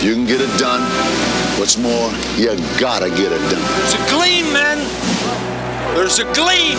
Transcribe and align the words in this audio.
You 0.00 0.14
can 0.14 0.26
get 0.26 0.40
it 0.40 0.58
done. 0.60 0.80
What's 1.58 1.76
more, 1.76 2.12
you 2.36 2.54
gotta 2.78 3.10
get 3.10 3.32
it 3.32 3.42
done. 3.50 3.60
There's 3.82 3.94
a 3.94 4.10
gleam, 4.14 4.52
man. 4.52 4.78
There's 5.96 6.20
a 6.20 6.24
gleam. 6.34 6.78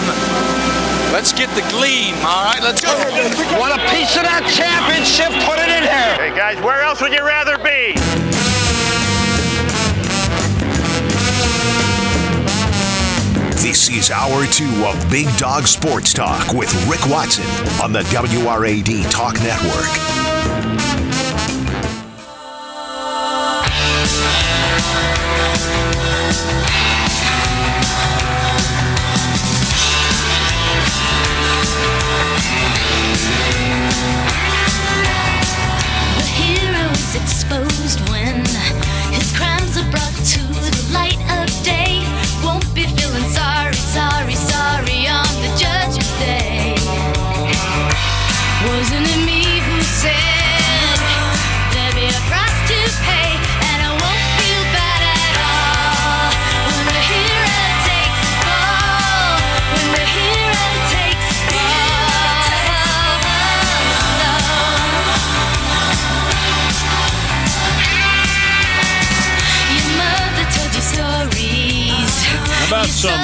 Let's 1.12 1.34
get 1.34 1.49
the 1.49 1.67
gleam, 1.70 2.16
all 2.24 2.46
right? 2.46 2.62
Let's 2.63 2.79
go. 2.79 2.96
Want 3.60 3.76
a 3.76 3.84
piece 3.92 4.16
of 4.16 4.24
that 4.24 4.47
championship? 4.56 5.35
Put 5.44 5.60
it 5.60 5.67
in 5.67 5.84
here. 5.84 6.16
Hey 6.16 6.34
guys, 6.34 6.63
where 6.63 6.81
else 6.81 7.02
would 7.02 7.12
you 7.12 7.26
rather 7.26 7.58
be? 7.58 7.92
This 13.60 13.90
is 13.90 14.12
hour 14.12 14.46
two 14.46 14.86
of 14.86 15.12
Big 15.12 15.28
Dog 15.38 15.67
Sports 15.67 16.13
Talk 16.13 16.54
with 16.54 16.73
Rick 16.88 17.05
Watson 17.07 17.43
on 17.84 17.91
the 17.91 18.04
WRAD 18.04 19.12
Talk 19.12 19.34
Network. 19.41 20.18
The 24.99 25.28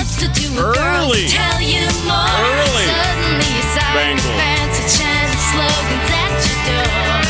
some 0.06 0.30
substitute 0.30 0.54
girls 0.58 0.78
early, 0.78 1.26
tell 1.28 1.62
you 1.62 1.86
more. 2.06 2.30
early 2.30 2.86
Suddenly 2.86 3.50
you 3.58 3.66
saw 3.74 3.90
the 3.90 3.98
Bengals? 3.98 4.38
fancy 4.38 4.86
slogans 4.94 6.10
at 6.14 6.46
your 6.46 6.60
door. 6.70 7.26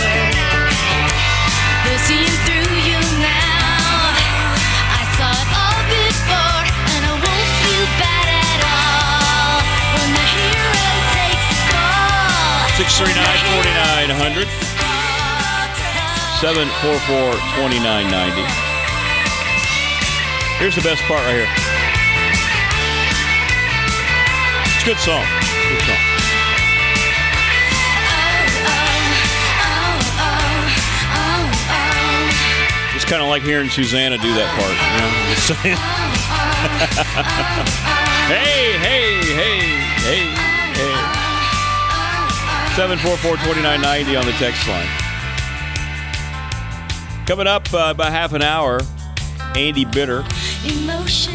They're 1.85 2.03
seeing 2.03 2.35
through 2.43 2.75
you 2.83 2.99
now. 3.23 4.11
I 4.91 5.03
saw 5.15 5.31
it 5.31 5.49
all 5.55 5.81
before, 5.87 6.63
and 6.67 7.01
I 7.05 7.13
won't 7.15 7.51
feel 7.63 7.85
bad 7.95 8.27
at 8.43 8.61
all 8.67 9.63
when 9.95 10.09
the 10.11 10.25
hero 10.35 10.91
takes 11.15 11.47
the 11.47 11.59
fall. 11.71 12.75
639 12.75 13.23
4900 13.55 14.51
744 16.43 17.39
2990. 17.55 18.43
Here's 20.59 20.75
the 20.75 20.81
best 20.83 21.03
part 21.03 21.23
right 21.23 21.45
here. 21.45 21.74
Good 24.85 24.97
song. 24.97 25.25
Good 25.69 25.81
song. 25.81 25.97
It's 32.95 33.05
kind 33.05 33.21
of 33.21 33.27
like 33.27 33.43
hearing 33.43 33.69
Susanna 33.69 34.17
do 34.17 34.33
that 34.35 34.49
part. 34.55 34.73
You 35.65 35.71
know? 35.71 35.77
Hey, 38.25 38.73
hey, 38.79 39.21
hey, 39.35 39.59
hey, 40.01 40.25
hey. 40.73 40.97
744-2990 42.73 44.17
on 44.19 44.25
the 44.25 44.31
text 44.31 44.67
line. 44.67 44.89
Coming 47.27 47.45
up 47.45 47.71
uh, 47.71 47.91
about 47.91 48.11
half 48.11 48.33
an 48.33 48.41
hour, 48.41 48.81
Andy 49.55 49.85
Bitter. 49.85 50.25
Emotion. 50.65 51.34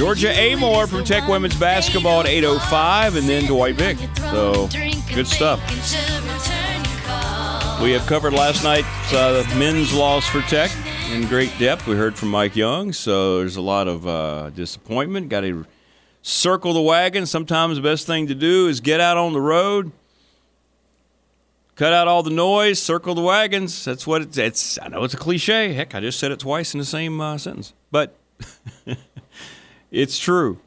Georgia 0.00 0.32
Amoore 0.32 0.88
from 0.88 1.04
Tech 1.04 1.28
Women's 1.28 1.54
Basketball 1.56 2.20
at 2.20 2.26
8.05, 2.26 3.18
and 3.18 3.28
then 3.28 3.44
Dwight 3.44 3.74
Vick. 3.74 3.98
So, 4.16 4.66
good 5.14 5.26
stuff. 5.26 5.60
We 7.82 7.90
have 7.90 8.06
covered 8.06 8.32
last 8.32 8.64
night's 8.64 9.12
uh, 9.12 9.44
men's 9.58 9.92
loss 9.92 10.26
for 10.26 10.40
Tech 10.40 10.70
in 11.10 11.26
great 11.26 11.52
depth. 11.58 11.86
We 11.86 11.96
heard 11.96 12.16
from 12.16 12.30
Mike 12.30 12.56
Young, 12.56 12.94
so 12.94 13.40
there's 13.40 13.56
a 13.56 13.60
lot 13.60 13.88
of 13.88 14.06
uh, 14.06 14.48
disappointment. 14.48 15.28
Got 15.28 15.42
to 15.42 15.66
circle 16.22 16.72
the 16.72 16.80
wagon. 16.80 17.26
Sometimes 17.26 17.76
the 17.76 17.82
best 17.82 18.06
thing 18.06 18.26
to 18.28 18.34
do 18.34 18.68
is 18.68 18.80
get 18.80 19.02
out 19.02 19.18
on 19.18 19.34
the 19.34 19.40
road, 19.42 19.92
cut 21.76 21.92
out 21.92 22.08
all 22.08 22.22
the 22.22 22.30
noise, 22.30 22.80
circle 22.80 23.14
the 23.14 23.20
wagons. 23.20 23.84
That's 23.84 24.06
what 24.06 24.22
it's. 24.22 24.38
it's 24.38 24.78
I 24.80 24.88
know 24.88 25.04
it's 25.04 25.12
a 25.12 25.18
cliche. 25.18 25.74
Heck, 25.74 25.94
I 25.94 26.00
just 26.00 26.18
said 26.18 26.32
it 26.32 26.38
twice 26.38 26.72
in 26.72 26.78
the 26.78 26.86
same 26.86 27.20
uh, 27.20 27.36
sentence, 27.36 27.74
but 27.90 28.16
it's 29.90 30.18
true. 30.18 30.58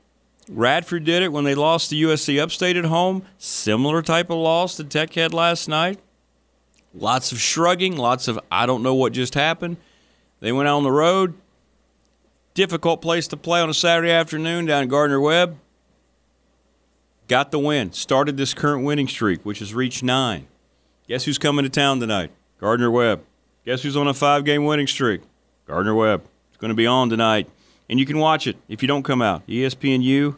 Radford 0.49 1.05
did 1.05 1.23
it 1.23 1.31
when 1.31 1.45
they 1.45 1.55
lost 1.55 1.89
to 1.89 1.95
USC 1.95 2.41
Upstate 2.41 2.75
at 2.75 2.85
home. 2.85 3.23
Similar 3.37 4.01
type 4.01 4.29
of 4.29 4.37
loss 4.37 4.77
that 4.77 4.89
Tech 4.89 5.13
had 5.13 5.33
last 5.33 5.67
night. 5.67 5.99
Lots 6.93 7.31
of 7.31 7.39
shrugging, 7.39 7.95
lots 7.95 8.27
of 8.27 8.39
I 8.51 8.65
don't 8.65 8.83
know 8.83 8.93
what 8.93 9.13
just 9.13 9.33
happened. 9.33 9.77
They 10.41 10.51
went 10.51 10.67
out 10.67 10.77
on 10.77 10.83
the 10.83 10.91
road. 10.91 11.33
Difficult 12.53 13.01
place 13.01 13.27
to 13.29 13.37
play 13.37 13.61
on 13.61 13.69
a 13.69 13.73
Saturday 13.73 14.11
afternoon 14.11 14.65
down 14.65 14.83
at 14.83 14.89
Gardner 14.89 15.19
Webb. 15.19 15.57
Got 17.27 17.51
the 17.51 17.57
win. 17.57 17.93
Started 17.93 18.37
this 18.37 18.53
current 18.53 18.83
winning 18.83 19.07
streak, 19.07 19.43
which 19.43 19.59
has 19.59 19.73
reached 19.73 20.03
nine. 20.03 20.47
Guess 21.07 21.23
who's 21.23 21.37
coming 21.37 21.63
to 21.63 21.69
town 21.69 21.99
tonight? 21.99 22.31
Gardner 22.59 22.91
Webb. 22.91 23.23
Guess 23.65 23.81
who's 23.81 23.97
on 23.97 24.07
a 24.07 24.13
five 24.13 24.45
game 24.45 24.65
winning 24.65 24.87
streak? 24.87 25.21
Gardner 25.65 25.95
Webb. 25.95 26.23
It's 26.49 26.57
going 26.57 26.69
to 26.69 26.75
be 26.75 26.85
on 26.85 27.09
tonight. 27.09 27.49
And 27.89 27.99
you 27.99 28.05
can 28.05 28.17
watch 28.17 28.47
it 28.47 28.57
if 28.67 28.81
you 28.81 28.87
don't 28.87 29.03
come 29.03 29.21
out. 29.21 29.45
ESPNU, 29.47 30.35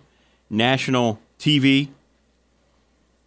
national 0.50 1.20
TV. 1.40 1.90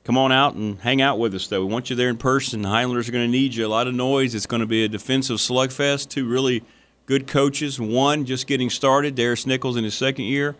Come 0.05 0.19
on 0.19 0.33
out 0.33 0.55
and 0.55 0.81
hang 0.81 1.03
out 1.03 1.19
with 1.19 1.35
us, 1.35 1.47
though. 1.47 1.65
We 1.65 1.73
want 1.73 1.91
you 1.91 1.97
there 1.97 2.09
in 2.09 2.17
person. 2.17 2.63
The 2.63 2.69
Highlanders 2.69 3.09
are 3.09 3.13
going 3.13 3.27
to 3.27 3.31
need 3.31 3.55
you. 3.55 3.67
A 3.67 3.69
lot 3.69 3.87
of 3.87 3.95
noise. 3.95 4.35
It's 4.35 4.47
going 4.47 4.61
to 4.61 4.67
be 4.67 4.85
a 4.85 4.89
defensive 4.89 5.37
slugfest. 5.37 6.09
Two 6.09 6.27
really 6.27 6.65
good 7.07 7.27
coaches. 7.27 7.81
One 7.81 8.25
just 8.25 8.47
getting 8.47 8.71
started, 8.71 9.15
Darius 9.15 9.47
Nichols 9.47 9.77
in 9.77 9.85
his 9.85 9.95
second 9.95 10.27
year, 10.27 10.57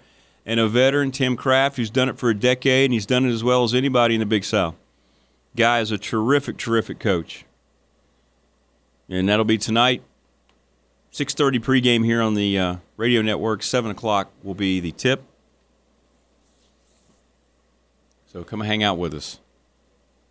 and 0.47 0.59
a 0.59 0.67
veteran, 0.67 1.11
Tim 1.11 1.37
Kraft, 1.37 1.77
who's 1.77 1.91
done 1.91 2.09
it 2.09 2.19
for 2.19 2.31
a 2.31 2.35
decade, 2.35 2.87
and 2.87 2.95
he's 2.95 3.07
done 3.07 3.27
it 3.27 3.33
as 3.33 3.45
well 3.45 3.65
as 3.65 3.75
anybody 3.75 4.15
in 4.15 4.21
the 4.21 4.27
Big 4.27 4.45
South. 4.45 4.75
Guy 5.57 5.81
is 5.81 5.91
a 5.91 5.99
terrific, 5.99 6.57
terrific 6.57 6.99
coach. 6.99 7.45
And 9.09 9.29
that'll 9.29 9.45
be 9.45 9.59
tonight. 9.59 10.03
6.30 11.19 11.59
pregame 11.59 12.05
here 12.05 12.23
on 12.23 12.35
the 12.35 12.57
uh, 12.57 12.77
radio 12.97 13.23
network. 13.23 13.65
7 13.65 13.91
o'clock 13.91 14.31
will 14.45 14.55
be 14.55 14.79
the 14.79 14.93
tip. 14.93 15.25
So 18.33 18.45
come 18.45 18.61
hang 18.61 18.85
out 18.85 18.99
with 18.99 19.13
us 19.13 19.41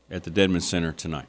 at 0.09 0.23
the 0.23 0.31
Dedmon 0.31 0.61
Center 0.61 0.93
tonight. 0.93 1.27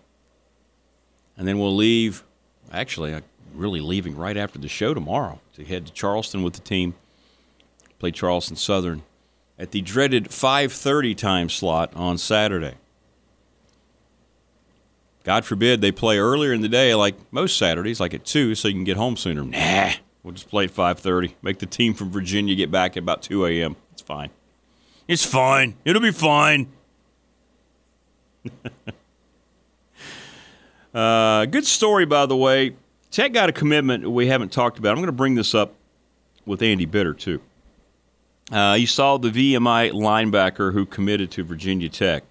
And 1.37 1.49
then 1.49 1.59
we'll 1.59 1.75
leave, 1.75 2.23
actually, 2.71 3.13
I'm 3.13 3.25
really 3.53 3.81
leaving 3.81 4.17
right 4.17 4.37
after 4.37 4.61
the 4.61 4.69
show 4.69 4.95
tomorrow 4.95 5.41
to 5.57 5.65
head 5.65 5.87
to 5.87 5.93
Charleston 5.93 6.45
with 6.45 6.55
the 6.55 6.61
team, 6.61 6.95
play 7.99 8.13
Charleston 8.13 8.55
Southern 8.55 9.03
at 9.59 9.73
the 9.73 9.81
dreaded 9.81 10.27
5:30 10.27 11.17
time 11.17 11.49
slot 11.49 11.93
on 11.97 12.17
Saturday. 12.17 12.75
God 15.29 15.45
forbid 15.45 15.83
they 15.83 15.93
play 15.93 16.17
earlier 16.19 16.55
in 16.55 16.63
the 16.63 16.71
day, 16.71 16.95
like 16.95 17.15
most 17.31 17.59
Saturdays, 17.59 18.01
like 18.01 18.15
at 18.15 18.25
two, 18.25 18.55
so 18.55 18.67
you 18.67 18.73
can 18.73 18.85
get 18.85 18.97
home 18.97 19.15
sooner. 19.15 19.45
Nah, 19.45 19.91
we'll 20.23 20.33
just 20.33 20.49
play 20.49 20.65
at 20.65 20.71
5:30. 20.71 21.35
Make 21.43 21.59
the 21.59 21.67
team 21.67 21.93
from 21.93 22.11
Virginia 22.11 22.55
get 22.55 22.71
back 22.71 22.97
at 22.97 23.03
about 23.03 23.21
2 23.21 23.45
a.m. 23.45 23.77
It's 23.93 24.01
fine. 24.01 24.31
It's 25.07 25.27
fine. 25.27 25.77
It'll 25.85 26.01
be 26.01 26.13
fine. 26.13 26.69
uh, 30.95 31.45
good 31.45 31.67
story, 31.67 32.07
by 32.07 32.25
the 32.25 32.35
way. 32.35 32.75
Tech 33.11 33.35
got 33.35 33.51
a 33.51 33.53
commitment 33.53 34.11
we 34.11 34.29
haven't 34.29 34.51
talked 34.51 34.79
about. 34.79 34.93
I'm 34.93 34.97
going 34.97 35.09
to 35.09 35.13
bring 35.13 35.35
this 35.35 35.55
up 35.55 35.75
with 36.47 36.63
Andy 36.63 36.87
Bitter, 36.87 37.13
too. 37.13 37.43
Uh, 38.51 38.77
you 38.79 38.87
saw 38.87 39.19
the 39.19 39.29
VMI 39.29 39.93
linebacker 39.93 40.73
who 40.73 40.87
committed 40.87 41.31
to 41.33 41.45
Virginia 41.45 41.91
Tech. 41.91 42.25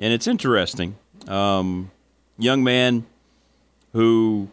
And 0.00 0.12
it's 0.12 0.26
interesting. 0.26 0.96
Um, 1.28 1.92
young 2.38 2.64
man 2.64 3.04
who 3.92 4.48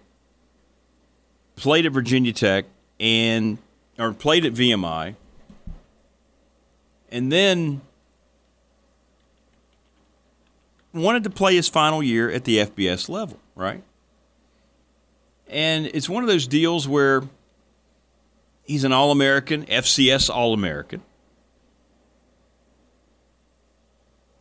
played 1.56 1.86
at 1.86 1.92
Virginia 1.92 2.34
Tech 2.34 2.66
and 3.00 3.58
or 3.98 4.14
played 4.14 4.46
at 4.46 4.54
VMI 4.54 5.16
and 7.10 7.32
then 7.32 7.82
wanted 10.94 11.24
to 11.24 11.30
play 11.30 11.56
his 11.56 11.70
final 11.70 12.02
year 12.04 12.30
at 12.30 12.44
the 12.44 12.58
FBS 12.58 13.08
level, 13.10 13.40
right? 13.56 13.82
and 15.48 15.86
it's 15.88 16.10
one 16.10 16.24
of 16.24 16.28
those 16.28 16.48
deals 16.48 16.88
where 16.88 17.24
he's 18.64 18.84
an 18.84 18.92
All 18.92 19.12
American, 19.12 19.66
FCS 19.66 20.30
All 20.30 20.54
American. 20.54 21.02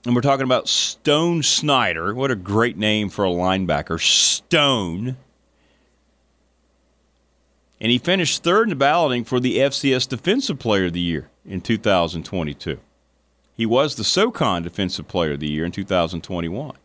And 0.07 0.15
we're 0.15 0.21
talking 0.21 0.45
about 0.45 0.69
Stone 0.69 1.45
Snyder. 1.45 2.15
What 2.15 2.31
a 2.31 2.37
great 2.37 2.77
name 2.77 3.09
for 3.09 3.25
a 3.25 3.31
linebacker. 3.31 3.99
Stone. 4.01 5.17
And 7.81 7.91
he 7.91 7.99
finished 7.99 8.43
third 8.43 8.65
in 8.65 8.71
the 8.71 8.77
balloting 8.77 9.25
for 9.25 9.41
the 9.41 9.59
FCS 9.59 10.09
Defensive 10.09 10.59
Player 10.59 10.87
of 10.87 10.93
the 10.93 11.01
Year 11.01 11.31
in 11.47 11.63
2022. 11.63 12.79
He 13.57 13.67
was 13.67 13.95
the 13.95 14.05
SOCON 14.05 14.63
Defensive 14.63 15.09
Player 15.09 15.33
of 15.33 15.41
the 15.41 15.49
Year 15.49 15.65
in 15.65 15.73
2021. 15.73 16.77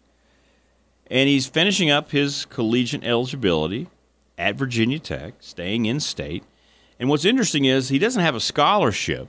And 1.11 1.27
he's 1.27 1.47
finishing 1.47 1.89
up 1.89 2.11
his 2.11 2.45
collegiate 2.45 3.03
eligibility 3.03 3.87
at 4.37 4.55
Virginia 4.55 4.99
Tech, 4.99 5.33
staying 5.39 5.85
in 5.85 5.99
state. 5.99 6.43
And 6.99 7.09
what's 7.09 7.25
interesting 7.25 7.65
is 7.65 7.89
he 7.89 7.99
doesn't 7.99 8.21
have 8.21 8.35
a 8.35 8.39
scholarship. 8.39 9.27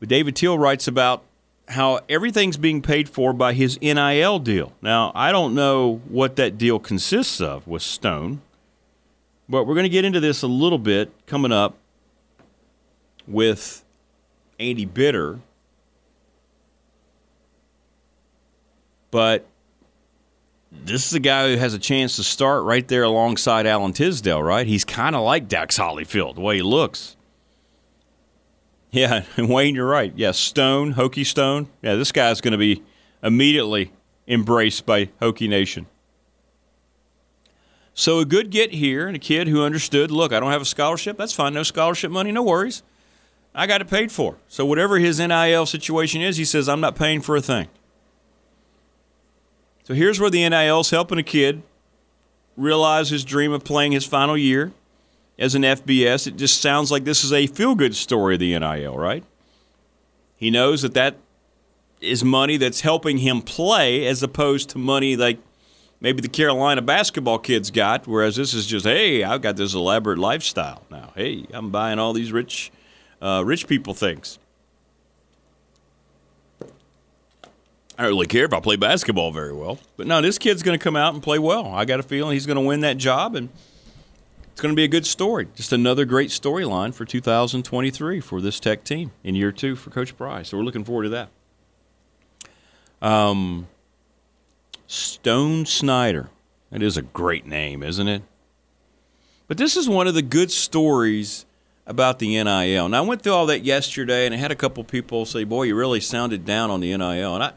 But 0.00 0.08
David 0.08 0.34
Teel 0.34 0.58
writes 0.58 0.88
about 0.88 1.22
how 1.70 2.00
everything's 2.08 2.56
being 2.56 2.82
paid 2.82 3.08
for 3.08 3.32
by 3.32 3.52
his 3.52 3.80
NIL 3.80 4.40
deal. 4.40 4.72
Now, 4.82 5.12
I 5.14 5.30
don't 5.30 5.54
know 5.54 6.02
what 6.08 6.36
that 6.36 6.58
deal 6.58 6.80
consists 6.80 7.40
of 7.40 7.66
with 7.66 7.82
Stone, 7.82 8.42
but 9.48 9.64
we're 9.64 9.74
going 9.74 9.84
to 9.84 9.90
get 9.90 10.04
into 10.04 10.20
this 10.20 10.42
a 10.42 10.48
little 10.48 10.78
bit 10.78 11.12
coming 11.26 11.52
up 11.52 11.76
with 13.26 13.84
Andy 14.58 14.84
Bitter. 14.84 15.38
But 19.12 19.46
this 20.72 21.06
is 21.06 21.14
a 21.14 21.20
guy 21.20 21.50
who 21.50 21.56
has 21.56 21.74
a 21.74 21.78
chance 21.78 22.16
to 22.16 22.24
start 22.24 22.64
right 22.64 22.86
there 22.86 23.04
alongside 23.04 23.66
Alan 23.66 23.92
Tisdale, 23.92 24.42
right? 24.42 24.66
He's 24.66 24.84
kind 24.84 25.14
of 25.14 25.22
like 25.22 25.46
Dax 25.46 25.78
Hollifield, 25.78 26.34
the 26.34 26.40
way 26.40 26.56
he 26.56 26.62
looks. 26.62 27.16
Yeah, 28.90 29.24
and 29.36 29.48
Wayne, 29.48 29.74
you're 29.74 29.86
right. 29.86 30.12
Yeah, 30.16 30.32
Stone, 30.32 30.94
Hokie 30.94 31.26
Stone. 31.26 31.68
Yeah, 31.82 31.94
this 31.94 32.12
guy's 32.12 32.40
going 32.40 32.52
to 32.52 32.58
be 32.58 32.82
immediately 33.22 33.92
embraced 34.26 34.84
by 34.86 35.06
Hokie 35.20 35.48
Nation. 35.48 35.86
So 37.94 38.18
a 38.18 38.24
good 38.24 38.50
get 38.50 38.72
here 38.72 39.06
and 39.06 39.14
a 39.14 39.18
kid 39.20 39.48
who 39.48 39.62
understood, 39.62 40.10
look, 40.10 40.32
I 40.32 40.40
don't 40.40 40.52
have 40.52 40.62
a 40.62 40.66
scholarship. 40.66 41.18
That's 41.18 41.32
fine. 41.32 41.52
No 41.52 41.62
scholarship 41.62 42.10
money, 42.10 42.32
no 42.32 42.42
worries. 42.42 42.82
I 43.54 43.66
got 43.66 43.80
it 43.80 43.88
paid 43.88 44.10
for. 44.10 44.36
So 44.48 44.64
whatever 44.64 44.98
his 44.98 45.18
NIL 45.18 45.66
situation 45.66 46.22
is, 46.22 46.36
he 46.36 46.44
says, 46.44 46.68
I'm 46.68 46.80
not 46.80 46.96
paying 46.96 47.20
for 47.20 47.36
a 47.36 47.40
thing. 47.40 47.68
So 49.84 49.94
here's 49.94 50.20
where 50.20 50.30
the 50.30 50.48
NIL's 50.48 50.90
helping 50.90 51.18
a 51.18 51.22
kid 51.22 51.62
realize 52.56 53.10
his 53.10 53.24
dream 53.24 53.52
of 53.52 53.64
playing 53.64 53.92
his 53.92 54.06
final 54.06 54.36
year 54.36 54.72
as 55.40 55.54
an 55.54 55.62
FBS. 55.62 56.26
It 56.26 56.36
just 56.36 56.60
sounds 56.60 56.92
like 56.92 57.04
this 57.04 57.24
is 57.24 57.32
a 57.32 57.46
feel 57.48 57.74
good 57.74 57.96
story 57.96 58.34
of 58.34 58.40
the 58.40 58.56
NIL, 58.56 58.96
right? 58.96 59.24
He 60.36 60.50
knows 60.50 60.82
that 60.82 60.94
that 60.94 61.16
is 62.00 62.22
money 62.22 62.56
that's 62.56 62.82
helping 62.82 63.18
him 63.18 63.42
play 63.42 64.06
as 64.06 64.22
opposed 64.22 64.70
to 64.70 64.78
money 64.78 65.16
like 65.16 65.38
maybe 66.00 66.20
the 66.20 66.28
Carolina 66.28 66.82
basketball 66.82 67.38
kids 67.38 67.70
got, 67.70 68.06
whereas 68.06 68.36
this 68.36 68.54
is 68.54 68.66
just, 68.66 68.86
hey, 68.86 69.22
I've 69.24 69.42
got 69.42 69.56
this 69.56 69.74
elaborate 69.74 70.18
lifestyle 70.18 70.82
now. 70.90 71.12
Hey, 71.16 71.46
I'm 71.52 71.70
buying 71.70 71.98
all 71.98 72.12
these 72.12 72.32
rich, 72.32 72.70
uh, 73.20 73.42
rich 73.44 73.66
people 73.66 73.94
things. 73.94 74.38
I 77.98 78.04
don't 78.04 78.12
really 78.12 78.28
care 78.28 78.46
if 78.46 78.54
I 78.54 78.60
play 78.60 78.76
basketball 78.76 79.30
very 79.30 79.52
well. 79.52 79.78
But 79.98 80.06
no, 80.06 80.22
this 80.22 80.38
kid's 80.38 80.62
going 80.62 80.78
to 80.78 80.82
come 80.82 80.96
out 80.96 81.12
and 81.12 81.22
play 81.22 81.38
well. 81.38 81.66
I 81.66 81.84
got 81.84 82.00
a 82.00 82.02
feeling 82.02 82.32
he's 82.32 82.46
going 82.46 82.56
to 82.56 82.62
win 82.62 82.80
that 82.80 82.96
job, 82.96 83.34
and 83.34 83.50
it's 84.60 84.62
going 84.62 84.76
to 84.76 84.76
be 84.76 84.84
a 84.84 84.88
good 84.88 85.06
story. 85.06 85.48
Just 85.54 85.72
another 85.72 86.04
great 86.04 86.28
storyline 86.28 86.92
for 86.92 87.06
2023 87.06 88.20
for 88.20 88.42
this 88.42 88.60
Tech 88.60 88.84
team 88.84 89.10
in 89.24 89.34
year 89.34 89.52
two 89.52 89.74
for 89.74 89.88
Coach 89.88 90.14
Pry. 90.18 90.42
So 90.42 90.58
we're 90.58 90.64
looking 90.64 90.84
forward 90.84 91.04
to 91.04 91.08
that. 91.08 91.30
Um, 93.00 93.68
Stone 94.86 95.64
Snyder. 95.64 96.28
That 96.70 96.82
is 96.82 96.98
a 96.98 97.02
great 97.02 97.46
name, 97.46 97.82
isn't 97.82 98.06
it? 98.06 98.22
But 99.48 99.56
this 99.56 99.78
is 99.78 99.88
one 99.88 100.06
of 100.06 100.12
the 100.12 100.20
good 100.20 100.50
stories 100.50 101.46
about 101.86 102.18
the 102.18 102.34
NIL. 102.44 102.90
Now 102.90 103.02
I 103.02 103.06
went 103.06 103.22
through 103.22 103.32
all 103.32 103.46
that 103.46 103.64
yesterday, 103.64 104.26
and 104.26 104.34
I 104.34 104.36
had 104.38 104.52
a 104.52 104.56
couple 104.56 104.84
people 104.84 105.24
say, 105.24 105.44
"Boy, 105.44 105.62
you 105.62 105.74
really 105.74 106.00
sounded 106.00 106.44
down 106.44 106.70
on 106.70 106.80
the 106.80 106.94
NIL." 106.94 107.34
And 107.34 107.44
I, 107.44 107.52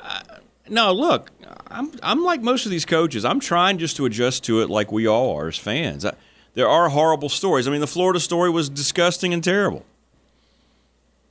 I 0.00 0.22
no, 0.68 0.92
look, 0.92 1.30
I'm 1.74 1.90
I'm 2.02 2.22
like 2.22 2.40
most 2.40 2.64
of 2.64 2.70
these 2.70 2.86
coaches. 2.86 3.24
I'm 3.24 3.40
trying 3.40 3.78
just 3.78 3.96
to 3.96 4.06
adjust 4.06 4.44
to 4.44 4.62
it, 4.62 4.70
like 4.70 4.92
we 4.92 5.06
all 5.06 5.36
are 5.36 5.48
as 5.48 5.58
fans. 5.58 6.04
I, 6.04 6.14
there 6.54 6.68
are 6.68 6.88
horrible 6.88 7.28
stories. 7.28 7.66
I 7.66 7.72
mean, 7.72 7.80
the 7.80 7.86
Florida 7.88 8.20
story 8.20 8.48
was 8.48 8.68
disgusting 8.68 9.34
and 9.34 9.42
terrible. 9.42 9.84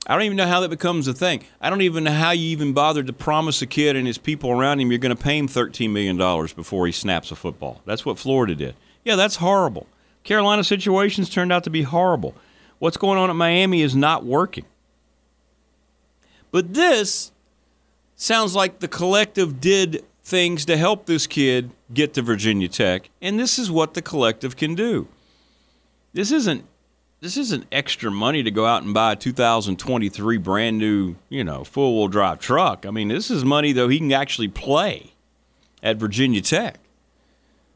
I 0.06 0.16
don't 0.16 0.24
even 0.24 0.36
know 0.36 0.48
how 0.48 0.60
that 0.60 0.70
becomes 0.70 1.08
a 1.08 1.14
thing. 1.14 1.46
I 1.62 1.70
don't 1.70 1.82
even 1.82 2.04
know 2.04 2.12
how 2.12 2.32
you 2.32 2.50
even 2.50 2.74
bothered 2.74 3.08
to 3.08 3.14
promise 3.14 3.62
a 3.62 3.66
kid 3.66 3.96
and 3.96 4.06
his 4.06 4.18
people 4.18 4.52
around 4.52 4.82
him 4.82 4.92
you're 4.92 5.00
going 5.00 5.16
to 5.16 5.24
pay 5.24 5.38
him 5.38 5.48
$13 5.48 5.92
million 5.92 6.18
before 6.58 6.86
he 6.86 6.92
snaps 6.92 7.32
a 7.32 7.38
football. 7.38 7.82
That's 7.86 8.06
what 8.06 8.20
Florida 8.20 8.54
did. 8.54 8.76
Yeah, 9.06 9.16
that's 9.16 9.38
horrible. 9.38 9.88
Carolina 10.26 10.66
situations 10.66 11.30
turned 11.30 11.54
out 11.54 11.64
to 11.64 11.70
be 11.70 11.84
horrible. 11.84 12.36
What's 12.80 12.98
going 12.98 13.18
on 13.18 13.30
at 13.30 13.36
Miami 13.38 13.82
is 13.82 13.96
not 13.96 14.26
working. 14.26 14.66
But 16.52 16.74
this 16.74 17.32
sounds 18.18 18.56
like 18.56 18.80
the 18.80 18.90
collective 18.90 19.62
did 19.62 20.04
things 20.24 20.66
to 20.66 20.78
help 20.78 21.06
this 21.06 21.28
kid 21.28 21.72
get 21.94 22.14
to 22.14 22.22
Virginia 22.22 22.68
Tech, 22.68 23.10
and 23.22 23.40
this 23.40 23.60
is 23.60 23.70
what 23.70 23.94
the 23.94 24.02
collective 24.02 24.56
can 24.56 24.76
do. 24.76 25.08
This 26.14 26.32
isn't 26.32 26.66
this 27.20 27.38
isn't 27.38 27.66
extra 27.72 28.12
money 28.12 28.44
to 28.44 28.52
go 28.52 28.66
out 28.66 28.84
and 28.84 28.94
buy 28.94 29.14
a 29.14 29.16
2023 29.16 30.38
brand 30.38 30.78
new, 30.78 31.16
you 31.30 31.42
know, 31.42 31.64
full 31.64 31.96
wheel 31.96 32.10
drive 32.10 32.40
truck. 32.40 32.86
I 32.86 32.92
mean, 32.92 33.08
this 33.08 33.32
is 33.32 33.46
money 33.46 33.72
though 33.72 33.88
he 33.88 34.00
can 34.00 34.12
actually 34.12 34.50
play 34.50 35.14
at 35.82 35.98
Virginia 35.98 36.42
Tech. 36.42 36.80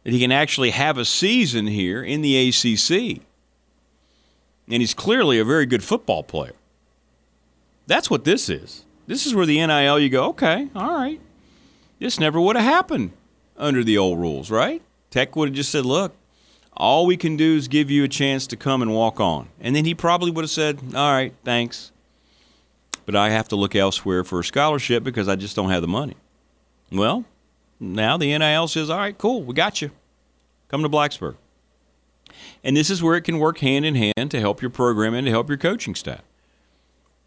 That 0.04 0.12
he 0.12 0.20
can 0.20 0.32
actually 0.32 0.72
have 0.72 0.98
a 0.98 1.06
season 1.06 1.68
here 1.68 2.04
in 2.04 2.22
the 2.22 2.50
ACC. 2.50 3.22
And 4.70 4.82
he's 4.82 4.94
clearly 4.94 5.40
a 5.40 5.46
very 5.46 5.66
good 5.66 5.84
football 5.84 6.24
player. 6.24 6.54
That's 7.88 8.10
what 8.10 8.26
this 8.26 8.50
is. 8.50 8.86
This 9.06 9.26
is 9.26 9.34
where 9.34 9.46
the 9.46 9.66
NIL 9.66 10.00
you 10.00 10.10
go, 10.10 10.26
okay, 10.30 10.68
all 10.76 10.94
right. 10.94 11.22
This 12.00 12.20
never 12.20 12.40
would 12.40 12.56
have 12.56 12.66
happened 12.66 13.12
under 13.58 13.84
the 13.84 13.98
old 13.98 14.20
rules, 14.20 14.52
right? 14.52 14.82
Tech 15.10 15.36
would 15.36 15.50
have 15.50 15.56
just 15.56 15.72
said, 15.72 15.86
look, 15.86 16.16
all 16.78 17.08
we 17.08 17.18
can 17.18 17.36
do 17.36 17.56
is 17.56 17.68
give 17.68 17.90
you 17.90 18.04
a 18.04 18.08
chance 18.08 18.46
to 18.48 18.56
come 18.56 18.82
and 18.84 18.94
walk 18.94 19.20
on. 19.20 19.50
And 19.60 19.76
then 19.76 19.84
he 19.84 19.96
probably 19.96 20.30
would 20.30 20.44
have 20.44 20.52
said, 20.52 20.80
All 20.96 21.12
right, 21.12 21.34
thanks. 21.44 21.92
But 23.06 23.16
I 23.16 23.32
have 23.32 23.48
to 23.50 23.56
look 23.56 23.76
elsewhere 23.76 24.24
for 24.24 24.40
a 24.40 24.44
scholarship 24.44 25.04
because 25.04 25.28
I 25.28 25.36
just 25.36 25.56
don't 25.56 25.72
have 25.72 25.82
the 25.82 25.88
money. 25.88 26.16
Well, 26.92 27.26
now 27.80 28.18
the 28.18 28.38
NIL 28.38 28.68
says, 28.68 28.90
All 28.92 28.98
right, 28.98 29.18
cool, 29.18 29.44
we 29.44 29.56
got 29.56 29.82
you. 29.82 29.90
Come 30.68 30.84
to 30.84 30.90
Blacksburg. 30.90 31.36
And 32.64 32.78
this 32.78 32.90
is 32.90 33.02
where 33.02 33.16
it 33.16 33.22
can 33.22 33.40
work 33.40 33.58
hand 33.60 33.86
in 33.86 33.96
hand 33.96 34.30
to 34.30 34.40
help 34.40 34.62
your 34.62 34.70
program 34.70 35.16
and 35.16 35.26
to 35.26 35.32
help 35.32 35.50
your 35.50 35.58
coaching 35.58 35.96
staff. 35.96 36.22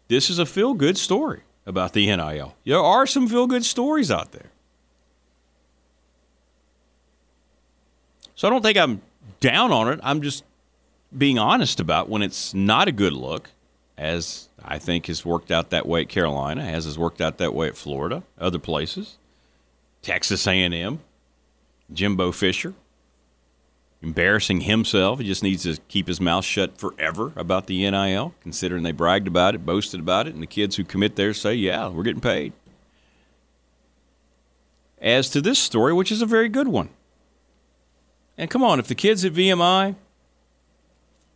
This 0.07 0.29
is 0.29 0.39
a 0.39 0.45
feel 0.45 0.73
good 0.73 0.97
story 0.97 1.41
about 1.65 1.93
the 1.93 2.05
NIL. 2.05 2.55
There 2.65 2.79
are 2.79 3.05
some 3.05 3.27
feel 3.27 3.47
good 3.47 3.65
stories 3.65 4.11
out 4.11 4.31
there. 4.31 4.51
So 8.35 8.47
I 8.47 8.51
don't 8.51 8.61
think 8.61 8.77
I'm 8.77 9.01
down 9.39 9.71
on 9.71 9.87
it. 9.87 9.99
I'm 10.03 10.21
just 10.21 10.43
being 11.15 11.37
honest 11.37 11.79
about 11.79 12.09
when 12.09 12.21
it's 12.21 12.53
not 12.53 12.87
a 12.87 12.91
good 12.91 13.13
look, 13.13 13.49
as 13.97 14.49
I 14.63 14.79
think 14.79 15.07
has 15.07 15.25
worked 15.25 15.51
out 15.51 15.69
that 15.71 15.85
way 15.87 16.01
at 16.01 16.09
Carolina, 16.09 16.63
as 16.63 16.85
has 16.85 16.97
worked 16.97 17.21
out 17.21 17.37
that 17.37 17.53
way 17.53 17.67
at 17.67 17.75
Florida, 17.75 18.23
other 18.39 18.59
places, 18.59 19.17
Texas 20.01 20.47
A&M, 20.47 20.99
Jimbo 21.93 22.31
Fisher, 22.31 22.73
embarrassing 24.01 24.61
himself. 24.61 25.19
He 25.19 25.25
just 25.25 25.43
needs 25.43 25.63
to 25.63 25.77
keep 25.87 26.07
his 26.07 26.19
mouth 26.19 26.45
shut 26.45 26.77
forever 26.77 27.33
about 27.35 27.67
the 27.67 27.89
NIL, 27.89 28.33
considering 28.41 28.83
they 28.83 28.91
bragged 28.91 29.27
about 29.27 29.53
it, 29.53 29.65
boasted 29.65 29.99
about 29.99 30.27
it, 30.27 30.33
and 30.33 30.41
the 30.41 30.47
kids 30.47 30.77
who 30.77 30.83
commit 30.83 31.15
there 31.15 31.33
say, 31.33 31.53
"Yeah, 31.53 31.89
we're 31.89 32.03
getting 32.03 32.21
paid." 32.21 32.53
As 34.99 35.29
to 35.29 35.41
this 35.41 35.59
story, 35.59 35.93
which 35.93 36.11
is 36.11 36.21
a 36.21 36.27
very 36.27 36.49
good 36.49 36.67
one. 36.67 36.89
And 38.41 38.49
come 38.49 38.63
on, 38.63 38.79
if 38.79 38.87
the 38.87 38.95
kids 38.95 39.23
at 39.23 39.33
VMI, 39.33 39.93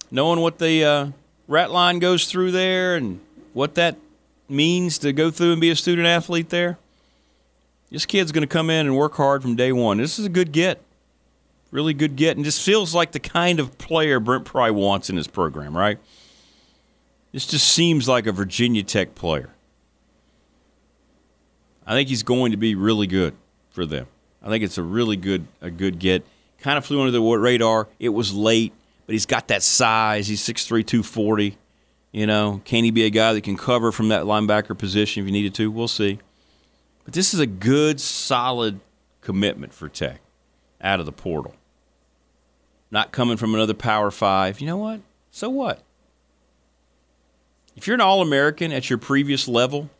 knowing 0.09 0.39
what 0.39 0.57
the 0.57 0.83
uh, 0.83 1.07
rat 1.47 1.69
line 1.69 1.99
goes 1.99 2.25
through 2.25 2.49
there 2.49 2.95
and 2.95 3.19
what 3.53 3.75
that 3.75 3.95
means 4.49 4.97
to 4.97 5.13
go 5.13 5.29
through 5.29 5.51
and 5.51 5.61
be 5.61 5.69
a 5.69 5.75
student 5.75 6.07
athlete 6.07 6.49
there, 6.49 6.79
this 7.91 8.07
kid's 8.07 8.31
going 8.31 8.41
to 8.41 8.47
come 8.47 8.71
in 8.71 8.87
and 8.87 8.97
work 8.97 9.13
hard 9.13 9.43
from 9.43 9.55
day 9.55 9.71
one. 9.71 9.99
This 9.99 10.17
is 10.17 10.25
a 10.25 10.29
good 10.29 10.51
get. 10.51 10.81
Really 11.69 11.93
good 11.93 12.15
get. 12.15 12.37
And 12.37 12.43
just 12.43 12.65
feels 12.65 12.95
like 12.95 13.11
the 13.11 13.19
kind 13.19 13.59
of 13.59 13.77
player 13.77 14.19
Brent 14.19 14.45
Pry 14.45 14.71
wants 14.71 15.07
in 15.07 15.15
his 15.15 15.27
program, 15.27 15.77
right? 15.77 15.99
This 17.31 17.45
just 17.45 17.67
seems 17.67 18.07
like 18.07 18.25
a 18.25 18.31
Virginia 18.31 18.81
Tech 18.81 19.13
player. 19.13 19.51
I 21.85 21.93
think 21.93 22.09
he's 22.09 22.23
going 22.23 22.49
to 22.49 22.57
be 22.57 22.73
really 22.73 23.05
good 23.05 23.35
for 23.69 23.85
them. 23.85 24.07
I 24.41 24.47
think 24.47 24.63
it's 24.63 24.79
a 24.79 24.83
really 24.83 25.17
good 25.17 25.45
a 25.61 25.69
good 25.69 25.99
get 25.99 26.25
kind 26.65 26.79
of 26.79 26.85
flew 26.85 26.99
under 26.99 27.11
the 27.11 27.21
radar. 27.21 27.87
It 27.99 28.09
was 28.09 28.33
late, 28.33 28.73
but 29.05 29.13
he's 29.13 29.27
got 29.27 29.49
that 29.49 29.61
size. 29.61 30.27
He's 30.27 30.41
6'3", 30.41 30.83
240. 30.83 31.59
You 32.11 32.25
know, 32.25 32.59
can 32.65 32.83
he 32.83 32.89
be 32.89 33.05
a 33.05 33.11
guy 33.11 33.33
that 33.33 33.41
can 33.41 33.55
cover 33.55 33.91
from 33.91 34.07
that 34.07 34.23
linebacker 34.23 34.75
position 34.75 35.21
if 35.21 35.27
you 35.27 35.31
needed 35.31 35.53
to? 35.55 35.69
We'll 35.69 35.87
see. 35.87 36.17
But 37.03 37.13
this 37.13 37.35
is 37.35 37.39
a 37.39 37.45
good, 37.45 38.01
solid 38.01 38.79
commitment 39.21 39.75
for 39.75 39.89
Tech 39.89 40.21
out 40.81 40.99
of 40.99 41.05
the 41.05 41.11
portal. 41.11 41.53
Not 42.89 43.11
coming 43.11 43.37
from 43.37 43.53
another 43.53 43.75
Power 43.75 44.09
Five. 44.09 44.59
You 44.59 44.65
know 44.65 44.77
what? 44.77 45.01
So 45.29 45.51
what? 45.51 45.83
If 47.75 47.85
you're 47.85 47.93
an 47.93 48.01
All 48.01 48.23
American 48.23 48.71
at 48.71 48.89
your 48.89 48.97
previous 48.97 49.47
level, 49.47 49.91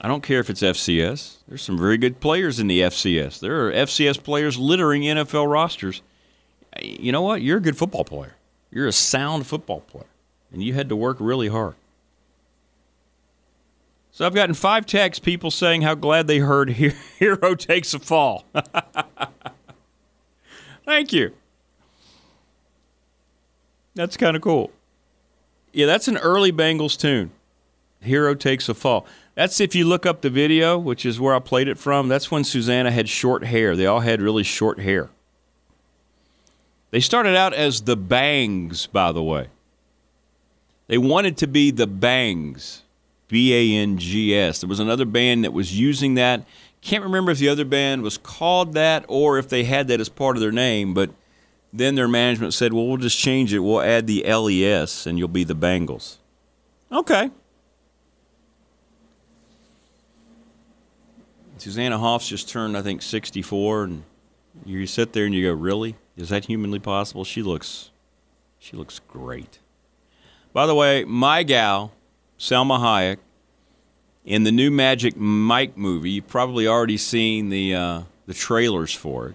I 0.00 0.08
don't 0.08 0.22
care 0.22 0.40
if 0.40 0.48
it's 0.48 0.62
FCS. 0.62 1.38
There's 1.48 1.62
some 1.62 1.76
very 1.76 1.98
good 1.98 2.20
players 2.20 2.60
in 2.60 2.68
the 2.68 2.82
FCS. 2.82 3.40
There 3.40 3.66
are 3.66 3.72
FCS 3.72 4.22
players 4.22 4.56
littering 4.56 5.02
NFL 5.02 5.50
rosters. 5.50 6.02
You 6.80 7.10
know 7.10 7.22
what? 7.22 7.42
You're 7.42 7.58
a 7.58 7.60
good 7.60 7.76
football 7.76 8.04
player. 8.04 8.36
You're 8.70 8.86
a 8.86 8.92
sound 8.92 9.46
football 9.46 9.80
player, 9.80 10.06
and 10.52 10.62
you 10.62 10.74
had 10.74 10.88
to 10.90 10.96
work 10.96 11.16
really 11.18 11.48
hard. 11.48 11.74
So 14.12 14.26
I've 14.26 14.34
gotten 14.34 14.54
five 14.54 14.86
texts, 14.86 15.24
people 15.24 15.50
saying 15.50 15.82
how 15.82 15.94
glad 15.94 16.26
they 16.26 16.38
heard 16.38 16.70
Hero 17.18 17.54
takes 17.54 17.94
a 17.94 17.98
fall. 17.98 18.44
Thank 20.84 21.12
you. 21.12 21.32
That's 23.94 24.16
kind 24.16 24.36
of 24.36 24.42
cool. 24.42 24.70
Yeah, 25.72 25.86
that's 25.86 26.08
an 26.08 26.16
early 26.18 26.50
Bangles 26.50 26.96
tune. 26.96 27.30
Hero 28.00 28.34
takes 28.34 28.68
a 28.68 28.74
fall. 28.74 29.06
That's 29.38 29.60
if 29.60 29.76
you 29.76 29.84
look 29.84 30.04
up 30.04 30.22
the 30.22 30.30
video, 30.30 30.76
which 30.76 31.06
is 31.06 31.20
where 31.20 31.32
I 31.32 31.38
played 31.38 31.68
it 31.68 31.78
from. 31.78 32.08
That's 32.08 32.28
when 32.28 32.42
Susanna 32.42 32.90
had 32.90 33.08
short 33.08 33.44
hair. 33.44 33.76
They 33.76 33.86
all 33.86 34.00
had 34.00 34.20
really 34.20 34.42
short 34.42 34.80
hair. 34.80 35.10
They 36.90 36.98
started 36.98 37.36
out 37.36 37.54
as 37.54 37.82
the 37.82 37.96
Bangs, 37.96 38.88
by 38.88 39.12
the 39.12 39.22
way. 39.22 39.46
They 40.88 40.98
wanted 40.98 41.36
to 41.36 41.46
be 41.46 41.70
the 41.70 41.86
Bangs, 41.86 42.82
B 43.28 43.54
A 43.54 43.80
N 43.80 43.96
G 43.98 44.34
S. 44.34 44.60
There 44.60 44.68
was 44.68 44.80
another 44.80 45.04
band 45.04 45.44
that 45.44 45.52
was 45.52 45.78
using 45.78 46.14
that. 46.14 46.44
Can't 46.80 47.04
remember 47.04 47.30
if 47.30 47.38
the 47.38 47.48
other 47.48 47.64
band 47.64 48.02
was 48.02 48.18
called 48.18 48.72
that 48.72 49.04
or 49.06 49.38
if 49.38 49.48
they 49.48 49.62
had 49.62 49.86
that 49.86 50.00
as 50.00 50.08
part 50.08 50.36
of 50.36 50.40
their 50.40 50.50
name, 50.50 50.94
but 50.94 51.10
then 51.72 51.94
their 51.94 52.08
management 52.08 52.54
said, 52.54 52.72
well, 52.72 52.88
we'll 52.88 52.96
just 52.96 53.16
change 53.16 53.54
it. 53.54 53.60
We'll 53.60 53.82
add 53.82 54.08
the 54.08 54.24
LES 54.24 55.06
and 55.06 55.16
you'll 55.16 55.28
be 55.28 55.44
the 55.44 55.54
Bangles. 55.54 56.18
Okay. 56.90 57.30
Susanna 61.60 61.98
Hoffs 61.98 62.28
just 62.28 62.48
turned, 62.48 62.76
I 62.76 62.82
think, 62.82 63.02
64, 63.02 63.84
and 63.84 64.02
you 64.64 64.86
sit 64.86 65.12
there 65.12 65.24
and 65.24 65.34
you 65.34 65.46
go, 65.48 65.52
really? 65.52 65.96
Is 66.16 66.28
that 66.30 66.46
humanly 66.46 66.78
possible? 66.78 67.24
She 67.24 67.42
looks, 67.42 67.90
she 68.58 68.76
looks 68.76 69.00
great. 69.08 69.58
By 70.52 70.66
the 70.66 70.74
way, 70.74 71.04
my 71.04 71.42
gal, 71.42 71.92
Salma 72.38 72.78
Hayek, 72.78 73.18
in 74.24 74.44
the 74.44 74.52
new 74.52 74.70
Magic 74.70 75.16
Mike 75.16 75.76
movie, 75.76 76.10
you've 76.10 76.28
probably 76.28 76.66
already 76.66 76.96
seen 76.96 77.48
the 77.48 77.74
uh, 77.74 78.02
the 78.26 78.34
trailers 78.34 78.92
for 78.92 79.28
it. 79.28 79.34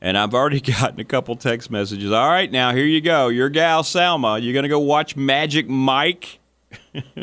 And 0.00 0.18
I've 0.18 0.34
already 0.34 0.60
gotten 0.80 0.98
a 0.98 1.04
couple 1.04 1.36
text 1.36 1.70
messages. 1.70 2.10
All 2.10 2.28
right, 2.28 2.50
now 2.50 2.72
here 2.72 2.86
you 2.86 3.00
go. 3.00 3.28
Your 3.28 3.48
gal 3.48 3.82
Salma, 3.82 4.42
you're 4.42 4.54
gonna 4.54 4.68
go 4.68 4.80
watch 4.80 5.14
Magic 5.14 5.68
Mike. 5.68 6.40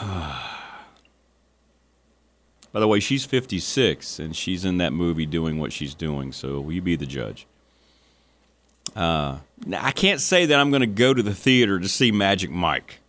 By 2.72 2.80
the 2.80 2.88
way, 2.88 3.00
she's 3.00 3.24
56 3.24 4.18
and 4.18 4.34
she's 4.34 4.64
in 4.64 4.78
that 4.78 4.92
movie 4.92 5.26
doing 5.26 5.58
what 5.58 5.72
she's 5.72 5.94
doing. 5.94 6.32
So 6.32 6.60
will 6.60 6.72
you 6.72 6.82
be 6.82 6.96
the 6.96 7.06
judge? 7.06 7.46
Uh, 8.94 9.38
I 9.76 9.92
can't 9.92 10.20
say 10.20 10.46
that 10.46 10.58
I'm 10.58 10.70
going 10.70 10.80
to 10.80 10.86
go 10.86 11.12
to 11.14 11.22
the 11.22 11.34
theater 11.34 11.78
to 11.78 11.88
see 11.88 12.12
Magic 12.12 12.50
Mike. 12.50 13.00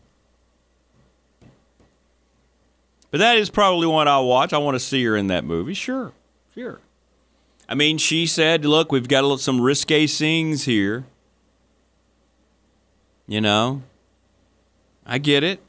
But 3.09 3.19
that 3.19 3.37
is 3.37 3.49
probably 3.49 3.87
one 3.87 4.07
I'll 4.07 4.25
watch. 4.25 4.53
I 4.53 4.57
want 4.57 4.75
to 4.75 4.79
see 4.79 5.03
her 5.03 5.17
in 5.17 5.27
that 5.27 5.43
movie. 5.43 5.73
Sure, 5.73 6.13
sure. 6.55 6.79
I 7.67 7.75
mean, 7.75 7.97
she 7.97 8.25
said, 8.25 8.63
"Look, 8.63 8.91
we've 8.91 9.07
got 9.07 9.39
some 9.41 9.59
risque 9.59 10.07
scenes 10.07 10.63
here." 10.63 11.03
You 13.27 13.41
know, 13.41 13.81
I 15.05 15.17
get 15.17 15.43
it. 15.43 15.59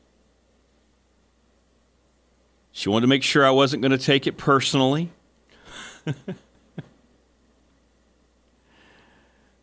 She 2.73 2.89
wanted 2.89 3.03
to 3.03 3.09
make 3.09 3.23
sure 3.23 3.45
I 3.45 3.51
wasn't 3.51 3.83
going 3.83 3.93
to 3.93 3.99
take 3.99 4.27
it 4.27 4.39
personally. 4.39 5.11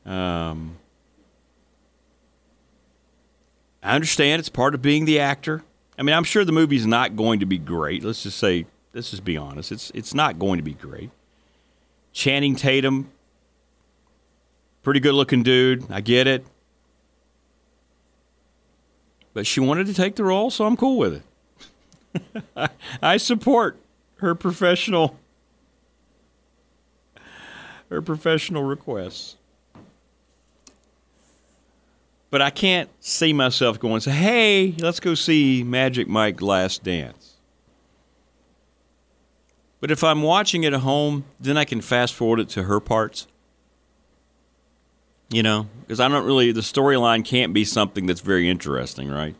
um, 0.06 0.78
I 3.82 3.96
understand 3.96 4.40
it's 4.40 4.50
part 4.50 4.76
of 4.76 4.82
being 4.82 5.06
the 5.06 5.20
actor. 5.20 5.64
I 5.98 6.04
mean, 6.04 6.16
I'm 6.16 6.24
sure 6.24 6.46
the 6.46 6.52
movie's 6.52 6.86
not 6.86 7.16
going 7.16 7.40
to 7.40 7.48
be 7.48 7.58
great. 7.58 8.04
Let's 8.04 8.24
just 8.24 8.38
say, 8.38 8.68
let's 8.94 9.10
just 9.10 9.24
be 9.26 9.36
honest. 9.36 9.72
It's 9.72 9.92
it's 9.96 10.14
not 10.14 10.38
going 10.38 10.58
to 10.58 10.64
be 10.64 10.74
great. 10.74 11.10
Channing 12.14 12.56
Tatum, 12.56 13.10
pretty 14.84 15.00
good 15.00 15.16
looking 15.16 15.42
dude. 15.44 15.92
I 15.92 16.02
get 16.02 16.28
it. 16.28 16.46
But 19.34 19.48
she 19.48 19.60
wanted 19.60 19.88
to 19.88 19.94
take 19.94 20.16
the 20.16 20.24
role, 20.24 20.50
so 20.50 20.66
I'm 20.66 20.78
cool 20.78 20.98
with 20.98 21.14
it. 21.14 21.24
I 23.02 23.18
support 23.18 23.78
her 24.18 24.36
professional 24.36 25.18
her 27.90 28.02
professional 28.02 28.64
requests. 28.64 29.36
But 32.30 32.42
I 32.42 32.52
can't 32.52 32.90
see 33.00 33.34
myself 33.34 33.80
going 33.80 34.02
say, 34.02 34.12
"Hey, 34.12 34.76
let's 34.80 35.00
go 35.00 35.16
see 35.16 35.64
Magic 35.64 36.08
Mike 36.08 36.42
Last 36.42 36.84
Dance." 36.84 37.38
But 39.80 39.92
if 39.92 40.04
I'm 40.04 40.22
watching 40.22 40.64
it 40.64 40.74
at 40.74 40.82
home, 40.82 41.26
then 41.40 41.58
I 41.58 41.66
can 41.66 41.82
fast 41.82 42.14
forward 42.14 42.40
it 42.40 42.50
to 42.50 42.64
her 42.64 42.80
parts. 42.80 43.26
You 45.32 45.44
know, 45.44 45.68
because 45.82 46.00
I 46.00 46.08
don't 46.08 46.26
really 46.26 46.52
the 46.52 46.62
storyline 46.62 47.24
can't 47.24 47.54
be 47.54 47.64
something 47.64 48.06
that's 48.06 48.22
very 48.22 48.50
interesting, 48.50 49.10
right? 49.10 49.36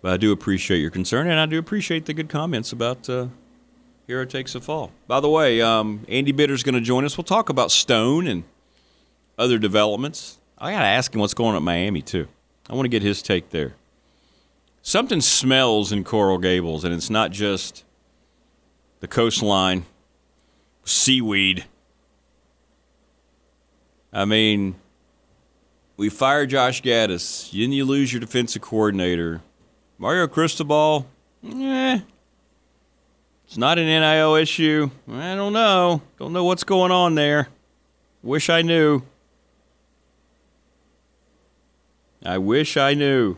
But 0.00 0.12
I 0.12 0.16
do 0.16 0.32
appreciate 0.32 0.78
your 0.78 0.90
concern, 0.90 1.28
and 1.28 1.40
I 1.40 1.46
do 1.46 1.58
appreciate 1.58 2.06
the 2.06 2.14
good 2.14 2.28
comments 2.28 2.72
about 2.72 3.08
uh, 3.08 3.26
Hero 4.06 4.24
Takes 4.24 4.54
a 4.54 4.60
Fall. 4.60 4.92
By 5.06 5.20
the 5.20 5.28
way, 5.28 5.60
um, 5.60 6.06
Andy 6.08 6.32
Bitter's 6.32 6.62
going 6.62 6.76
to 6.76 6.80
join 6.80 7.04
us. 7.04 7.18
We'll 7.18 7.24
talk 7.24 7.48
about 7.48 7.70
Stone 7.70 8.26
and 8.26 8.44
other 9.36 9.58
developments. 9.58 10.38
I 10.56 10.72
got 10.72 10.80
to 10.80 10.86
ask 10.86 11.12
him 11.14 11.20
what's 11.20 11.34
going 11.34 11.50
on 11.50 11.56
at 11.56 11.62
Miami, 11.62 12.02
too. 12.02 12.28
I 12.70 12.74
want 12.74 12.84
to 12.84 12.90
get 12.90 13.02
his 13.02 13.22
take 13.22 13.50
there. 13.50 13.74
Something 14.82 15.20
smells 15.20 15.92
in 15.92 16.04
Coral 16.04 16.38
Gables, 16.38 16.84
and 16.84 16.94
it's 16.94 17.10
not 17.10 17.30
just 17.30 17.84
the 19.00 19.08
coastline, 19.08 19.84
seaweed. 20.84 21.64
I 24.12 24.24
mean, 24.24 24.76
we 25.96 26.08
fired 26.08 26.50
Josh 26.50 26.82
Gattis. 26.82 27.50
Then 27.50 27.72
you 27.72 27.84
lose 27.84 28.12
your 28.12 28.20
defensive 28.20 28.62
coordinator. 28.62 29.42
Mario 29.98 30.28
Cristobal, 30.28 31.06
eh. 31.44 32.00
It's 33.46 33.56
not 33.56 33.78
an 33.78 33.86
NIL 33.86 34.34
issue. 34.36 34.90
I 35.10 35.34
don't 35.34 35.52
know. 35.52 36.02
Don't 36.18 36.32
know 36.32 36.44
what's 36.44 36.64
going 36.64 36.92
on 36.92 37.14
there. 37.14 37.48
Wish 38.22 38.48
I 38.48 38.62
knew. 38.62 39.02
I 42.24 42.38
wish 42.38 42.76
I 42.76 42.94
knew. 42.94 43.36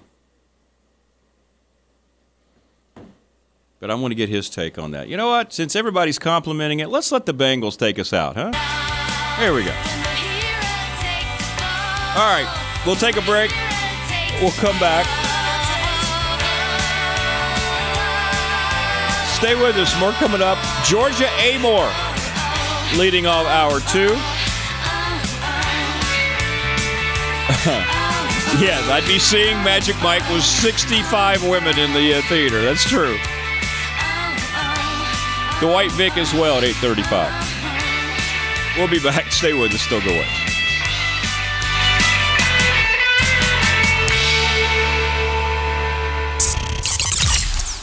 But 3.79 3.91
I 3.91 3.95
want 3.95 4.11
to 4.11 4.17
get 4.17 4.29
his 4.29 4.51
take 4.51 4.79
on 4.79 4.91
that. 4.91 5.09
You 5.09 5.17
know 5.17 5.29
what? 5.29 5.53
Since 5.55 5.75
everybody's 5.75 6.19
complimenting 6.19 6.81
it, 6.81 6.89
let's 6.89 7.11
let 7.13 7.25
the 7.25 7.33
Bangles 7.33 7.77
take 7.79 7.99
us 7.99 8.13
out, 8.13 8.37
huh? 8.37 8.53
Here 9.41 9.55
we 9.55 9.65
go. 9.65 9.71
All 12.13 12.27
right, 12.27 12.83
we'll 12.85 12.97
take 12.97 13.17
a 13.17 13.23
break. 13.23 13.51
We'll 14.43 14.51
come 14.53 14.79
back. 14.79 15.20
Stay 19.41 19.55
with 19.55 19.77
us. 19.77 19.99
More 19.99 20.13
coming 20.13 20.43
up. 20.43 20.59
Georgia 20.85 21.25
Amoore 21.41 21.91
leading 22.99 23.25
off 23.25 23.47
hour 23.47 23.81
two. 23.81 24.11
yes, 28.61 28.87
I'd 28.91 29.09
be 29.09 29.19
seeing 29.19 29.57
Magic 29.65 29.97
Mike 30.03 30.29
with 30.29 30.43
65 30.43 31.49
women 31.49 31.79
in 31.79 31.95
the 31.95 32.19
uh, 32.19 32.23
theater. 32.29 32.61
That's 32.61 32.87
true. 32.87 33.17
The 35.61 35.69
White 35.73 35.93
Vic 35.93 36.19
as 36.19 36.35
well 36.35 36.59
at 36.59 36.65
8:35. 36.65 38.77
We'll 38.77 38.89
be 38.89 39.01
back. 39.01 39.33
Stay 39.33 39.55
with 39.55 39.73
us. 39.73 39.81
Still 39.81 40.03
go 40.03 40.11
away. 40.11 40.40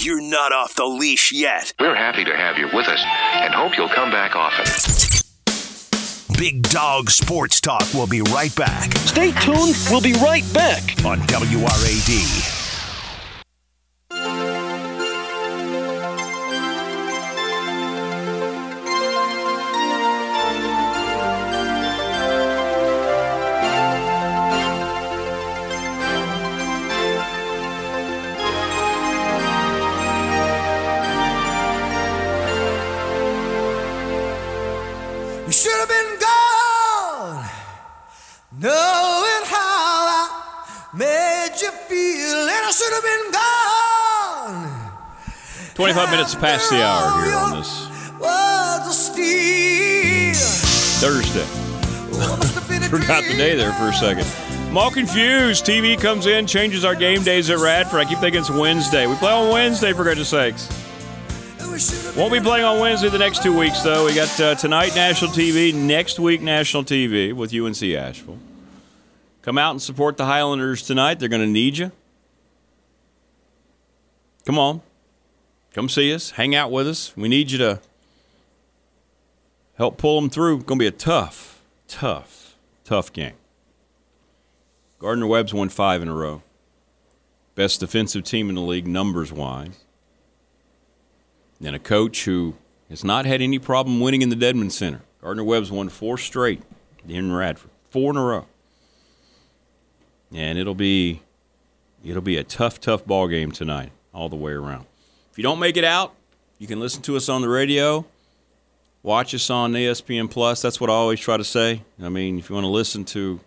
You're 0.07 0.21
not 0.21 0.37
not 0.37 0.53
off 0.53 0.75
the 0.75 0.85
leash 0.85 1.33
yet. 1.33 1.73
We're 1.79 1.95
happy 1.95 2.23
to 2.23 2.33
have 2.33 2.57
you 2.57 2.69
with 2.71 2.87
us 2.87 3.03
and 3.33 3.53
hope 3.53 3.75
you'll 3.75 3.89
come 3.89 4.09
back 4.09 4.37
often. 4.37 4.65
Big 6.37 6.61
Dog 6.69 7.09
Sports 7.09 7.59
Talk 7.59 7.93
will 7.93 8.07
be 8.07 8.21
right 8.21 8.55
back 8.55 8.95
Stay 8.99 9.31
tuned. 9.31 9.75
We'll 9.89 9.99
be 9.99 10.13
right 10.13 10.45
back. 10.53 10.83
on 11.03 11.19
WRAD. 11.27 12.56
25 45.93 46.11
minutes 46.11 46.35
past 46.35 46.69
the 46.69 46.83
hour 46.83 47.23
here 47.23 47.37
on 47.37 47.51
this. 47.57 47.87
Thursday. 50.99 51.45
Forgot 52.89 53.23
the 53.23 53.37
day 53.37 53.55
there 53.55 53.71
for 53.71 53.87
a 53.87 53.93
second. 53.93 54.27
I'm 54.67 54.77
all 54.77 54.91
confused. 54.91 55.65
TV 55.65 55.97
comes 55.97 56.25
in, 56.25 56.45
changes 56.45 56.83
our 56.83 56.93
game 56.93 57.23
days 57.23 57.49
at 57.49 57.59
Radford. 57.59 58.01
I 58.01 58.03
keep 58.03 58.17
thinking 58.19 58.41
it's 58.41 58.49
Wednesday. 58.49 59.07
We 59.07 59.15
play 59.15 59.31
on 59.31 59.49
Wednesday, 59.49 59.93
for 59.93 60.03
goodness 60.03 60.27
sakes. 60.27 60.67
Won't 62.17 62.33
be 62.33 62.41
playing 62.41 62.65
on 62.65 62.81
Wednesday 62.81 63.07
the 63.07 63.17
next 63.17 63.41
two 63.41 63.57
weeks, 63.57 63.81
though. 63.81 64.07
We 64.07 64.13
got 64.13 64.41
uh, 64.41 64.55
tonight 64.55 64.93
national 64.93 65.31
TV, 65.31 65.73
next 65.73 66.19
week 66.19 66.41
national 66.41 66.83
TV 66.83 67.31
with 67.31 67.53
UNC 67.55 67.81
Asheville. 67.81 68.39
Come 69.41 69.57
out 69.57 69.71
and 69.71 69.81
support 69.81 70.17
the 70.17 70.25
Highlanders 70.25 70.81
tonight. 70.81 71.19
They're 71.19 71.29
going 71.29 71.43
to 71.43 71.47
need 71.47 71.77
you. 71.77 71.93
Come 74.43 74.59
on. 74.59 74.81
Come 75.77 75.89
see 75.89 76.11
us. 76.11 76.31
Hang 76.31 76.55
out 76.55 76.71
with 76.71 76.87
us. 76.87 77.15
We 77.15 77.29
need 77.29 77.51
you 77.51 77.59
to 77.59 77.79
help 79.75 79.99
pull 79.99 80.19
them 80.19 80.27
through. 80.27 80.63
Going 80.63 80.79
to 80.79 80.83
be 80.83 80.87
a 80.87 80.91
tough, 80.91 81.61
tough, 81.87 82.55
tough 82.83 83.13
game. 83.13 83.35
Gardner 84.97 85.27
Webb's 85.27 85.53
won 85.53 85.69
five 85.69 86.01
in 86.01 86.07
a 86.07 86.15
row. 86.15 86.41
Best 87.53 87.79
defensive 87.79 88.23
team 88.23 88.49
in 88.49 88.55
the 88.55 88.61
league, 88.61 88.87
numbers 88.87 89.31
wise. 89.31 89.83
And 91.63 91.75
a 91.75 91.79
coach 91.79 92.25
who 92.25 92.55
has 92.89 93.03
not 93.03 93.27
had 93.27 93.43
any 93.43 93.59
problem 93.59 93.99
winning 93.99 94.23
in 94.23 94.29
the 94.29 94.35
Dedmon 94.35 94.71
Center. 94.71 95.01
Gardner 95.21 95.43
Webb's 95.43 95.71
won 95.71 95.89
four 95.89 96.17
straight 96.17 96.63
in 97.07 97.31
Radford, 97.31 97.69
four 97.91 98.09
in 98.09 98.17
a 98.17 98.23
row. 98.23 98.47
And 100.33 100.57
it'll 100.57 100.73
be 100.73 101.21
it'll 102.03 102.23
be 102.23 102.37
a 102.37 102.43
tough, 102.43 102.81
tough 102.81 103.05
ball 103.05 103.27
game 103.27 103.51
tonight, 103.51 103.91
all 104.11 104.27
the 104.27 104.35
way 104.35 104.53
around. 104.53 104.87
If 105.37 105.41
you 105.41 105.43
don't 105.43 105.59
make 105.59 105.77
it 105.77 105.83
out, 105.83 106.15
you 106.57 106.65
can 106.65 106.79
listen 106.79 107.03
to 107.03 107.15
us 107.15 107.29
on 107.29 107.43
the 107.43 107.47
radio. 107.47 108.07
Watch 109.03 109.35
us 109.35 109.51
on 109.51 109.71
ESPN 109.71 110.31
Plus. 110.31 110.63
That's 110.63 110.81
what 110.81 110.89
I 110.89 110.93
always 110.93 111.19
try 111.19 111.37
to 111.37 111.43
say. 111.43 111.83
I 112.01 112.09
mean, 112.09 112.39
if 112.39 112.49
you 112.49 112.55
want 112.55 112.63
to 112.63 112.71
listen 112.71 113.05
to 113.05 113.39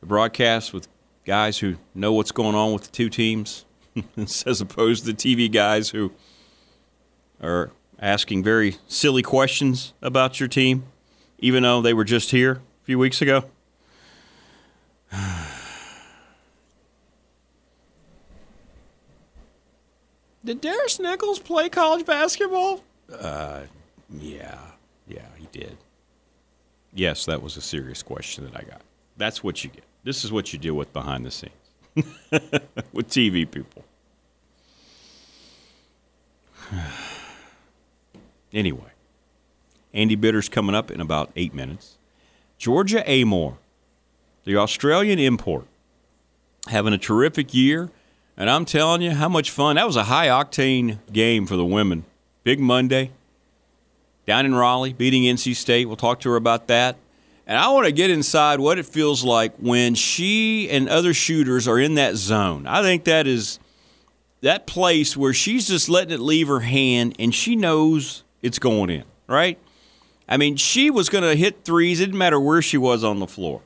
the 0.00 0.06
broadcast 0.06 0.74
with 0.74 0.86
guys 1.24 1.56
who 1.56 1.76
know 1.94 2.12
what's 2.12 2.30
going 2.30 2.54
on 2.54 2.74
with 2.74 2.82
the 2.82 2.90
two 2.90 3.08
teams, 3.08 3.64
as 4.18 4.60
opposed 4.60 5.06
to 5.06 5.14
the 5.14 5.16
TV 5.16 5.50
guys 5.50 5.88
who 5.88 6.12
are 7.42 7.70
asking 7.98 8.44
very 8.44 8.76
silly 8.86 9.22
questions 9.22 9.94
about 10.02 10.40
your 10.40 10.48
team, 10.50 10.82
even 11.38 11.62
though 11.62 11.80
they 11.80 11.94
were 11.94 12.04
just 12.04 12.32
here 12.32 12.52
a 12.52 12.84
few 12.84 12.98
weeks 12.98 13.22
ago. 13.22 13.44
Did 20.44 20.60
Darius 20.60 20.98
Nichols 20.98 21.38
play 21.38 21.68
college 21.68 22.06
basketball? 22.06 22.82
Uh, 23.12 23.62
yeah, 24.18 24.58
yeah, 25.06 25.26
he 25.36 25.46
did. 25.52 25.76
Yes, 26.94 27.26
that 27.26 27.42
was 27.42 27.56
a 27.56 27.60
serious 27.60 28.02
question 28.02 28.44
that 28.44 28.56
I 28.56 28.62
got. 28.62 28.80
That's 29.16 29.44
what 29.44 29.62
you 29.62 29.70
get. 29.70 29.84
This 30.02 30.24
is 30.24 30.32
what 30.32 30.52
you 30.52 30.58
deal 30.58 30.74
with 30.74 30.92
behind 30.92 31.26
the 31.26 31.30
scenes 31.30 31.52
with 32.92 33.08
TV 33.08 33.48
people. 33.48 33.84
anyway, 38.52 38.90
Andy 39.92 40.14
Bitter's 40.14 40.48
coming 40.48 40.74
up 40.74 40.90
in 40.90 41.00
about 41.00 41.30
eight 41.36 41.52
minutes. 41.54 41.98
Georgia 42.58 43.02
Amoore, 43.06 43.56
the 44.44 44.56
Australian 44.56 45.18
import, 45.18 45.66
having 46.68 46.92
a 46.92 46.98
terrific 46.98 47.52
year. 47.54 47.90
And 48.40 48.48
I'm 48.48 48.64
telling 48.64 49.02
you, 49.02 49.10
how 49.10 49.28
much 49.28 49.50
fun. 49.50 49.76
That 49.76 49.86
was 49.86 49.96
a 49.96 50.04
high 50.04 50.28
octane 50.28 50.96
game 51.12 51.46
for 51.46 51.56
the 51.56 51.64
women. 51.64 52.06
Big 52.42 52.58
Monday 52.58 53.10
down 54.24 54.46
in 54.46 54.54
Raleigh, 54.54 54.94
beating 54.94 55.24
NC 55.24 55.54
State. 55.54 55.84
We'll 55.84 55.96
talk 55.96 56.20
to 56.20 56.30
her 56.30 56.36
about 56.36 56.68
that. 56.68 56.96
And 57.46 57.58
I 57.58 57.68
want 57.68 57.84
to 57.84 57.92
get 57.92 58.08
inside 58.08 58.58
what 58.58 58.78
it 58.78 58.86
feels 58.86 59.22
like 59.22 59.52
when 59.58 59.94
she 59.94 60.70
and 60.70 60.88
other 60.88 61.12
shooters 61.12 61.68
are 61.68 61.78
in 61.78 61.96
that 61.96 62.16
zone. 62.16 62.66
I 62.66 62.80
think 62.80 63.04
that 63.04 63.26
is 63.26 63.58
that 64.40 64.66
place 64.66 65.14
where 65.18 65.34
she's 65.34 65.68
just 65.68 65.90
letting 65.90 66.14
it 66.14 66.20
leave 66.20 66.48
her 66.48 66.60
hand 66.60 67.16
and 67.18 67.34
she 67.34 67.56
knows 67.56 68.24
it's 68.40 68.58
going 68.58 68.88
in, 68.88 69.04
right? 69.26 69.58
I 70.26 70.38
mean, 70.38 70.56
she 70.56 70.88
was 70.88 71.10
going 71.10 71.24
to 71.24 71.36
hit 71.36 71.62
threes. 71.62 72.00
It 72.00 72.06
didn't 72.06 72.16
matter 72.16 72.40
where 72.40 72.62
she 72.62 72.78
was 72.78 73.04
on 73.04 73.18
the 73.18 73.26
floor. 73.26 73.60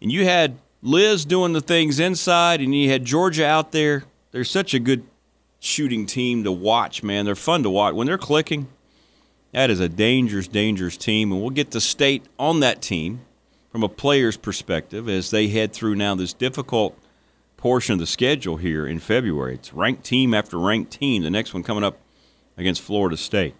And 0.00 0.10
you 0.10 0.24
had 0.24 0.56
Liz 0.82 1.24
doing 1.24 1.52
the 1.52 1.60
things 1.60 2.00
inside, 2.00 2.60
and 2.60 2.74
you 2.74 2.90
had 2.90 3.04
Georgia 3.04 3.46
out 3.46 3.70
there. 3.70 4.04
They're 4.32 4.42
such 4.42 4.74
a 4.74 4.80
good 4.80 5.04
shooting 5.60 6.06
team 6.06 6.42
to 6.42 6.50
watch, 6.50 7.04
man. 7.04 7.24
They're 7.24 7.36
fun 7.36 7.62
to 7.62 7.70
watch. 7.70 7.94
When 7.94 8.08
they're 8.08 8.18
clicking, 8.18 8.66
that 9.52 9.70
is 9.70 9.78
a 9.78 9.88
dangerous, 9.88 10.48
dangerous 10.48 10.96
team. 10.96 11.30
And 11.30 11.40
we'll 11.40 11.50
get 11.50 11.70
the 11.70 11.80
state 11.80 12.24
on 12.36 12.60
that 12.60 12.82
team 12.82 13.20
from 13.70 13.84
a 13.84 13.88
player's 13.88 14.36
perspective 14.36 15.08
as 15.08 15.30
they 15.30 15.48
head 15.48 15.72
through 15.72 15.94
now 15.94 16.16
this 16.16 16.32
difficult 16.32 16.98
portion 17.56 17.92
of 17.92 18.00
the 18.00 18.06
schedule 18.06 18.56
here 18.56 18.84
in 18.84 18.98
February. 18.98 19.54
It's 19.54 19.72
ranked 19.72 20.02
team 20.02 20.34
after 20.34 20.58
ranked 20.58 20.90
team. 20.90 21.22
The 21.22 21.30
next 21.30 21.54
one 21.54 21.62
coming 21.62 21.84
up 21.84 21.98
against 22.56 22.82
Florida 22.82 23.16
State. 23.16 23.54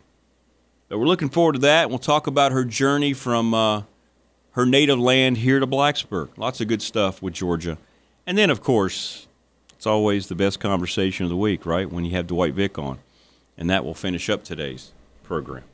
But 0.89 0.99
we're 0.99 1.07
looking 1.07 1.31
forward 1.31 1.53
to 1.53 1.59
that. 1.61 1.89
We'll 1.89 2.01
talk 2.01 2.27
about 2.27 2.51
her 2.51 2.65
journey 2.65 3.13
from 3.13 3.55
uh, 3.55 3.83
her 4.53 4.67
native 4.67 4.99
land 4.99 5.39
here 5.39 5.61
to 5.61 5.67
Blacksburg. 5.67 6.31
Lots 6.37 6.61
of 6.61 6.69
good 6.69 6.83
stuff 6.83 7.23
with 7.23 7.35
Georgia. 7.35 7.79
And 8.27 8.39
then, 8.39 8.51
of 8.51 8.61
course, 8.61 9.27
it's 9.75 9.87
always 9.87 10.29
the 10.29 10.35
best 10.35 10.61
conversation 10.61 11.25
of 11.25 11.31
the 11.31 11.37
week, 11.37 11.67
right? 11.67 11.91
When 11.91 12.05
you 12.05 12.13
have 12.13 12.27
Dwight 12.27 12.55
Vick 12.55 12.79
on. 12.79 12.99
And 13.57 13.69
that 13.71 13.85
will 13.85 13.95
finish 13.95 14.31
up 14.31 14.45
today's 14.45 14.93
program. 15.23 15.65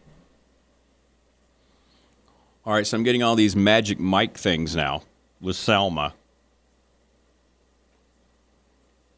All 2.64 2.72
right, 2.74 2.86
so 2.86 2.96
I'm 2.96 3.02
getting 3.02 3.22
all 3.22 3.34
these 3.34 3.56
magic 3.56 3.98
mic 3.98 4.36
things 4.36 4.76
now 4.76 5.02
with 5.40 5.56
Salma. 5.56 6.12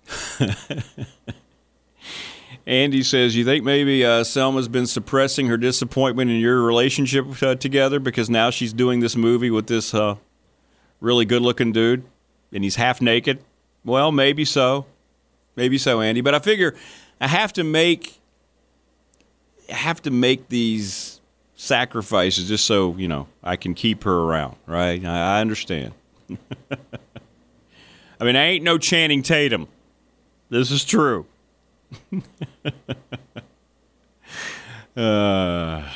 Andy 2.70 3.02
says, 3.02 3.34
"You 3.34 3.44
think 3.44 3.64
maybe 3.64 4.04
uh, 4.04 4.22
Salma's 4.22 4.68
been 4.68 4.86
suppressing 4.86 5.48
her 5.48 5.56
disappointment 5.56 6.30
in 6.30 6.36
your 6.36 6.62
relationship 6.62 7.42
uh, 7.42 7.56
together 7.56 7.98
because 7.98 8.30
now 8.30 8.50
she's 8.50 8.72
doing 8.72 9.00
this 9.00 9.16
movie 9.16 9.50
with 9.50 9.66
this 9.66 9.92
uh, 9.92 10.14
really 11.00 11.24
good-looking 11.24 11.72
dude, 11.72 12.04
and 12.52 12.62
he's 12.62 12.76
half 12.76 13.00
naked? 13.00 13.42
Well, 13.84 14.12
maybe 14.12 14.44
so, 14.44 14.86
maybe 15.56 15.78
so, 15.78 16.00
Andy. 16.00 16.20
But 16.20 16.36
I 16.36 16.38
figure 16.38 16.76
I 17.20 17.26
have 17.26 17.52
to 17.54 17.64
make 17.64 18.20
I 19.68 19.74
have 19.74 20.00
to 20.02 20.12
make 20.12 20.48
these 20.48 21.20
sacrifices 21.56 22.46
just 22.46 22.66
so 22.66 22.94
you 22.96 23.08
know 23.08 23.26
I 23.42 23.56
can 23.56 23.74
keep 23.74 24.04
her 24.04 24.16
around, 24.16 24.54
right? 24.66 25.04
I, 25.04 25.38
I 25.38 25.40
understand. 25.40 25.92
I 28.20 28.24
mean, 28.24 28.36
I 28.36 28.44
ain't 28.44 28.62
no 28.62 28.78
Channing 28.78 29.24
Tatum. 29.24 29.66
This 30.50 30.70
is 30.70 30.84
true." 30.84 31.26
uh, 34.96 35.88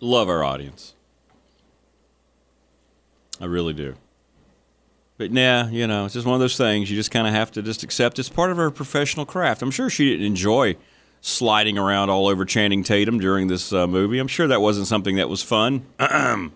love 0.00 0.28
our 0.28 0.44
audience. 0.44 0.94
I 3.40 3.44
really 3.46 3.72
do. 3.72 3.94
But 5.18 5.32
nah, 5.32 5.68
you 5.68 5.86
know, 5.86 6.04
it's 6.04 6.14
just 6.14 6.26
one 6.26 6.34
of 6.34 6.40
those 6.40 6.56
things 6.56 6.90
you 6.90 6.96
just 6.96 7.10
kind 7.10 7.26
of 7.26 7.32
have 7.32 7.50
to 7.52 7.62
just 7.62 7.82
accept. 7.82 8.18
It's 8.18 8.28
part 8.28 8.50
of 8.50 8.58
her 8.58 8.70
professional 8.70 9.24
craft. 9.24 9.62
I'm 9.62 9.70
sure 9.70 9.88
she 9.88 10.10
didn't 10.10 10.26
enjoy 10.26 10.76
sliding 11.22 11.78
around 11.78 12.10
all 12.10 12.28
over 12.28 12.44
Channing 12.44 12.82
Tatum 12.82 13.18
during 13.18 13.48
this 13.48 13.72
uh, 13.72 13.86
movie. 13.86 14.18
I'm 14.18 14.28
sure 14.28 14.46
that 14.46 14.60
wasn't 14.60 14.86
something 14.86 15.16
that 15.16 15.30
was 15.30 15.42
fun. 15.42 15.86
but 15.98 16.52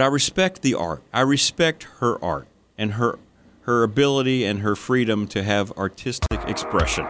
I 0.00 0.06
respect 0.06 0.62
the 0.62 0.74
art. 0.74 1.02
I 1.12 1.22
respect 1.22 1.82
her 1.98 2.22
art. 2.24 2.46
And 2.76 2.94
her 2.94 3.18
her 3.62 3.82
ability 3.84 4.44
and 4.44 4.60
her 4.60 4.74
freedom 4.74 5.26
to 5.28 5.42
have 5.42 5.70
artistic 5.72 6.40
expression. 6.48 7.06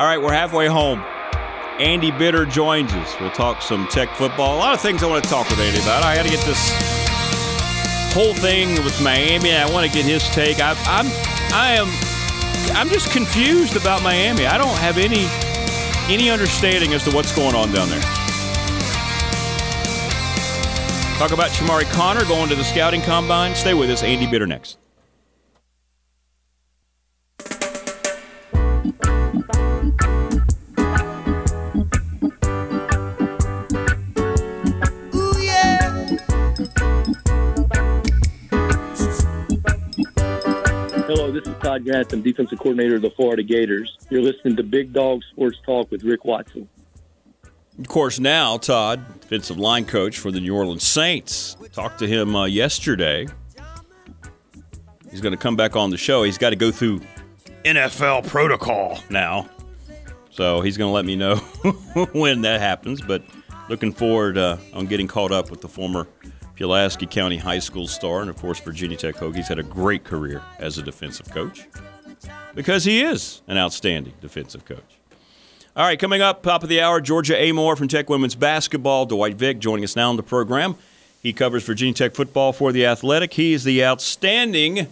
All 0.00 0.06
right, 0.06 0.18
we're 0.20 0.32
halfway 0.32 0.66
home. 0.66 1.04
Andy 1.78 2.10
Bitter 2.10 2.44
joins 2.44 2.92
us. 2.92 3.14
We'll 3.20 3.30
talk 3.30 3.62
some 3.62 3.86
tech 3.88 4.10
football. 4.16 4.56
A 4.56 4.58
lot 4.58 4.74
of 4.74 4.80
things 4.80 5.02
I 5.02 5.06
want 5.06 5.22
to 5.24 5.30
talk 5.30 5.48
with 5.48 5.60
Andy 5.60 5.80
about. 5.80 6.02
I 6.02 6.16
got 6.16 6.24
to 6.24 6.30
get 6.30 6.44
this 6.44 6.70
whole 8.12 8.34
thing 8.34 8.70
with 8.84 9.00
Miami. 9.02 9.54
I 9.54 9.70
want 9.70 9.86
to 9.86 9.92
get 9.92 10.04
his 10.04 10.28
take. 10.30 10.58
I, 10.58 10.72
I'm 10.86 11.06
I 11.52 11.74
am 11.74 11.88
I'm 12.76 12.88
just 12.88 13.12
confused 13.12 13.76
about 13.76 14.02
Miami. 14.02 14.46
I 14.46 14.58
don't 14.58 14.76
have 14.78 14.98
any 14.98 15.26
any 16.12 16.30
understanding 16.30 16.92
as 16.92 17.04
to 17.04 17.10
what's 17.12 17.34
going 17.34 17.54
on 17.54 17.72
down 17.72 17.88
there. 17.88 18.19
Talk 21.20 21.32
about 21.32 21.50
Chamarri 21.50 21.84
Conner 21.92 22.24
going 22.24 22.48
to 22.48 22.54
the 22.54 22.64
scouting 22.64 23.02
combine. 23.02 23.54
Stay 23.54 23.74
with 23.74 23.90
us. 23.90 24.02
Andy 24.02 24.26
Bitter 24.26 24.46
next. 24.46 24.78
Hello, 41.04 41.30
this 41.30 41.46
is 41.46 41.54
Todd 41.58 41.84
Grantham, 41.84 42.22
defensive 42.22 42.58
coordinator 42.58 42.96
of 42.96 43.02
the 43.02 43.10
Florida 43.10 43.42
Gators. 43.42 43.98
You're 44.08 44.22
listening 44.22 44.56
to 44.56 44.62
Big 44.62 44.94
Dog 44.94 45.22
Sports 45.24 45.58
Talk 45.66 45.90
with 45.90 46.02
Rick 46.02 46.24
Watson. 46.24 46.66
Of 47.80 47.88
course, 47.88 48.20
now 48.20 48.58
Todd, 48.58 49.20
defensive 49.22 49.58
line 49.58 49.86
coach 49.86 50.18
for 50.18 50.30
the 50.30 50.38
New 50.38 50.54
Orleans 50.54 50.86
Saints, 50.86 51.56
talked 51.72 51.98
to 52.00 52.06
him 52.06 52.36
uh, 52.36 52.44
yesterday. 52.44 53.26
He's 55.10 55.22
going 55.22 55.32
to 55.32 55.38
come 55.38 55.56
back 55.56 55.76
on 55.76 55.88
the 55.88 55.96
show. 55.96 56.22
He's 56.22 56.36
got 56.36 56.50
to 56.50 56.56
go 56.56 56.70
through 56.70 57.00
NFL 57.64 58.28
protocol 58.28 58.98
now, 59.08 59.48
so 60.30 60.60
he's 60.60 60.76
going 60.76 60.90
to 60.90 60.92
let 60.92 61.06
me 61.06 61.16
know 61.16 61.36
when 62.12 62.42
that 62.42 62.60
happens. 62.60 63.00
But 63.00 63.22
looking 63.70 63.92
forward 63.92 64.36
uh, 64.36 64.58
on 64.74 64.84
getting 64.86 65.08
caught 65.08 65.32
up 65.32 65.50
with 65.50 65.62
the 65.62 65.68
former 65.68 66.06
Pulaski 66.56 67.06
County 67.06 67.38
High 67.38 67.60
School 67.60 67.88
star 67.88 68.20
and, 68.20 68.28
of 68.28 68.36
course, 68.36 68.60
Virginia 68.60 68.98
Tech 68.98 69.14
Hokies. 69.16 69.48
Had 69.48 69.58
a 69.58 69.62
great 69.62 70.04
career 70.04 70.42
as 70.58 70.76
a 70.76 70.82
defensive 70.82 71.30
coach 71.30 71.66
because 72.54 72.84
he 72.84 73.00
is 73.02 73.40
an 73.48 73.56
outstanding 73.56 74.12
defensive 74.20 74.66
coach. 74.66 74.99
All 75.80 75.86
right, 75.86 75.98
coming 75.98 76.20
up, 76.20 76.42
top 76.42 76.62
of 76.62 76.68
the 76.68 76.82
hour, 76.82 77.00
Georgia 77.00 77.32
Amoore 77.32 77.74
from 77.74 77.88
Tech 77.88 78.10
Women's 78.10 78.34
Basketball. 78.34 79.06
Dwight 79.06 79.36
Vick 79.36 79.60
joining 79.60 79.82
us 79.82 79.96
now 79.96 80.10
on 80.10 80.16
the 80.18 80.22
program. 80.22 80.76
He 81.22 81.32
covers 81.32 81.64
Virginia 81.64 81.94
Tech 81.94 82.14
football 82.14 82.52
for 82.52 82.70
The 82.70 82.84
Athletic. 82.84 83.32
He 83.32 83.54
is 83.54 83.64
the 83.64 83.82
outstanding 83.82 84.88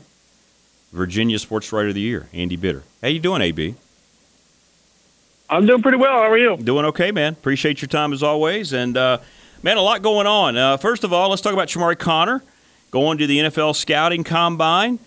Virginia 0.90 1.38
Sports 1.38 1.70
Writer 1.74 1.88
of 1.88 1.94
the 1.94 2.00
Year, 2.00 2.30
Andy 2.32 2.56
Bitter. 2.56 2.84
How 3.02 3.08
you 3.08 3.20
doing, 3.20 3.42
AB? 3.42 3.74
I'm 5.50 5.66
doing 5.66 5.82
pretty 5.82 5.98
well. 5.98 6.22
How 6.22 6.30
are 6.30 6.38
you? 6.38 6.56
Doing 6.56 6.86
okay, 6.86 7.12
man. 7.12 7.34
Appreciate 7.34 7.82
your 7.82 7.90
time 7.90 8.14
as 8.14 8.22
always. 8.22 8.72
And, 8.72 8.96
uh, 8.96 9.18
man, 9.62 9.76
a 9.76 9.82
lot 9.82 10.00
going 10.00 10.26
on. 10.26 10.56
Uh, 10.56 10.78
first 10.78 11.04
of 11.04 11.12
all, 11.12 11.28
let's 11.28 11.42
talk 11.42 11.52
about 11.52 11.68
Chamarri 11.68 11.98
Conner 11.98 12.42
going 12.90 13.18
to 13.18 13.26
the 13.26 13.40
NFL 13.40 13.76
Scouting 13.76 14.24
Combine. 14.24 15.00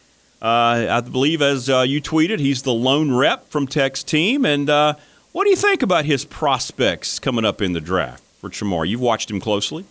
Uh, 0.43 0.85
I 0.91 1.01
believe, 1.01 1.41
as 1.41 1.71
uh, 1.71 1.81
you 1.81 2.03
tweeted, 2.03 2.37
he's 2.37 2.61
the 2.61 2.73
lone 2.73 3.11
rep 3.11 3.49
from 3.49 3.65
Tech's 3.65 4.03
team. 4.03 4.45
And 4.45 4.69
uh, 4.69 4.93
what 5.31 5.45
do 5.45 5.49
you 5.49 5.55
think 5.55 5.81
about 5.81 6.05
his 6.05 6.25
prospects 6.25 7.19
coming 7.19 7.45
up 7.45 7.61
in 7.61 7.73
the 7.73 7.81
draft 7.81 8.23
for 8.39 8.49
Shamar? 8.49 8.87
You've 8.87 9.01
watched 9.01 9.31
him 9.31 9.39
closely. 9.39 9.85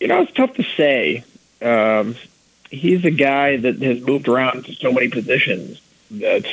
You 0.00 0.08
know, 0.08 0.22
it's 0.22 0.32
tough 0.32 0.54
to 0.54 0.64
say. 0.76 1.24
Um, 1.60 2.16
he's 2.70 3.04
a 3.04 3.10
guy 3.10 3.58
that 3.58 3.80
has 3.80 4.00
moved 4.00 4.26
around 4.26 4.64
to 4.64 4.74
so 4.74 4.92
many 4.92 5.08
positions 5.08 5.80
that, 6.10 6.44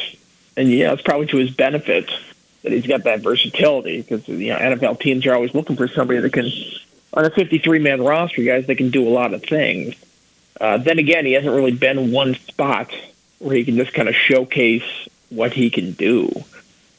and 0.55 0.69
yeah, 0.69 0.93
it's 0.93 1.01
probably 1.01 1.25
to 1.27 1.37
his 1.37 1.49
benefit 1.49 2.11
that 2.61 2.71
he's 2.71 2.85
got 2.85 3.05
that 3.05 3.21
versatility 3.21 4.01
because 4.01 4.27
you 4.27 4.49
know 4.49 4.57
NFL 4.57 4.99
teams 4.99 5.25
are 5.25 5.33
always 5.33 5.55
looking 5.55 5.77
for 5.77 5.87
somebody 5.87 6.19
that 6.19 6.31
can, 6.31 6.51
on 7.13 7.25
a 7.25 7.29
53 7.31 7.79
man 7.79 8.03
roster, 8.03 8.43
guys 8.43 8.67
that 8.67 8.75
can 8.75 8.91
do 8.91 9.07
a 9.07 9.09
lot 9.09 9.33
of 9.33 9.43
things. 9.43 9.95
Uh, 10.61 10.77
then 10.77 10.99
again, 10.99 11.25
he 11.25 11.33
hasn't 11.33 11.55
really 11.55 11.71
been 11.71 12.11
one 12.11 12.35
spot 12.35 12.93
where 13.39 13.55
he 13.55 13.63
can 13.63 13.77
just 13.77 13.93
kind 13.93 14.09
of 14.09 14.15
showcase 14.15 15.07
what 15.29 15.53
he 15.53 15.69
can 15.69 15.93
do. 15.93 16.29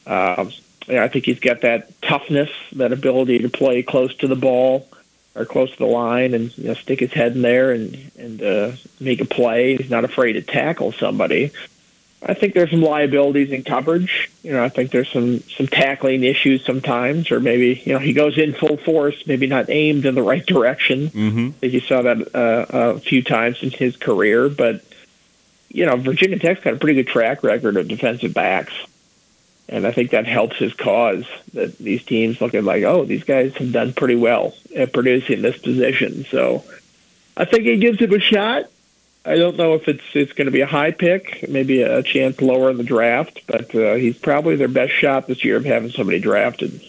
Um, 0.05 0.51
yeah, 0.87 1.03
I 1.03 1.07
think 1.07 1.25
he's 1.25 1.39
got 1.39 1.61
that 1.61 2.01
toughness, 2.01 2.49
that 2.73 2.91
ability 2.91 3.39
to 3.39 3.49
play 3.49 3.83
close 3.83 4.15
to 4.17 4.27
the 4.27 4.35
ball 4.35 4.87
or 5.35 5.45
close 5.45 5.71
to 5.71 5.77
the 5.77 5.85
line 5.85 6.33
and 6.33 6.55
you 6.57 6.69
know 6.69 6.73
stick 6.73 6.99
his 6.99 7.13
head 7.13 7.33
in 7.33 7.41
there 7.41 7.71
and 7.71 8.11
and 8.17 8.41
uh, 8.41 8.71
make 8.99 9.21
a 9.21 9.25
play. 9.25 9.77
He's 9.77 9.89
not 9.89 10.03
afraid 10.03 10.33
to 10.33 10.41
tackle 10.41 10.91
somebody. 10.91 11.51
I 12.23 12.35
think 12.35 12.53
there's 12.53 12.69
some 12.69 12.83
liabilities 12.83 13.51
in 13.51 13.63
coverage. 13.63 14.29
You 14.43 14.51
know, 14.51 14.63
I 14.63 14.69
think 14.69 14.91
there's 14.91 15.09
some 15.11 15.39
some 15.41 15.67
tackling 15.67 16.23
issues 16.23 16.63
sometimes, 16.63 17.31
or 17.31 17.39
maybe 17.39 17.81
you 17.83 17.93
know 17.93 17.99
he 17.99 18.13
goes 18.13 18.37
in 18.37 18.53
full 18.53 18.77
force, 18.77 19.25
maybe 19.25 19.47
not 19.47 19.69
aimed 19.69 20.05
in 20.05 20.13
the 20.13 20.21
right 20.21 20.45
direction. 20.45 21.09
Mm-hmm. 21.09 21.47
I 21.47 21.51
think 21.51 21.73
you 21.73 21.79
saw 21.79 22.03
that 22.03 22.35
uh, 22.35 22.65
a 22.69 22.99
few 22.99 23.23
times 23.23 23.63
in 23.63 23.71
his 23.71 23.95
career, 23.95 24.49
but 24.49 24.83
you 25.69 25.85
know 25.85 25.95
Virginia 25.95 26.37
Tech's 26.37 26.63
got 26.63 26.73
a 26.73 26.77
pretty 26.77 27.01
good 27.01 27.11
track 27.11 27.43
record 27.43 27.75
of 27.77 27.87
defensive 27.87 28.35
backs, 28.35 28.73
and 29.69 29.87
I 29.87 29.91
think 29.91 30.11
that 30.11 30.25
helps 30.25 30.57
his 30.57 30.73
cause. 30.73 31.25
That 31.53 31.77
these 31.77 32.03
teams 32.03 32.41
looking 32.41 32.65
like, 32.65 32.83
oh, 32.83 33.05
these 33.05 33.23
guys 33.23 33.55
have 33.55 33.71
done 33.71 33.93
pretty 33.93 34.15
well 34.15 34.53
at 34.75 34.93
producing 34.93 35.41
this 35.41 35.57
position. 35.57 36.25
So 36.25 36.63
I 37.37 37.45
think 37.45 37.63
he 37.63 37.77
gives 37.77 37.99
him 37.99 38.13
a 38.13 38.19
shot. 38.19 38.65
I 39.23 39.35
don't 39.35 39.55
know 39.55 39.75
if 39.75 39.87
it's 39.87 40.03
it's 40.13 40.33
going 40.33 40.45
to 40.45 40.51
be 40.51 40.61
a 40.61 40.67
high 40.67 40.91
pick, 40.91 41.47
maybe 41.47 41.83
a 41.83 42.01
chance 42.01 42.41
lower 42.41 42.71
in 42.71 42.77
the 42.77 42.83
draft, 42.83 43.41
but 43.47 43.73
uh, 43.75 43.93
he's 43.93 44.17
probably 44.17 44.55
their 44.55 44.67
best 44.67 44.93
shot 44.93 45.27
this 45.27 45.45
year 45.45 45.57
of 45.57 45.65
having 45.65 45.91
somebody 45.91 46.19
drafted. 46.19 46.81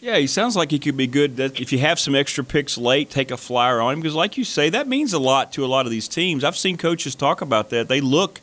Yeah, 0.00 0.16
he 0.16 0.26
sounds 0.26 0.56
like 0.56 0.70
he 0.70 0.78
could 0.78 0.96
be 0.96 1.06
good. 1.06 1.36
That 1.36 1.60
if 1.60 1.72
you 1.72 1.78
have 1.80 1.98
some 1.98 2.14
extra 2.14 2.44
picks 2.44 2.78
late, 2.78 3.10
take 3.10 3.30
a 3.30 3.36
flyer 3.36 3.80
on 3.80 3.94
him 3.94 4.00
because, 4.00 4.14
like 4.14 4.38
you 4.38 4.44
say, 4.44 4.70
that 4.70 4.88
means 4.88 5.12
a 5.12 5.18
lot 5.18 5.52
to 5.52 5.64
a 5.64 5.66
lot 5.66 5.84
of 5.84 5.90
these 5.90 6.08
teams. 6.08 6.44
I've 6.44 6.56
seen 6.56 6.76
coaches 6.76 7.14
talk 7.14 7.40
about 7.40 7.70
that. 7.70 7.88
They 7.88 8.00
look 8.00 8.40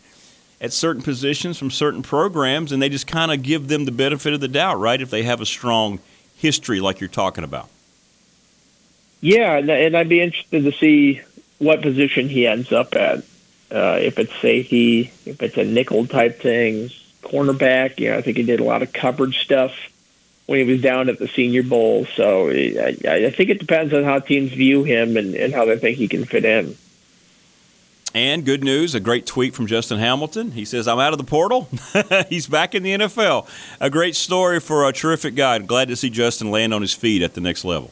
at 0.63 0.71
certain 0.71 1.02
positions 1.02 1.60
from 1.60 1.69
certain 1.69 2.02
programs, 2.02 2.71
and 2.71 2.82
they 2.82 2.88
just 2.88 3.06
kind 3.06 3.34
of 3.34 3.43
give 3.43 3.67
them 3.67 3.84
the 3.84 3.91
benefit 3.91 4.34
of 4.34 4.39
the 4.39 4.47
doubt, 4.47 4.80
right? 4.80 5.02
If 5.02 5.10
they 5.10 5.23
have 5.23 5.41
a 5.41 5.45
strong 5.45 5.99
history, 6.38 6.80
like 6.80 7.02
you're 7.02 7.10
talking 7.10 7.43
about. 7.43 7.67
Yeah, 9.19 9.58
and, 9.58 9.95
I'd 9.95 10.10
be 10.10 10.21
interested 10.21 10.63
to 10.63 10.71
see 10.71 11.21
what 11.60 11.82
position 11.82 12.30
he 12.30 12.47
ends 12.47 12.71
up 12.71 12.95
at. 12.95 13.26
Uh, 13.71 13.97
if 13.99 14.19
it's 14.19 14.34
safety, 14.39 15.12
if 15.26 15.41
it's 15.41 15.58
a 15.58 15.65
nickel 15.65 16.08
type 16.08 16.39
thing, 16.39 16.89
cornerback. 17.21 17.99
You 17.99 18.12
know, 18.12 18.17
I 18.17 18.21
think 18.21 18.38
he 18.38 18.43
did 18.43 18.60
a 18.60 18.63
lot 18.63 18.84
of 18.84 18.93
coverage 18.93 19.43
stuff 19.43 19.73
when 20.45 20.60
he 20.60 20.71
was 20.71 20.82
down 20.82 21.10
at 21.10 21.19
the 21.19 21.28
Senior 21.28 21.63
Bowl. 21.63 22.06
So 22.15 22.49
I, 22.49 22.95
I 23.06 23.32
think 23.32 23.49
it 23.49 23.60
depends 23.60 23.93
on 23.93 24.04
how 24.04 24.19
teams 24.19 24.52
view 24.52 24.84
him 24.84 25.17
and, 25.17 25.34
and 25.36 25.54
how 25.54 25.65
they 25.65 25.78
think 25.78 25.97
he 25.97 26.08
can 26.08 26.26
fit 26.26 26.45
in. 26.45 26.78
And 28.15 28.45
good 28.45 28.63
news, 28.63 28.93
a 28.93 28.99
great 28.99 29.26
tweet 29.26 29.56
from 29.56 29.65
Justin 29.65 29.97
Hamilton. 29.97 30.52
He 30.52 30.65
says, 30.65 30.88
I'm 30.88 30.99
out 30.99 31.13
of 31.13 31.17
the 31.17 31.23
portal. 31.23 31.67
He's 32.30 32.45
back 32.45 32.76
in 32.76 32.84
the 32.84 32.91
NFL. 32.91 33.47
A 33.80 33.89
great 33.89 34.15
story 34.15 34.60
for 34.60 34.88
a 34.88 34.93
terrific 34.93 35.34
guy. 35.34 35.58
Glad 35.60 35.88
to 35.88 35.95
see 35.95 36.12
Justin 36.12 36.52
land 36.52 36.76
on 36.76 36.82
his 36.82 36.93
feet 36.93 37.23
at 37.23 37.34
the 37.34 37.41
next 37.41 37.65
level. 37.65 37.89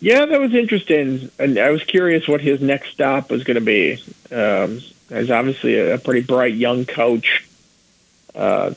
Yeah, 0.00 0.24
that 0.24 0.40
was 0.40 0.54
interesting, 0.54 1.30
and 1.38 1.58
I 1.58 1.70
was 1.70 1.84
curious 1.84 2.26
what 2.26 2.40
his 2.40 2.62
next 2.62 2.90
stop 2.90 3.30
was 3.30 3.44
going 3.44 3.56
to 3.56 3.60
be. 3.60 4.02
Um, 4.32 4.80
he's 5.10 5.30
obviously 5.30 5.78
a 5.78 5.98
pretty 5.98 6.22
bright 6.22 6.54
young 6.54 6.86
coach. 6.86 7.46
Uh, 8.34 8.72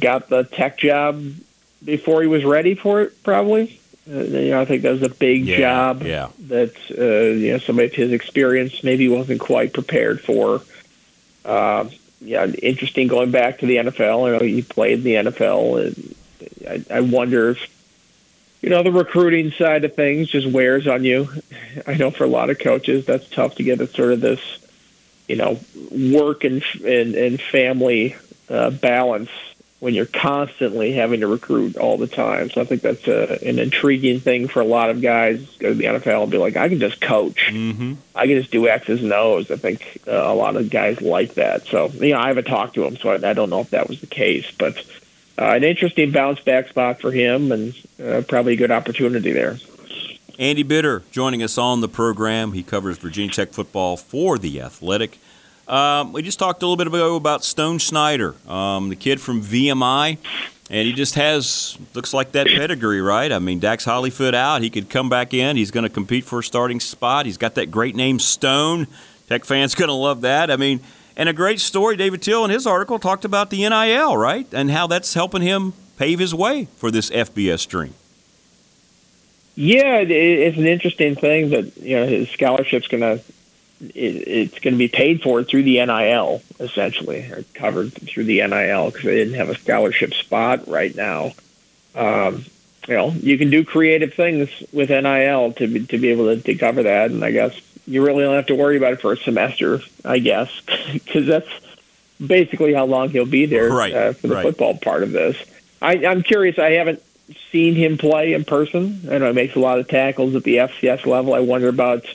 got 0.00 0.30
the 0.30 0.44
tech 0.44 0.78
job 0.78 1.22
before 1.84 2.22
he 2.22 2.28
was 2.28 2.46
ready 2.46 2.74
for 2.74 3.02
it, 3.02 3.22
probably. 3.22 3.78
Uh, 4.10 4.20
you 4.20 4.50
know, 4.50 4.60
I 4.60 4.64
think 4.66 4.82
that 4.82 4.92
was 4.92 5.02
a 5.02 5.08
big 5.08 5.46
Yeah, 5.46 5.58
job 5.58 6.02
yeah. 6.02 6.28
that 6.48 6.74
uh, 6.96 7.34
you 7.38 7.52
know 7.52 7.58
somebody 7.58 7.88
of 7.88 7.94
his 7.94 8.12
experience 8.12 8.84
maybe 8.84 9.08
wasn't 9.08 9.40
quite 9.40 9.72
prepared 9.72 10.20
for. 10.20 10.62
Uh, 11.44 11.88
yeah, 12.20 12.46
interesting 12.46 13.08
going 13.08 13.30
back 13.30 13.58
to 13.58 13.66
the 13.66 13.76
NFL. 13.76 14.28
I 14.28 14.38
know 14.38 14.44
he 14.44 14.62
played 14.62 14.98
in 14.98 15.04
the 15.04 15.14
NFL, 15.14 15.86
and 15.86 16.14
I, 16.90 16.96
I 16.98 17.00
wonder 17.00 17.50
if 17.50 17.70
you 18.60 18.68
know 18.70 18.82
the 18.82 18.92
recruiting 18.92 19.52
side 19.52 19.84
of 19.84 19.94
things 19.94 20.28
just 20.28 20.46
wears 20.46 20.86
on 20.86 21.04
you. 21.04 21.28
I 21.86 21.94
know 21.94 22.10
for 22.10 22.24
a 22.24 22.28
lot 22.28 22.50
of 22.50 22.58
coaches 22.58 23.06
that's 23.06 23.28
tough 23.30 23.54
to 23.56 23.62
get 23.62 23.80
at 23.80 23.90
sort 23.90 24.12
of 24.12 24.20
this, 24.20 24.40
you 25.28 25.36
know, 25.36 25.58
work 25.90 26.44
and 26.44 26.62
and, 26.84 27.14
and 27.14 27.40
family 27.40 28.16
uh, 28.50 28.68
balance 28.70 29.30
when 29.80 29.92
you're 29.92 30.06
constantly 30.06 30.92
having 30.92 31.20
to 31.20 31.26
recruit 31.26 31.76
all 31.76 31.98
the 31.98 32.06
time. 32.06 32.50
So 32.50 32.60
I 32.60 32.64
think 32.64 32.80
that's 32.80 33.06
a, 33.06 33.38
an 33.46 33.58
intriguing 33.58 34.20
thing 34.20 34.48
for 34.48 34.60
a 34.60 34.64
lot 34.64 34.88
of 34.88 35.02
guys 35.02 35.44
go 35.58 35.68
to 35.68 35.74
the 35.74 35.84
NFL 35.84 36.22
and 36.22 36.32
be 36.32 36.38
like, 36.38 36.56
I 36.56 36.68
can 36.68 36.80
just 36.80 37.00
coach. 37.00 37.48
Mm-hmm. 37.50 37.94
I 38.14 38.26
can 38.26 38.38
just 38.38 38.50
do 38.50 38.66
X's 38.66 39.02
and 39.02 39.12
O's. 39.12 39.50
I 39.50 39.56
think 39.56 40.00
uh, 40.06 40.12
a 40.12 40.34
lot 40.34 40.56
of 40.56 40.70
guys 40.70 41.02
like 41.02 41.34
that. 41.34 41.66
So 41.66 41.88
you 41.88 42.12
know, 42.14 42.18
I 42.18 42.28
haven't 42.28 42.46
talked 42.46 42.74
to 42.74 42.84
him, 42.84 42.96
so 42.96 43.10
I, 43.10 43.30
I 43.30 43.34
don't 43.34 43.50
know 43.50 43.60
if 43.60 43.70
that 43.70 43.88
was 43.88 44.00
the 44.00 44.06
case, 44.06 44.50
but 44.56 44.78
uh, 45.38 45.46
an 45.46 45.64
interesting 45.64 46.12
bounce 46.12 46.40
back 46.40 46.68
spot 46.68 47.00
for 47.00 47.10
him, 47.10 47.52
and 47.52 47.74
uh, 48.02 48.22
probably 48.26 48.54
a 48.54 48.56
good 48.56 48.70
opportunity 48.70 49.32
there. 49.32 49.58
Andy 50.38 50.62
Bitter 50.62 51.02
joining 51.10 51.42
us 51.42 51.58
on 51.58 51.80
the 51.80 51.88
program. 51.88 52.52
He 52.52 52.62
covers 52.62 52.98
Virginia 52.98 53.32
Tech 53.32 53.52
football 53.52 53.96
for 53.96 54.38
The 54.38 54.60
Athletic. 54.60 55.18
Um, 55.66 56.12
we 56.12 56.22
just 56.22 56.38
talked 56.38 56.62
a 56.62 56.66
little 56.66 56.76
bit 56.76 56.86
ago 56.86 57.16
about 57.16 57.44
Stone 57.44 57.78
Snyder, 57.78 58.34
um, 58.46 58.90
the 58.90 58.96
kid 58.96 59.20
from 59.20 59.42
VMI, 59.42 60.18
and 60.70 60.86
he 60.86 60.92
just 60.92 61.14
has 61.14 61.78
looks 61.94 62.12
like 62.12 62.32
that 62.32 62.46
pedigree, 62.46 63.00
right? 63.00 63.32
I 63.32 63.38
mean, 63.38 63.60
Dax 63.60 63.84
Hollifield 63.84 64.34
out, 64.34 64.62
he 64.62 64.68
could 64.68 64.90
come 64.90 65.08
back 65.08 65.32
in. 65.32 65.56
He's 65.56 65.70
going 65.70 65.84
to 65.84 65.90
compete 65.90 66.24
for 66.24 66.40
a 66.40 66.42
starting 66.42 66.80
spot. 66.80 67.26
He's 67.26 67.38
got 67.38 67.54
that 67.54 67.70
great 67.70 67.96
name 67.96 68.18
Stone. 68.18 68.88
Tech 69.28 69.44
fans 69.44 69.74
going 69.74 69.88
to 69.88 69.94
love 69.94 70.20
that. 70.20 70.50
I 70.50 70.56
mean, 70.56 70.80
and 71.16 71.28
a 71.28 71.32
great 71.32 71.60
story. 71.60 71.96
David 71.96 72.20
Teel 72.20 72.44
in 72.44 72.50
his 72.50 72.66
article 72.66 72.98
talked 72.98 73.24
about 73.24 73.50
the 73.50 73.66
NIL, 73.68 74.16
right, 74.16 74.46
and 74.52 74.70
how 74.70 74.86
that's 74.86 75.14
helping 75.14 75.42
him 75.42 75.72
pave 75.96 76.18
his 76.18 76.34
way 76.34 76.66
for 76.76 76.90
this 76.90 77.08
FBS 77.10 77.66
dream. 77.66 77.94
Yeah, 79.56 79.98
it's 80.00 80.58
an 80.58 80.66
interesting 80.66 81.14
thing 81.14 81.50
that 81.50 81.76
you 81.76 81.96
know 81.96 82.06
his 82.06 82.28
scholarship's 82.30 82.88
going 82.88 83.02
to 83.02 83.22
it, 83.90 84.28
it's 84.28 84.58
going 84.58 84.74
to 84.74 84.78
be 84.78 84.88
paid 84.88 85.22
for 85.22 85.42
through 85.44 85.62
the 85.64 85.84
NIL 85.84 86.42
essentially, 86.60 87.20
or 87.30 87.44
covered 87.54 87.92
through 87.92 88.24
the 88.24 88.46
NIL 88.46 88.90
because 88.90 89.04
they 89.04 89.16
didn't 89.16 89.34
have 89.34 89.50
a 89.50 89.56
scholarship 89.56 90.14
spot 90.14 90.66
right 90.68 90.94
now. 90.94 91.32
Um, 91.94 92.44
you 92.88 92.94
know, 92.94 93.10
you 93.10 93.38
can 93.38 93.50
do 93.50 93.64
creative 93.64 94.14
things 94.14 94.50
with 94.72 94.90
NIL 94.90 95.52
to 95.54 95.66
be, 95.66 95.86
to 95.86 95.98
be 95.98 96.08
able 96.10 96.34
to, 96.34 96.42
to 96.42 96.54
cover 96.54 96.82
that, 96.82 97.10
and 97.10 97.24
I 97.24 97.30
guess 97.30 97.58
you 97.86 98.04
really 98.04 98.24
don't 98.24 98.34
have 98.34 98.46
to 98.46 98.54
worry 98.54 98.76
about 98.76 98.94
it 98.94 99.00
for 99.00 99.12
a 99.12 99.16
semester, 99.16 99.80
I 100.04 100.18
guess, 100.18 100.50
because 100.92 101.26
that's 101.26 101.48
basically 102.24 102.74
how 102.74 102.86
long 102.86 103.10
he'll 103.10 103.26
be 103.26 103.46
there 103.46 103.70
Right, 103.70 103.94
uh, 103.94 104.12
for 104.12 104.28
the 104.28 104.34
right. 104.34 104.42
football 104.42 104.76
part 104.76 105.02
of 105.02 105.12
this. 105.12 105.36
I, 105.82 106.06
I'm 106.06 106.22
curious. 106.22 106.58
I 106.58 106.72
haven't 106.72 107.02
seen 107.50 107.74
him 107.74 107.98
play 107.98 108.32
in 108.32 108.44
person. 108.44 109.08
I 109.10 109.18
know 109.18 109.28
he 109.28 109.32
makes 109.32 109.54
a 109.54 109.60
lot 109.60 109.78
of 109.78 109.88
tackles 109.88 110.34
at 110.34 110.44
the 110.44 110.56
FCS 110.56 111.06
level. 111.06 111.34
I 111.34 111.40
wonder 111.40 111.68
about 111.68 112.06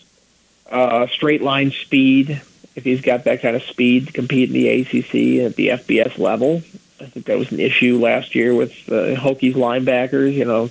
uh, 0.70 1.08
straight 1.08 1.42
line 1.42 1.72
speed, 1.72 2.42
if 2.76 2.84
he's 2.84 3.02
got 3.02 3.26
that 3.26 3.42
kind 3.42 3.56
of 3.56 3.64
speed 3.64 4.08
to 4.08 4.14
compete 4.14 4.50
in 4.50 4.54
the 4.54 4.70
ACC 4.70 5.46
at 5.46 5.56
the 5.56 5.70
FBS 5.70 6.18
level. 6.18 6.62
I 7.02 7.06
think 7.06 7.26
that 7.28 7.38
was 7.38 7.52
an 7.52 7.60
issue 7.60 7.98
last 7.98 8.36
year 8.36 8.54
with 8.54 8.72
uh, 8.90 9.16
Hokies 9.16 9.54
linebackers. 9.54 10.34
You 10.34 10.46
know, 10.46 10.70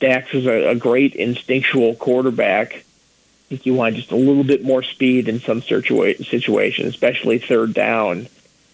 Dax 0.00 0.32
is 0.32 0.46
a, 0.46 0.70
a 0.70 0.74
great 0.74 1.14
instinctual 1.14 1.94
quarterback. 1.96 2.74
I 2.74 3.48
think 3.48 3.66
you 3.66 3.74
want 3.74 3.96
just 3.96 4.12
a 4.12 4.16
little 4.16 4.44
bit 4.44 4.64
more 4.64 4.82
speed 4.82 5.28
in 5.28 5.40
some 5.40 5.62
situa- 5.62 6.24
situation, 6.26 6.86
especially 6.86 7.38
third 7.38 7.74
down. 7.74 8.28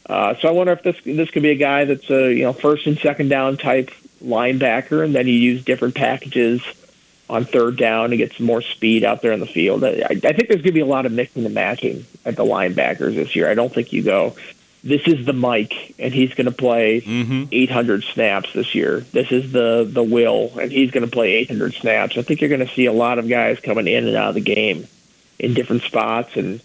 Uh, 0.06 0.34
so 0.40 0.48
I 0.48 0.52
wonder 0.52 0.72
if 0.72 0.82
this 0.82 0.96
this 1.04 1.30
could 1.30 1.42
be 1.42 1.50
a 1.50 1.56
guy 1.56 1.84
that's 1.84 2.10
a 2.10 2.32
you 2.32 2.42
know 2.42 2.52
first 2.52 2.86
and 2.86 2.98
second 2.98 3.28
down 3.28 3.56
type 3.56 3.90
linebacker, 4.22 5.04
and 5.04 5.14
then 5.14 5.26
you 5.26 5.34
use 5.34 5.64
different 5.64 5.94
packages 5.94 6.62
on 7.30 7.44
third 7.44 7.76
down 7.76 8.10
to 8.10 8.16
get 8.16 8.32
some 8.34 8.44
more 8.44 8.60
speed 8.60 9.04
out 9.04 9.22
there 9.22 9.30
in 9.30 9.38
the 9.38 9.46
field. 9.46 9.84
I, 9.84 10.02
I 10.10 10.14
think 10.16 10.48
there's 10.48 10.62
going 10.62 10.64
to 10.64 10.72
be 10.72 10.80
a 10.80 10.86
lot 10.86 11.06
of 11.06 11.12
mixing 11.12 11.46
and 11.46 11.54
matching 11.54 12.04
at 12.24 12.34
the 12.34 12.44
linebackers 12.44 13.14
this 13.14 13.36
year. 13.36 13.48
I 13.48 13.54
don't 13.54 13.72
think 13.72 13.92
you 13.92 14.02
go, 14.02 14.34
this 14.82 15.06
is 15.06 15.24
the 15.24 15.32
Mike, 15.32 15.94
and 15.98 16.12
he's 16.12 16.34
going 16.34 16.46
to 16.46 16.52
play 16.52 17.00
mm-hmm. 17.02 17.44
800 17.52 18.02
snaps 18.02 18.52
this 18.52 18.74
year. 18.74 19.00
This 19.12 19.30
is 19.30 19.52
the 19.52 19.86
the 19.88 20.02
Will, 20.02 20.58
and 20.58 20.72
he's 20.72 20.90
going 20.90 21.04
to 21.04 21.10
play 21.10 21.34
800 21.34 21.74
snaps. 21.74 22.18
I 22.18 22.22
think 22.22 22.40
you're 22.40 22.50
going 22.50 22.66
to 22.66 22.74
see 22.74 22.86
a 22.86 22.92
lot 22.92 23.18
of 23.18 23.28
guys 23.28 23.60
coming 23.60 23.86
in 23.86 24.08
and 24.08 24.16
out 24.16 24.30
of 24.30 24.34
the 24.34 24.40
game 24.40 24.88
in 25.38 25.54
different 25.54 25.82
spots, 25.82 26.36
and 26.36 26.60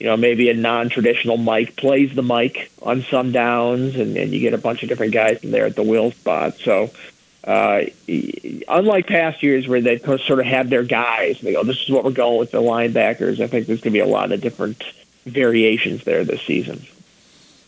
you 0.00 0.06
know 0.06 0.16
maybe 0.16 0.50
a 0.50 0.54
non-traditional 0.54 1.36
Mike 1.36 1.76
plays 1.76 2.12
the 2.14 2.22
Mike 2.22 2.72
on 2.82 3.02
some 3.02 3.30
downs, 3.30 3.94
and, 3.94 4.16
and 4.16 4.32
you 4.32 4.40
get 4.40 4.54
a 4.54 4.58
bunch 4.58 4.82
of 4.82 4.88
different 4.88 5.12
guys 5.12 5.44
in 5.44 5.52
there 5.52 5.66
at 5.66 5.76
the 5.76 5.82
Will 5.82 6.10
spot. 6.10 6.56
So 6.58 6.90
uh, 7.44 7.82
unlike 8.68 9.06
past 9.06 9.42
years 9.42 9.68
where 9.68 9.80
they 9.80 9.98
sort 9.98 10.40
of 10.40 10.44
had 10.44 10.70
their 10.70 10.82
guys, 10.82 11.40
they 11.40 11.52
go, 11.52 11.62
"This 11.62 11.82
is 11.82 11.90
what 11.90 12.04
we're 12.04 12.10
going 12.10 12.38
with 12.38 12.50
the 12.50 12.60
linebackers." 12.60 13.40
I 13.40 13.46
think 13.46 13.66
there's 13.66 13.80
going 13.80 13.92
to 13.92 13.98
be 13.98 14.00
a 14.00 14.06
lot 14.06 14.32
of 14.32 14.40
different 14.40 14.82
variations 15.24 16.04
there 16.04 16.24
this 16.24 16.42
season. 16.42 16.86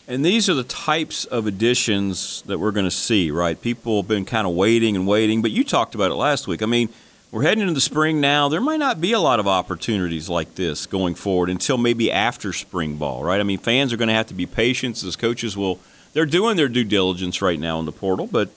And 0.07 0.25
these 0.25 0.49
are 0.49 0.53
the 0.53 0.63
types 0.63 1.25
of 1.25 1.47
additions 1.47 2.41
that 2.43 2.59
we're 2.59 2.71
going 2.71 2.85
to 2.85 2.91
see, 2.91 3.31
right? 3.31 3.59
People 3.59 4.01
have 4.01 4.09
been 4.09 4.25
kind 4.25 4.45
of 4.45 4.53
waiting 4.53 4.95
and 4.95 5.07
waiting, 5.07 5.41
but 5.41 5.51
you 5.51 5.63
talked 5.63 5.95
about 5.95 6.11
it 6.11 6.15
last 6.15 6.47
week. 6.47 6.61
I 6.61 6.65
mean, 6.65 6.89
we're 7.31 7.43
heading 7.43 7.61
into 7.61 7.73
the 7.73 7.79
spring 7.79 8.19
now. 8.19 8.49
There 8.49 8.59
might 8.59 8.79
not 8.79 8.99
be 8.99 9.13
a 9.13 9.19
lot 9.19 9.39
of 9.39 9.47
opportunities 9.47 10.27
like 10.27 10.55
this 10.55 10.85
going 10.85 11.15
forward 11.15 11.49
until 11.49 11.77
maybe 11.77 12.11
after 12.11 12.51
spring 12.51 12.97
ball, 12.97 13.23
right? 13.23 13.39
I 13.39 13.43
mean, 13.43 13.57
fans 13.57 13.93
are 13.93 13.97
going 13.97 14.09
to 14.09 14.13
have 14.13 14.27
to 14.27 14.33
be 14.33 14.45
patient 14.45 15.01
as 15.01 15.15
coaches 15.15 15.55
will. 15.55 15.79
They're 16.11 16.25
doing 16.25 16.57
their 16.57 16.67
due 16.67 16.83
diligence 16.83 17.41
right 17.41 17.57
now 17.57 17.79
in 17.79 17.85
the 17.85 17.93
portal, 17.93 18.27
but 18.27 18.49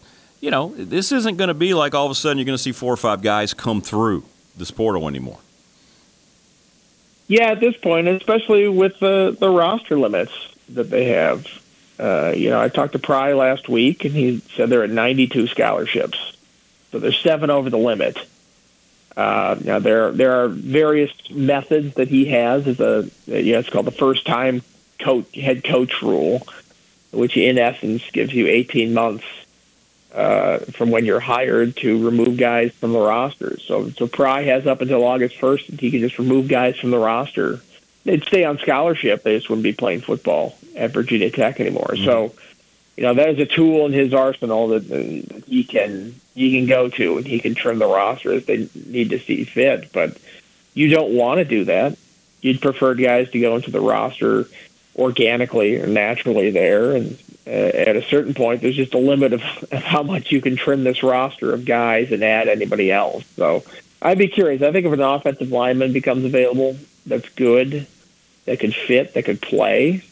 you 0.44 0.50
know, 0.50 0.74
this 0.76 1.10
isn't 1.10 1.38
going 1.38 1.48
to 1.48 1.54
be 1.54 1.72
like 1.72 1.94
all 1.94 2.04
of 2.04 2.12
a 2.12 2.14
sudden 2.14 2.36
you're 2.36 2.44
going 2.44 2.58
to 2.58 2.62
see 2.62 2.72
four 2.72 2.92
or 2.92 2.98
five 2.98 3.22
guys 3.22 3.54
come 3.54 3.80
through 3.80 4.24
this 4.54 4.70
portal 4.70 5.08
anymore. 5.08 5.38
Yeah, 7.28 7.52
at 7.52 7.60
this 7.60 7.74
point, 7.78 8.08
especially 8.08 8.68
with 8.68 8.98
the 9.00 9.34
the 9.40 9.48
roster 9.48 9.98
limits 9.98 10.32
that 10.68 10.90
they 10.90 11.06
have. 11.06 11.46
Uh, 11.98 12.34
you 12.36 12.50
know, 12.50 12.60
I 12.60 12.68
talked 12.68 12.92
to 12.92 12.98
Pry 12.98 13.32
last 13.32 13.70
week, 13.70 14.04
and 14.04 14.12
he 14.12 14.40
said 14.54 14.68
there 14.68 14.82
are 14.82 14.86
92 14.86 15.46
scholarships, 15.46 16.36
so 16.92 16.98
they're 16.98 17.12
seven 17.12 17.48
over 17.48 17.70
the 17.70 17.78
limit. 17.78 18.18
Uh, 19.16 19.56
now 19.64 19.78
there 19.78 20.12
there 20.12 20.44
are 20.44 20.48
various 20.48 21.10
methods 21.30 21.94
that 21.94 22.08
he 22.08 22.26
has 22.26 22.66
as 22.66 22.80
a 22.80 23.08
you 23.24 23.52
know 23.52 23.60
it's 23.60 23.70
called 23.70 23.86
the 23.86 23.92
first 23.92 24.26
time 24.26 24.60
coach 25.00 25.34
head 25.34 25.64
coach 25.64 26.02
rule, 26.02 26.46
which 27.12 27.34
in 27.38 27.56
essence 27.56 28.02
gives 28.10 28.34
you 28.34 28.46
18 28.46 28.92
months 28.92 29.24
uh, 30.14 30.58
from 30.58 30.90
when 30.90 31.04
you're 31.04 31.20
hired 31.20 31.76
to 31.78 32.04
remove 32.04 32.36
guys 32.36 32.72
from 32.72 32.92
the 32.92 33.00
roster. 33.00 33.58
So 33.58 33.90
so 33.90 34.06
Pry 34.06 34.42
has 34.42 34.66
up 34.66 34.80
until 34.80 35.04
August 35.04 35.36
1st 35.38 35.66
that 35.68 35.80
he 35.80 35.90
can 35.90 36.00
just 36.00 36.18
remove 36.18 36.48
guys 36.48 36.78
from 36.78 36.90
the 36.90 36.98
roster. 36.98 37.60
They'd 38.04 38.22
stay 38.24 38.44
on 38.44 38.58
scholarship. 38.58 39.22
They 39.22 39.36
just 39.36 39.48
wouldn't 39.48 39.64
be 39.64 39.72
playing 39.72 40.02
football 40.02 40.56
at 40.76 40.92
Virginia 40.92 41.30
Tech 41.30 41.58
anymore. 41.58 41.96
So 41.96 42.32
you 42.96 43.02
know 43.02 43.14
that 43.14 43.30
is 43.30 43.38
a 43.40 43.46
tool 43.46 43.86
in 43.86 43.92
his 43.92 44.14
arsenal 44.14 44.68
that, 44.68 44.88
that 44.88 45.44
he 45.48 45.64
can 45.64 46.14
he 46.34 46.52
can 46.52 46.66
go 46.66 46.88
to 46.90 47.18
and 47.18 47.26
he 47.26 47.40
can 47.40 47.54
trim 47.54 47.80
the 47.80 47.86
roster 47.86 48.32
if 48.32 48.46
they 48.46 48.68
need 48.86 49.10
to 49.10 49.18
see 49.18 49.44
fit. 49.44 49.92
But 49.92 50.16
you 50.74 50.88
don't 50.88 51.14
want 51.14 51.38
to 51.38 51.44
do 51.44 51.64
that. 51.64 51.98
You'd 52.40 52.60
prefer 52.60 52.94
guys 52.94 53.30
to 53.30 53.40
go 53.40 53.56
into 53.56 53.70
the 53.70 53.80
roster 53.80 54.46
organically 54.96 55.80
or 55.80 55.86
naturally 55.86 56.50
there, 56.50 56.92
and 56.92 57.18
uh, 57.46 57.50
at 57.50 57.96
a 57.96 58.02
certain 58.02 58.34
point, 58.34 58.62
there's 58.62 58.76
just 58.76 58.94
a 58.94 58.98
limit 58.98 59.32
of, 59.32 59.42
how 59.72 60.02
much 60.02 60.32
you 60.32 60.40
can 60.40 60.56
trim 60.56 60.84
this 60.84 61.02
roster 61.02 61.52
of 61.52 61.64
guys 61.64 62.10
and 62.12 62.22
add 62.22 62.48
anybody 62.48 62.90
else. 62.90 63.24
So 63.36 63.64
I'd 64.00 64.18
be 64.18 64.28
curious. 64.28 64.62
I 64.62 64.72
think 64.72 64.86
if 64.86 64.92
an 64.92 65.00
offensive 65.00 65.50
lineman 65.50 65.92
becomes 65.92 66.24
available, 66.24 66.76
that's 67.06 67.28
good, 67.30 67.86
that 68.46 68.60
could 68.60 68.74
fit, 68.74 69.14
that 69.14 69.24
could 69.24 69.42
play. 69.42 70.02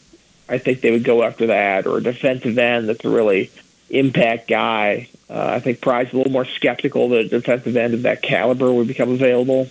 I 0.47 0.57
think 0.57 0.81
they 0.81 0.91
would 0.91 1.03
go 1.03 1.23
after 1.23 1.47
that, 1.47 1.87
or 1.87 1.97
a 1.97 2.03
defensive 2.03 2.57
end 2.57 2.89
that's 2.89 3.05
a 3.05 3.09
really 3.09 3.49
impact 3.89 4.47
guy. 4.47 5.07
Uh, 5.29 5.53
I 5.55 5.59
think 5.59 5.81
Pry's 5.81 6.11
a 6.13 6.17
little 6.17 6.31
more 6.31 6.45
skeptical 6.45 7.09
that 7.09 7.19
a 7.19 7.29
defensive 7.29 7.75
end 7.77 7.93
of 7.93 8.03
that 8.03 8.21
caliber 8.21 8.71
would 8.71 8.87
become 8.87 9.09
available. 9.09 9.69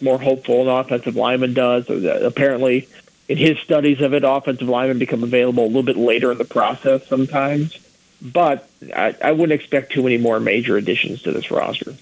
More 0.00 0.18
hopeful 0.18 0.62
an 0.62 0.68
offensive 0.68 1.16
lineman 1.16 1.54
does. 1.54 1.88
Uh, 1.90 2.20
Apparently, 2.24 2.88
in 3.30 3.36
his 3.36 3.60
studies 3.60 4.00
of 4.00 4.12
it, 4.12 4.24
offensive 4.24 4.68
linemen 4.68 4.98
become 4.98 5.22
available 5.22 5.64
a 5.64 5.68
little 5.68 5.84
bit 5.84 5.96
later 5.96 6.32
in 6.32 6.38
the 6.38 6.44
process 6.44 7.06
sometimes. 7.06 7.78
But 8.20 8.68
I, 8.94 9.14
I 9.22 9.30
wouldn't 9.30 9.52
expect 9.52 9.92
too 9.92 10.02
many 10.02 10.18
more 10.18 10.40
major 10.40 10.76
additions 10.76 11.22
to 11.22 11.30
this 11.30 11.48
roster. 11.48 11.94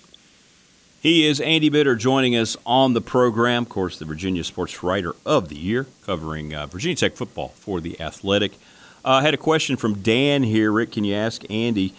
He 1.02 1.26
is 1.26 1.38
Andy 1.42 1.68
Bitter 1.68 1.96
joining 1.96 2.34
us 2.34 2.56
on 2.64 2.94
the 2.94 3.02
program. 3.02 3.64
Of 3.64 3.68
course, 3.68 3.98
the 3.98 4.06
Virginia 4.06 4.42
Sports 4.42 4.82
Writer 4.82 5.14
of 5.26 5.50
the 5.50 5.56
Year, 5.56 5.86
covering 6.06 6.54
uh, 6.54 6.66
Virginia 6.66 6.96
Tech 6.96 7.12
football 7.12 7.48
for 7.48 7.82
The 7.82 8.00
Athletic. 8.00 8.54
Uh, 9.04 9.10
I 9.10 9.22
had 9.22 9.34
a 9.34 9.36
question 9.36 9.76
from 9.76 10.00
Dan 10.00 10.42
here. 10.42 10.72
Rick, 10.72 10.92
can 10.92 11.04
you 11.04 11.14
ask 11.14 11.44
Andy? 11.50 11.92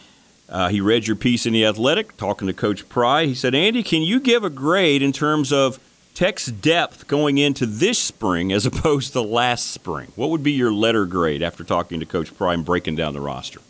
Uh, 0.49 0.69
he 0.69 0.81
read 0.81 1.05
your 1.05 1.15
piece 1.15 1.45
in 1.45 1.53
The 1.53 1.67
Athletic, 1.67 2.17
talking 2.17 2.47
to 2.47 2.53
Coach 2.53 2.89
Pry. 2.89 3.25
He 3.25 3.35
said, 3.35 3.53
Andy, 3.53 3.83
can 3.83 4.01
you 4.01 4.19
give 4.19 4.43
a 4.43 4.49
grade 4.49 5.03
in 5.03 5.13
terms 5.13 5.53
of 5.53 5.79
Tech's 6.19 6.47
depth 6.47 7.07
going 7.07 7.37
into 7.37 7.65
this 7.65 7.97
spring 7.97 8.51
as 8.51 8.65
opposed 8.65 9.13
to 9.13 9.21
last 9.21 9.71
spring? 9.71 10.11
What 10.17 10.31
would 10.31 10.43
be 10.43 10.51
your 10.51 10.69
letter 10.69 11.05
grade 11.05 11.41
after 11.41 11.63
talking 11.63 12.01
to 12.01 12.05
Coach 12.05 12.35
Pry 12.35 12.55
and 12.55 12.65
breaking 12.65 12.97
down 12.97 13.13
the 13.13 13.21
roster? 13.21 13.61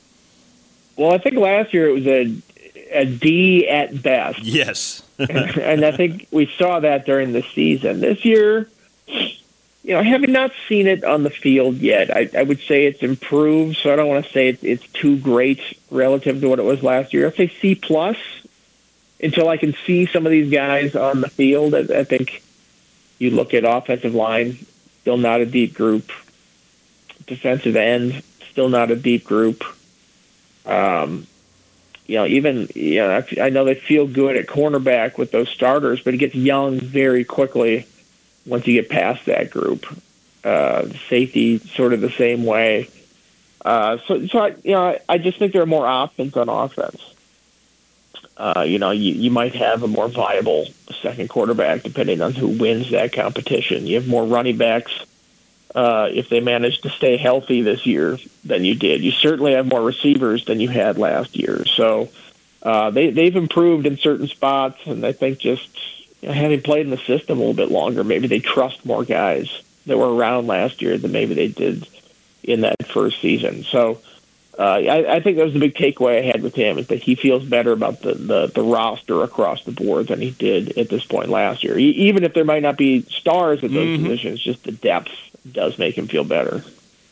Well, 0.96 1.14
I 1.14 1.20
think 1.20 1.36
last 1.36 1.76
year 1.76 1.90
it 1.90 1.94
was 1.94 2.08
a, 2.08 2.36
a 2.92 3.06
D 3.06 3.68
at 3.70 4.02
best. 4.02 4.40
Yes. 4.40 5.04
and 5.20 5.86
I 5.86 5.92
think 5.92 6.28
we 6.32 6.52
saw 6.58 6.80
that 6.80 7.06
during 7.06 7.34
the 7.34 7.44
season. 7.44 8.00
This 8.00 8.26
year, 8.26 8.68
you 9.06 9.94
know, 9.94 10.02
having 10.02 10.32
not 10.32 10.52
seen 10.68 10.88
it 10.88 11.04
on 11.04 11.22
the 11.22 11.30
field 11.30 11.76
yet, 11.76 12.10
I, 12.10 12.32
I 12.36 12.42
would 12.42 12.62
say 12.62 12.88
it's 12.88 13.04
improved. 13.04 13.78
So 13.78 13.94
I 13.94 13.96
don't 13.96 14.08
want 14.08 14.26
to 14.26 14.32
say 14.32 14.48
it's, 14.48 14.64
it's 14.64 14.88
too 14.94 15.20
great 15.20 15.62
relative 15.92 16.42
to 16.42 16.50
what 16.50 16.58
it 16.58 16.66
was 16.66 16.82
last 16.82 17.14
year. 17.14 17.28
I'd 17.28 17.36
say 17.36 17.54
C 17.62 17.76
plus 17.76 18.18
until 19.22 19.50
I 19.50 19.58
can 19.58 19.76
see 19.86 20.06
some 20.06 20.26
of 20.26 20.32
these 20.32 20.52
guys 20.52 20.96
on 20.96 21.22
the 21.22 21.30
field. 21.30 21.76
I, 21.76 22.00
I 22.00 22.04
think 22.04 22.42
you 23.18 23.32
look 23.32 23.54
at 23.54 23.64
offensive 23.66 24.16
line, 24.16 24.58
still 25.02 25.18
not 25.18 25.42
a 25.42 25.46
deep 25.46 25.74
group. 25.74 26.12
Defensive 27.28 27.76
end, 27.76 28.24
still 28.50 28.70
not 28.70 28.92
a 28.92 28.96
deep 28.96 29.24
group. 29.26 29.64
Um, 30.66 31.28
you 32.08 32.16
know, 32.16 32.26
even 32.26 32.70
you 32.74 32.96
know, 32.96 33.18
I 33.18 33.42
I 33.42 33.50
know 33.50 33.66
they 33.66 33.76
feel 33.76 34.08
good 34.08 34.36
at 34.36 34.48
cornerback 34.48 35.18
with 35.18 35.32
those 35.32 35.50
starters, 35.50 36.02
but 36.02 36.16
it 36.16 36.18
gets 36.18 36.34
young 36.34 36.80
very 36.80 37.24
quickly 37.24 37.86
once 38.48 38.66
you 38.66 38.74
get 38.74 38.90
past 38.90 39.26
that 39.26 39.52
group. 39.52 39.86
Uh, 40.44 40.88
safety, 41.10 41.60
sort 41.60 41.94
of 41.94 42.02
the 42.02 42.10
same 42.12 42.46
way. 42.46 42.90
Uh, 43.64 43.98
so, 44.08 44.26
so 44.28 44.40
I, 44.40 44.48
you 44.64 44.72
know, 44.72 44.88
I, 44.88 45.00
I 45.08 45.18
just 45.18 45.38
think 45.38 45.52
there 45.52 45.62
are 45.62 45.68
more 45.68 45.86
options 45.86 46.36
on 46.38 46.48
offense. 46.48 47.02
Uh, 48.40 48.64
you 48.66 48.80
know, 48.80 48.92
you, 48.92 49.14
you 49.14 49.30
might 49.30 49.54
have 49.54 49.84
a 49.84 49.88
more 49.88 50.08
viable 50.08 50.66
second 51.02 51.30
quarterback 51.30 51.84
depending 51.84 52.22
on 52.22 52.34
who 52.34 52.48
wins 52.48 52.92
that 52.92 53.12
competition. 53.12 53.86
You 53.86 53.96
have 53.96 54.08
more 54.08 54.26
running 54.26 54.56
backs 54.56 54.94
uh, 55.76 56.08
if 56.10 56.30
they 56.30 56.40
manage 56.40 56.80
to 56.82 56.90
stay 56.90 57.18
healthy 57.18 57.62
this 57.62 57.86
year 57.86 58.18
than 58.46 58.64
you 58.64 58.76
did. 58.76 59.02
You 59.02 59.12
certainly 59.12 59.54
have 59.54 59.68
more 59.68 59.82
receivers 59.82 60.46
than 60.46 60.62
you 60.62 60.70
had 60.70 60.98
last 60.98 61.36
year. 61.36 61.66
So 61.66 62.10
uh, 62.64 62.92
they 62.92 63.10
they've 63.12 63.36
improved 63.36 63.86
in 63.86 63.98
certain 63.98 64.28
spots, 64.28 64.80
and 64.86 65.06
I 65.06 65.12
think 65.12 65.40
just 65.40 65.70
you 66.22 66.30
know, 66.30 66.34
having 66.34 66.62
played 66.62 66.86
in 66.86 66.92
the 66.92 66.98
system 66.98 67.40
a 67.40 67.42
little 67.42 67.54
bit 67.54 67.72
longer, 67.72 68.06
maybe 68.06 68.28
they 68.28 68.40
trust 68.40 68.86
more 68.86 69.04
guys 69.04 69.62
that 69.86 69.98
were 69.98 70.16
around 70.16 70.48
last 70.48 70.82
year 70.82 70.98
than 70.98 71.12
maybe 71.12 71.34
they 71.34 71.50
did 71.50 71.86
in 72.44 72.62
that 72.62 72.88
first 72.88 73.20
season. 73.22 73.66
So. 73.66 74.00
Uh, 74.60 74.64
I, 74.64 75.16
I 75.16 75.20
think 75.22 75.38
that 75.38 75.46
was 75.46 75.54
the 75.54 75.60
big 75.60 75.74
takeaway 75.74 76.20
I 76.20 76.22
had 76.22 76.44
with 76.44 76.54
him 76.54 76.78
is 76.78 76.88
that 76.88 77.02
he 77.02 77.16
feels 77.16 77.46
better 77.46 77.72
about 77.72 78.02
the, 78.02 78.14
the, 78.16 78.48
the 78.48 78.62
roster 78.62 79.24
across 79.24 79.64
the 79.64 79.72
board 79.72 80.08
than 80.08 80.20
he 80.20 80.32
did 80.32 80.78
at 80.78 80.90
this 80.90 81.06
point 81.06 81.30
last 81.30 81.64
year. 81.64 81.80
E- 81.80 81.92
even 81.92 82.26
if 82.26 82.34
there 82.34 82.44
might 82.44 82.62
not 82.62 82.76
be 82.78 83.04
stars 83.04 83.64
at 83.64 83.72
those 83.72 83.88
Mhm. 83.98 84.02
positions, 84.04 84.42
just 84.42 84.64
the 84.66 84.74
depth 84.74 85.12
does 85.50 85.78
make 85.80 85.98
him 85.98 86.08
feel 86.10 86.26
better. 86.26 86.62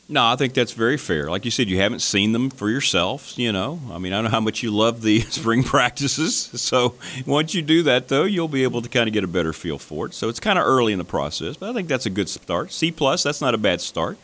No, 0.10 0.26
I 0.26 0.36
think 0.36 0.54
that's 0.56 0.74
very 0.74 0.98
fair. 0.98 1.30
Like 1.30 1.46
you 1.46 1.52
said, 1.52 1.70
you 1.70 1.78
haven't 1.80 2.00
seen 2.02 2.34
them 2.34 2.50
for 2.50 2.70
yourself. 2.70 3.38
You 3.40 3.54
know, 3.54 3.80
I 3.92 3.98
mean, 3.98 4.12
I 4.12 4.22
know 4.22 4.30
how 4.30 4.40
much 4.42 4.62
you 4.62 4.72
love 4.72 5.02
the 5.02 5.22
spring 5.30 5.64
practices. 5.64 6.36
So 6.36 6.96
once 7.26 7.54
you 7.54 7.62
do 7.62 7.82
that, 7.84 8.10
though, 8.10 8.24
you'll 8.26 8.48
be 8.50 8.64
able 8.64 8.82
to 8.82 8.90
kind 8.90 9.08
of 9.08 9.14
get 9.14 9.24
a 9.24 9.28
better 9.28 9.54
feel 9.54 9.78
for 9.78 10.06
it. 10.08 10.14
So 10.14 10.28
it's 10.28 10.40
kind 10.42 10.60
of 10.60 10.66
early 10.66 10.92
in 10.92 11.00
the 11.00 11.06
process, 11.06 11.56
but 11.56 11.70
I 11.70 11.74
think 11.74 11.88
that's 11.88 12.06
a 12.06 12.10
good 12.10 12.28
start. 12.28 12.74
C 12.74 12.92
plus, 12.92 13.24
that's 13.24 13.40
not 13.40 13.54
a 13.54 13.58
bad 13.58 13.80
start 13.80 14.18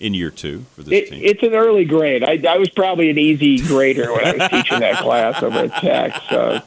in 0.00 0.14
year 0.14 0.30
two 0.30 0.64
for 0.74 0.82
this 0.82 0.92
It, 0.92 1.10
team. 1.10 1.20
it's 1.24 1.42
an 1.42 1.54
early 1.54 1.84
grade. 1.84 2.22
I, 2.22 2.40
I 2.48 2.58
was 2.58 2.68
probably 2.70 3.10
an 3.10 3.18
easy 3.18 3.58
grader 3.58 4.12
when 4.12 4.24
I 4.26 4.32
was 4.36 4.48
teaching 4.50 4.80
that 4.80 4.96
class 5.02 5.42
over 5.42 5.58
at 5.60 5.72
Tech. 5.76 6.22
So, 6.28 6.60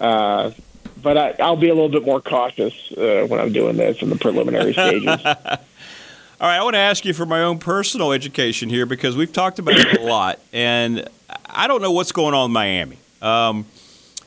uh, 0.00 0.50
but 1.02 1.18
I, 1.18 1.34
I'll 1.40 1.56
be 1.56 1.68
a 1.68 1.74
little 1.74 1.88
bit 1.88 2.04
more 2.04 2.20
cautious 2.20 2.72
uh, 2.92 3.26
when 3.28 3.40
I'm 3.40 3.52
doing 3.52 3.76
this 3.76 4.00
in 4.02 4.08
the 4.10 4.16
preliminary 4.16 4.72
stages. 4.72 5.06
All 6.40 6.48
right, 6.48 6.56
I 6.58 6.62
want 6.64 6.74
to 6.74 6.78
ask 6.80 7.04
you 7.04 7.12
for 7.14 7.26
my 7.26 7.42
own 7.42 7.58
personal 7.58 8.10
education 8.12 8.68
here 8.68 8.84
because 8.86 9.16
we've 9.16 9.32
talked 9.32 9.58
about 9.60 9.76
it 9.76 10.00
a 10.00 10.02
lot, 10.02 10.40
and 10.52 11.08
I 11.46 11.68
don't 11.68 11.82
know 11.82 11.92
what's 11.92 12.10
going 12.10 12.34
on 12.34 12.46
in 12.46 12.52
Miami. 12.52 12.98
Um, 13.20 13.64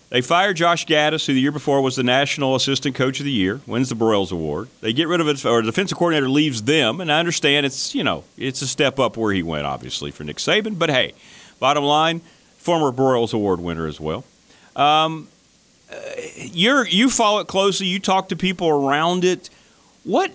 they 0.09 0.21
fired 0.21 0.57
Josh 0.57 0.85
Gattis, 0.85 1.25
who 1.25 1.33
the 1.33 1.41
year 1.41 1.51
before 1.51 1.81
was 1.81 1.95
the 1.95 2.03
National 2.03 2.55
Assistant 2.55 2.95
Coach 2.95 3.19
of 3.19 3.25
the 3.25 3.31
Year, 3.31 3.61
wins 3.65 3.89
the 3.89 3.95
Broyles 3.95 4.31
Award. 4.31 4.69
They 4.81 4.93
get 4.93 5.07
rid 5.07 5.19
of 5.19 5.27
it, 5.27 5.43
or 5.45 5.61
the 5.61 5.65
defensive 5.65 5.97
coordinator 5.97 6.29
leaves 6.29 6.63
them, 6.63 7.01
and 7.01 7.11
I 7.11 7.19
understand 7.19 7.65
it's 7.65 7.95
you 7.95 8.03
know 8.03 8.23
it's 8.37 8.61
a 8.61 8.67
step 8.67 8.99
up 8.99 9.17
where 9.17 9.33
he 9.33 9.43
went, 9.43 9.65
obviously 9.65 10.11
for 10.11 10.23
Nick 10.23 10.37
Saban. 10.37 10.77
But 10.77 10.89
hey, 10.89 11.13
bottom 11.59 11.83
line, 11.83 12.21
former 12.57 12.91
Broyles 12.91 13.33
Award 13.33 13.59
winner 13.59 13.87
as 13.87 13.99
well. 13.99 14.23
Um, 14.75 15.27
uh, 15.91 15.95
you're 16.35 16.85
you 16.85 17.09
follow 17.09 17.39
it 17.39 17.47
closely. 17.47 17.87
You 17.87 17.99
talk 17.99 18.29
to 18.29 18.35
people 18.35 18.69
around 18.69 19.23
it. 19.23 19.49
What 20.03 20.31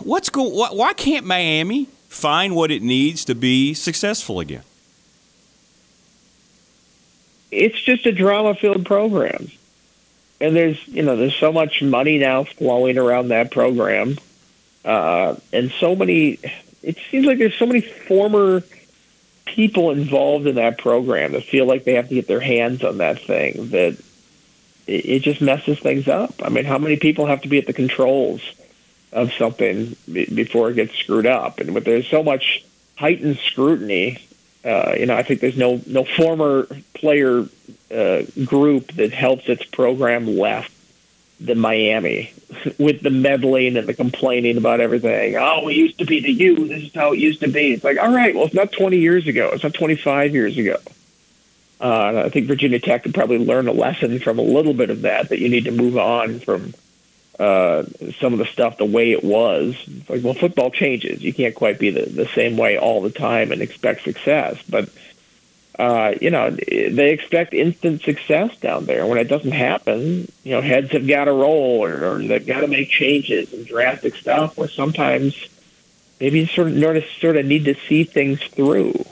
what's 0.00 0.30
go? 0.30 0.44
Why, 0.44 0.68
why 0.68 0.92
can't 0.94 1.26
Miami 1.26 1.88
find 2.08 2.54
what 2.54 2.70
it 2.70 2.82
needs 2.82 3.24
to 3.26 3.34
be 3.34 3.74
successful 3.74 4.40
again? 4.40 4.62
It's 7.54 7.80
just 7.80 8.06
a 8.06 8.12
drama 8.12 8.54
filled 8.54 8.84
program. 8.84 9.48
And 10.40 10.54
there's 10.54 10.86
you 10.88 11.02
know, 11.02 11.16
there's 11.16 11.36
so 11.36 11.52
much 11.52 11.82
money 11.82 12.18
now 12.18 12.44
flowing 12.44 12.98
around 12.98 13.28
that 13.28 13.50
program. 13.50 14.18
Uh, 14.84 15.36
and 15.52 15.72
so 15.80 15.96
many 15.96 16.38
it 16.82 16.98
seems 17.10 17.26
like 17.26 17.38
there's 17.38 17.56
so 17.56 17.66
many 17.66 17.80
former 17.80 18.62
people 19.46 19.90
involved 19.90 20.46
in 20.46 20.56
that 20.56 20.78
program 20.78 21.32
that 21.32 21.44
feel 21.44 21.66
like 21.66 21.84
they 21.84 21.94
have 21.94 22.08
to 22.08 22.14
get 22.14 22.26
their 22.26 22.40
hands 22.40 22.82
on 22.82 22.98
that 22.98 23.20
thing 23.20 23.70
that 23.70 23.96
it, 24.86 25.06
it 25.06 25.22
just 25.22 25.40
messes 25.40 25.78
things 25.78 26.08
up. 26.08 26.34
I 26.42 26.48
mean, 26.48 26.64
how 26.64 26.78
many 26.78 26.96
people 26.96 27.26
have 27.26 27.42
to 27.42 27.48
be 27.48 27.58
at 27.58 27.66
the 27.66 27.72
controls 27.72 28.42
of 29.12 29.32
something 29.32 29.96
be- 30.10 30.26
before 30.26 30.70
it 30.70 30.74
gets 30.74 30.94
screwed 30.96 31.26
up? 31.26 31.60
And 31.60 31.74
with 31.74 31.84
there's 31.84 32.08
so 32.08 32.22
much 32.22 32.64
heightened 32.96 33.38
scrutiny 33.38 34.18
uh, 34.64 34.94
you 34.98 35.06
know, 35.06 35.14
I 35.14 35.22
think 35.22 35.40
there's 35.40 35.56
no 35.56 35.80
no 35.86 36.04
former 36.04 36.66
player 36.94 37.46
uh, 37.94 38.22
group 38.44 38.92
that 38.94 39.12
helps 39.12 39.48
its 39.48 39.64
program 39.64 40.26
less 40.26 40.68
than 41.40 41.58
Miami, 41.58 42.32
with 42.78 43.02
the 43.02 43.10
meddling 43.10 43.76
and 43.76 43.86
the 43.86 43.94
complaining 43.94 44.56
about 44.56 44.80
everything. 44.80 45.36
Oh, 45.36 45.64
we 45.64 45.74
used 45.74 45.98
to 45.98 46.06
be 46.06 46.20
the 46.20 46.32
U. 46.32 46.68
This 46.68 46.84
is 46.84 46.94
how 46.94 47.12
it 47.12 47.18
used 47.18 47.40
to 47.40 47.48
be. 47.48 47.72
It's 47.72 47.84
like, 47.84 47.98
all 47.98 48.12
right, 48.12 48.34
well, 48.34 48.44
it's 48.44 48.54
not 48.54 48.72
20 48.72 48.98
years 48.98 49.26
ago. 49.26 49.50
It's 49.52 49.62
not 49.62 49.74
25 49.74 50.32
years 50.32 50.56
ago. 50.56 50.76
Uh, 51.80 52.22
I 52.24 52.28
think 52.30 52.46
Virginia 52.46 52.78
Tech 52.78 53.02
could 53.02 53.12
probably 53.12 53.38
learn 53.38 53.68
a 53.68 53.72
lesson 53.72 54.18
from 54.20 54.38
a 54.38 54.42
little 54.42 54.72
bit 54.72 54.90
of 54.90 55.02
that. 55.02 55.28
That 55.28 55.40
you 55.40 55.48
need 55.48 55.64
to 55.64 55.72
move 55.72 55.98
on 55.98 56.38
from 56.40 56.72
uh, 57.38 57.82
some 58.20 58.32
of 58.32 58.38
the 58.38 58.46
stuff 58.46 58.76
the 58.76 58.84
way 58.84 59.12
it 59.12 59.24
was. 59.24 59.76
Like, 60.08 60.22
well, 60.22 60.34
football 60.34 60.70
changes. 60.70 61.22
You 61.22 61.32
can't 61.32 61.54
quite 61.54 61.78
be 61.78 61.90
the, 61.90 62.06
the 62.06 62.28
same 62.28 62.56
way 62.56 62.78
all 62.78 63.00
the 63.00 63.10
time 63.10 63.52
and 63.52 63.60
expect 63.60 64.04
success. 64.04 64.62
But, 64.68 64.88
uh, 65.78 66.14
you 66.20 66.30
know, 66.30 66.50
they 66.50 67.10
expect 67.10 67.52
instant 67.52 68.02
success 68.02 68.56
down 68.58 68.86
there. 68.86 69.06
When 69.06 69.18
it 69.18 69.24
doesn't 69.24 69.52
happen, 69.52 70.30
you 70.44 70.52
know, 70.52 70.60
heads 70.60 70.92
have 70.92 71.06
got 71.06 71.24
to 71.24 71.32
roll 71.32 71.84
or, 71.84 72.04
or 72.04 72.18
they've 72.18 72.46
got 72.46 72.60
to 72.60 72.68
make 72.68 72.88
changes 72.88 73.52
and 73.52 73.66
drastic 73.66 74.14
stuff 74.14 74.56
where 74.56 74.68
sometimes 74.68 75.48
maybe 76.20 76.40
you 76.40 76.46
sort 76.46 76.68
of, 76.68 76.78
sort 76.78 76.96
of, 76.96 77.04
sort 77.20 77.36
of 77.36 77.46
need 77.46 77.64
to 77.64 77.74
see 77.88 78.04
things 78.04 78.40
through. 78.42 79.04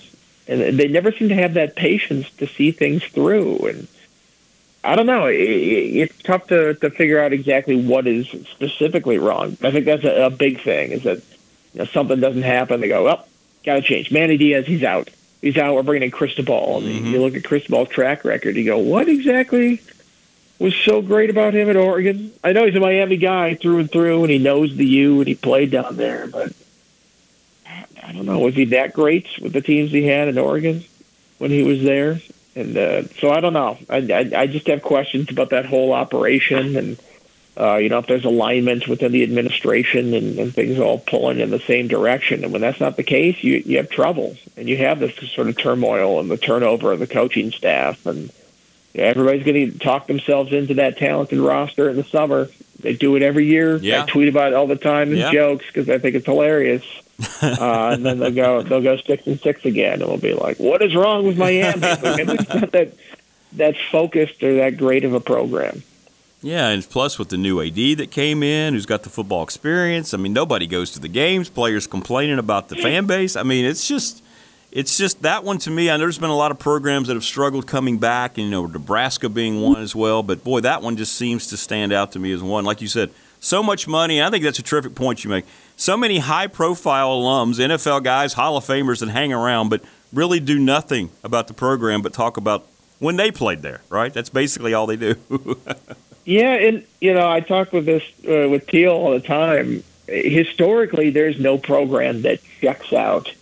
And 0.46 0.78
they 0.78 0.88
never 0.88 1.12
seem 1.12 1.28
to 1.30 1.35
have 1.37 1.54
that 1.54 1.76
patience 1.76 2.30
to 2.38 2.46
see 2.46 2.70
things 2.70 3.02
through. 3.04 3.58
And, 3.58 3.88
I 4.85 4.97
don't 4.97 5.07
know. 5.07 5.27
It, 5.27 5.37
it, 5.37 5.97
it's 5.97 6.23
tough 6.23 6.49
to, 6.49 6.75
to 6.75 6.90
figure 6.90 7.21
out 7.21 7.33
exactly 7.33 7.77
what 7.77 8.07
is 8.07 8.29
specifically 8.29 9.18
wrong. 9.18 9.57
I 9.62 9.71
think 9.71 9.87
that's 9.87 10.05
a, 10.05 10.27
a 10.27 10.31
big 10.31 10.61
thing 10.61 10.92
is 10.92 11.05
that 11.05 11.23
you 11.73 11.79
know, 11.81 11.85
something 11.85 12.21
doesn't 12.21 12.42
happen. 12.42 12.81
They 12.81 12.88
go, 12.88 13.05
well, 13.05 13.27
got 13.64 13.77
to 13.77 13.83
change. 13.83 14.11
Manny 14.11 14.37
Diaz, 14.37 14.66
he's 14.66 14.83
out. 14.83 15.11
He's 15.40 15.57
out. 15.57 15.75
We're 15.75 15.83
bringing 15.83 16.07
in 16.07 16.11
Cristobal. 16.11 16.79
And 16.79 16.87
mm-hmm. 16.87 17.07
you 17.07 17.21
look 17.21 17.35
at 17.35 17.45
Cristobal's 17.45 17.88
track 17.88 18.25
record. 18.25 18.57
You 18.57 18.64
go, 18.64 18.79
what 18.79 19.09
exactly 19.09 19.81
was 20.59 20.75
so 20.75 21.03
great 21.03 21.31
about 21.31 21.55
him 21.55 21.68
at 21.68 21.77
Oregon? 21.77 22.33
I 22.42 22.53
know 22.53 22.64
he's 22.66 22.77
a 22.77 22.81
Miami 22.81 23.16
guy 23.16 23.55
through 23.55 23.81
and 23.81 23.90
through, 23.90 24.23
and 24.23 24.31
he 24.31 24.38
knows 24.38 24.77
the 24.77 24.87
U, 24.87 25.18
and 25.18 25.29
he 25.29 25.35
played 25.35 25.71
down 25.71 25.97
there. 25.97 26.27
But 26.27 26.53
I 28.03 28.12
don't 28.12 28.27
know. 28.27 28.40
Was 28.40 28.55
he 28.55 28.66
that 28.66 28.92
great 28.92 29.27
with 29.40 29.53
the 29.53 29.61
teams 29.61 29.90
he 29.90 30.07
had 30.07 30.29
in 30.29 30.38
Oregon 30.38 30.85
when 31.38 31.51
he 31.51 31.62
was 31.62 31.83
there? 31.83 32.21
And 32.54 32.76
uh, 32.76 33.04
so 33.20 33.30
I 33.30 33.40
don't 33.40 33.54
know. 33.54 33.78
I, 33.88 33.96
I 33.96 34.42
I 34.42 34.46
just 34.46 34.66
have 34.66 34.82
questions 34.82 35.30
about 35.30 35.50
that 35.50 35.64
whole 35.64 35.92
operation, 35.92 36.76
and 36.76 36.98
uh, 37.56 37.76
you 37.76 37.88
know 37.88 37.98
if 37.98 38.06
there's 38.06 38.26
alignment 38.26 38.86
within 38.88 39.10
the 39.12 39.22
administration 39.22 40.12
and, 40.12 40.38
and 40.38 40.54
things 40.54 40.78
all 40.78 40.98
pulling 40.98 41.40
in 41.40 41.50
the 41.50 41.60
same 41.60 41.88
direction. 41.88 42.44
And 42.44 42.52
when 42.52 42.60
that's 42.60 42.80
not 42.80 42.96
the 42.96 43.02
case, 43.04 43.42
you 43.42 43.62
you 43.64 43.78
have 43.78 43.88
trouble, 43.88 44.36
and 44.56 44.68
you 44.68 44.76
have 44.78 45.00
this 45.00 45.14
sort 45.30 45.48
of 45.48 45.56
turmoil 45.56 46.20
and 46.20 46.30
the 46.30 46.36
turnover 46.36 46.92
of 46.92 46.98
the 46.98 47.06
coaching 47.06 47.52
staff, 47.52 48.04
and 48.04 48.30
everybody's 48.94 49.44
going 49.44 49.72
to 49.72 49.78
talk 49.78 50.06
themselves 50.06 50.52
into 50.52 50.74
that 50.74 50.98
talented 50.98 51.38
roster 51.38 51.88
in 51.88 51.96
the 51.96 52.04
summer. 52.04 52.48
They 52.80 52.94
do 52.94 53.16
it 53.16 53.22
every 53.22 53.46
year. 53.46 53.76
Yeah. 53.76 54.02
I 54.02 54.06
tweet 54.06 54.28
about 54.28 54.52
it 54.52 54.54
all 54.54 54.66
the 54.66 54.76
time 54.76 55.12
as 55.12 55.18
Yeah. 55.18 55.32
jokes 55.32 55.64
because 55.66 55.88
I 55.88 55.98
think 55.98 56.16
it's 56.16 56.26
hilarious. 56.26 56.84
uh, 57.42 57.90
and 57.92 58.05
then 58.05 58.18
they'll 58.18 58.30
go 58.30 58.62
they'll 58.62 58.82
go 58.82 58.97
six 58.97 59.26
and 59.26 59.38
six 59.40 59.64
again, 59.64 60.01
and 60.01 60.09
we'll 60.09 60.18
be 60.18 60.34
like, 60.34 60.59
"What 60.59 60.82
is 60.82 60.94
wrong 60.94 61.26
with 61.26 61.38
Miami?" 61.38 61.80
Like, 61.80 62.28
it's 62.28 62.49
not 62.49 62.72
that 62.72 62.94
that 63.55 63.76
focused 63.90 64.42
or 64.42 64.55
that 64.57 64.76
great 64.76 65.05
of 65.05 65.14
a 65.14 65.20
program. 65.20 65.82
Yeah, 66.42 66.68
and 66.68 66.88
plus 66.88 67.18
with 67.18 67.28
the 67.28 67.36
new 67.36 67.61
AD 67.61 67.99
that 67.99 68.11
came 68.11 68.42
in, 68.42 68.74
who's 68.74 68.86
got 68.86 69.05
the 69.05 69.11
football 69.11 69.44
experience. 69.44 70.12
I 70.12 70.16
mean, 70.16 70.32
nobody 70.32 70.66
goes 70.66 70.90
to 70.92 71.01
the 71.01 71.09
games. 71.09 71.49
Players 71.49 71.86
complaining 71.86 72.38
about 72.38 72.68
the 72.68 72.76
fan 72.76 73.07
base. 73.07 73.36
I 73.36 73.44
mean, 73.44 73.64
it's 73.64 73.86
just, 73.86 74.24
it's 74.72 74.99
just 74.99 75.22
that 75.22 75.44
one 75.44 75.59
to 75.59 75.70
me. 75.70 75.88
I 75.88 75.94
know 75.94 76.01
there's 76.01 76.18
been 76.18 76.30
a 76.30 76.36
lot 76.36 76.51
of 76.51 76.59
programs 76.59 77.07
that 77.07 77.14
have 77.14 77.22
struggled 77.22 77.68
coming 77.68 77.99
back, 77.99 78.38
and 78.38 78.47
you 78.47 78.51
know, 78.51 78.66
Nebraska 78.66 79.28
being 79.28 79.61
one 79.61 79.80
as 79.80 79.94
well. 79.94 80.24
But 80.24 80.42
boy, 80.42 80.61
that 80.61 80.82
one 80.82 80.97
just 80.97 81.14
seems 81.14 81.47
to 81.49 81.57
stand 81.57 81.92
out 81.92 82.11
to 82.12 82.18
me 82.18 82.32
as 82.32 82.42
one. 82.42 82.64
Like 82.64 82.80
you 82.80 82.88
said, 82.88 83.11
so 83.38 83.62
much 83.62 83.86
money. 83.86 84.18
And 84.18 84.26
I 84.26 84.30
think 84.30 84.42
that's 84.42 84.59
a 84.59 84.62
terrific 84.62 84.97
point 84.97 85.22
you 85.22 85.30
make. 85.30 85.44
So 85.77 85.97
many 85.97 86.18
high-profile 86.18 87.09
alums, 87.09 87.59
NFL 87.59 88.05
guys, 88.05 88.35
Hall 88.35 88.57
of 88.57 88.64
Famers 88.64 89.01
that 89.01 89.09
hang 89.09 89.33
around, 89.33 89.68
but 89.68 89.83
really 90.12 90.39
do 90.39 90.59
nothing 90.59 91.11
about 91.25 91.49
the 91.49 91.55
program, 91.55 92.03
but 92.03 92.12
talk 92.12 92.37
about 92.37 92.66
when 92.99 93.16
they 93.16 93.31
played 93.31 93.62
there. 93.62 93.81
Right? 93.89 94.12
That's 94.12 94.29
basically 94.29 94.75
all 94.75 94.87
they 94.87 94.97
do. 94.97 95.16
Yeah, 96.25 96.55
and 96.55 96.85
you 97.01 97.14
know, 97.14 97.29
I 97.29 97.41
talk 97.41 97.73
with 97.73 97.85
this 97.87 98.03
uh, 98.27 98.49
with 98.49 98.66
Teel 98.66 98.93
all 98.93 99.11
the 99.11 99.20
time. 99.20 99.83
Historically, 100.07 101.11
there's 101.11 101.39
no 101.39 101.59
program 101.59 102.23
that 102.23 102.41
checks 102.61 102.93
out 102.93 103.33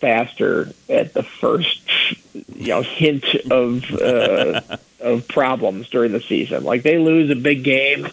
faster 0.00 0.72
at 0.88 1.14
the 1.14 1.22
first 1.22 1.80
you 2.54 2.68
know 2.68 2.82
hint 2.82 3.24
of 3.50 3.90
uh, 3.94 4.60
of 5.00 5.26
problems 5.26 5.88
during 5.88 6.12
the 6.12 6.20
season. 6.20 6.62
Like 6.62 6.82
they 6.82 6.98
lose 6.98 7.30
a 7.30 7.36
big 7.36 7.64
game, 7.64 8.08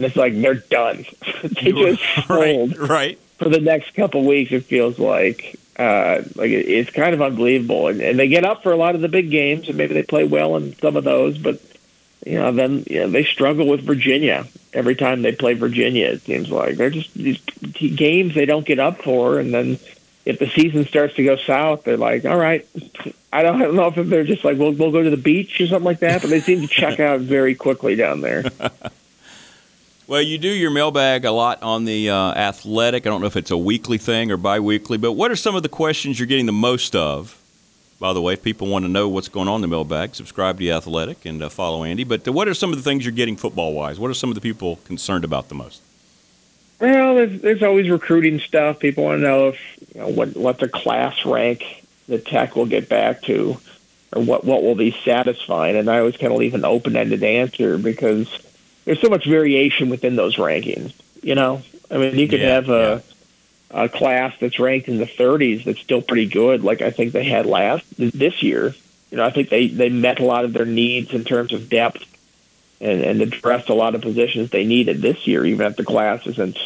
and 0.00 0.06
it's 0.06 0.16
like 0.16 0.34
they're 0.40 0.54
done. 0.54 1.04
they 1.42 1.72
just 1.72 2.02
fold 2.26 2.78
right. 2.78 3.18
for 3.36 3.50
the 3.50 3.60
next 3.60 3.92
couple 3.94 4.24
weeks. 4.24 4.50
It 4.50 4.64
feels 4.64 4.98
like 4.98 5.60
uh, 5.78 6.22
like 6.36 6.50
it, 6.50 6.66
it's 6.66 6.90
kind 6.90 7.12
of 7.12 7.20
unbelievable, 7.20 7.88
and, 7.88 8.00
and 8.00 8.18
they 8.18 8.26
get 8.26 8.46
up 8.46 8.62
for 8.62 8.72
a 8.72 8.76
lot 8.76 8.94
of 8.94 9.02
the 9.02 9.08
big 9.08 9.30
games, 9.30 9.68
and 9.68 9.76
maybe 9.76 9.92
they 9.92 10.02
play 10.02 10.24
well 10.24 10.56
in 10.56 10.74
some 10.76 10.96
of 10.96 11.04
those, 11.04 11.36
but 11.36 11.60
you 12.24 12.38
know 12.38 12.50
then 12.50 12.84
you 12.88 13.00
know, 13.00 13.10
they 13.10 13.24
struggle 13.24 13.66
with 13.66 13.82
Virginia 13.82 14.46
every 14.72 14.94
time 14.94 15.20
they 15.20 15.32
play 15.32 15.52
Virginia. 15.52 16.06
It 16.06 16.22
seems 16.22 16.50
like 16.50 16.76
they're 16.76 16.88
just 16.88 17.12
these 17.12 17.42
games 17.94 18.34
they 18.34 18.46
don't 18.46 18.64
get 18.64 18.78
up 18.78 19.02
for, 19.02 19.38
and 19.38 19.52
then 19.52 19.78
if 20.24 20.38
the 20.38 20.48
season 20.48 20.86
starts 20.86 21.14
to 21.16 21.24
go 21.24 21.36
south, 21.36 21.84
they're 21.84 21.98
like, 21.98 22.24
all 22.24 22.38
right. 22.38 22.66
I 23.32 23.42
don't, 23.42 23.60
I 23.60 23.64
don't 23.66 23.74
know 23.74 23.92
if 23.94 24.08
they're 24.08 24.24
just 24.24 24.44
like, 24.44 24.58
we'll, 24.58 24.72
we'll 24.72 24.90
go 24.90 25.02
to 25.02 25.10
the 25.10 25.16
beach 25.16 25.60
or 25.60 25.66
something 25.66 25.84
like 25.84 26.00
that, 26.00 26.20
but 26.20 26.30
they 26.30 26.40
seem 26.40 26.60
to 26.62 26.66
check 26.66 26.98
out 27.00 27.20
very 27.20 27.54
quickly 27.54 27.96
down 27.96 28.20
there. 28.20 28.44
Well, 30.10 30.22
you 30.22 30.38
do 30.38 30.48
your 30.48 30.72
mailbag 30.72 31.24
a 31.24 31.30
lot 31.30 31.62
on 31.62 31.84
the 31.84 32.10
uh, 32.10 32.32
athletic. 32.32 33.06
I 33.06 33.10
don't 33.10 33.20
know 33.20 33.28
if 33.28 33.36
it's 33.36 33.52
a 33.52 33.56
weekly 33.56 33.96
thing 33.96 34.32
or 34.32 34.36
biweekly, 34.36 34.98
but 34.98 35.12
what 35.12 35.30
are 35.30 35.36
some 35.36 35.54
of 35.54 35.62
the 35.62 35.68
questions 35.68 36.18
you're 36.18 36.26
getting 36.26 36.46
the 36.46 36.52
most 36.52 36.96
of? 36.96 37.40
By 38.00 38.12
the 38.12 38.20
way, 38.20 38.32
if 38.32 38.42
people 38.42 38.66
want 38.66 38.84
to 38.84 38.88
know 38.88 39.08
what's 39.08 39.28
going 39.28 39.46
on 39.46 39.54
in 39.54 39.60
the 39.60 39.68
mailbag, 39.68 40.16
subscribe 40.16 40.56
to 40.56 40.58
the 40.58 40.72
athletic 40.72 41.24
and 41.26 41.40
uh, 41.40 41.48
follow 41.48 41.84
Andy. 41.84 42.02
But 42.02 42.26
uh, 42.26 42.32
what 42.32 42.48
are 42.48 42.54
some 42.54 42.70
of 42.70 42.76
the 42.76 42.82
things 42.82 43.04
you're 43.04 43.12
getting 43.12 43.36
football 43.36 43.72
wise? 43.72 44.00
What 44.00 44.10
are 44.10 44.14
some 44.14 44.30
of 44.30 44.34
the 44.34 44.40
people 44.40 44.80
concerned 44.84 45.22
about 45.22 45.48
the 45.48 45.54
most? 45.54 45.80
Well, 46.80 47.14
there's, 47.14 47.40
there's 47.40 47.62
always 47.62 47.88
recruiting 47.88 48.40
stuff. 48.40 48.80
People 48.80 49.04
want 49.04 49.20
to 49.20 49.22
know 49.22 49.48
if 49.50 49.60
you 49.94 50.00
know, 50.00 50.08
what 50.08 50.36
what 50.36 50.58
the 50.58 50.68
class 50.68 51.24
rank 51.24 51.84
the 52.08 52.18
Tech 52.18 52.56
will 52.56 52.66
get 52.66 52.88
back 52.88 53.22
to, 53.22 53.60
or 54.12 54.22
what 54.22 54.44
what 54.44 54.64
will 54.64 54.74
be 54.74 54.90
satisfying. 55.04 55.76
And 55.76 55.88
I 55.88 56.00
always 56.00 56.16
kind 56.16 56.32
of 56.32 56.38
leave 56.40 56.54
an 56.54 56.64
open 56.64 56.96
ended 56.96 57.22
answer 57.22 57.78
because 57.78 58.28
there's 58.90 59.00
so 59.00 59.08
much 59.08 59.24
variation 59.24 59.88
within 59.88 60.16
those 60.16 60.34
rankings. 60.34 60.92
You 61.22 61.36
know, 61.36 61.62
I 61.92 61.98
mean, 61.98 62.18
you 62.18 62.26
could 62.26 62.40
Yeah, 62.40 62.54
have 62.56 62.68
a 62.68 63.02
a 63.70 63.88
class 63.88 64.34
that's 64.40 64.58
ranked 64.58 64.88
in 64.88 64.98
the 64.98 65.06
30s 65.06 65.62
that's 65.62 65.78
still 65.78 66.02
pretty 66.02 66.26
good, 66.26 66.64
like 66.64 66.82
I 66.82 66.90
think 66.90 67.12
they 67.12 67.22
had 67.22 67.46
last 67.46 67.84
this 67.96 68.42
year. 68.42 68.74
You 69.12 69.18
know, 69.18 69.24
I 69.24 69.30
think 69.30 69.48
they 69.48 69.68
they 69.68 69.90
met 69.90 70.18
a 70.18 70.24
lot 70.24 70.44
of 70.44 70.52
their 70.52 70.64
needs 70.66 71.12
in 71.12 71.22
terms 71.22 71.52
of 71.52 71.68
depth 71.68 72.04
and, 72.80 73.00
and 73.00 73.22
addressed 73.22 73.68
a 73.68 73.74
lot 73.74 73.94
of 73.94 74.00
positions 74.02 74.50
they 74.50 74.64
needed 74.64 75.00
this 75.02 75.24
year, 75.24 75.46
even 75.46 75.66
if 75.68 75.76
the 75.76 75.84
class 75.84 76.26
isn't 76.26 76.58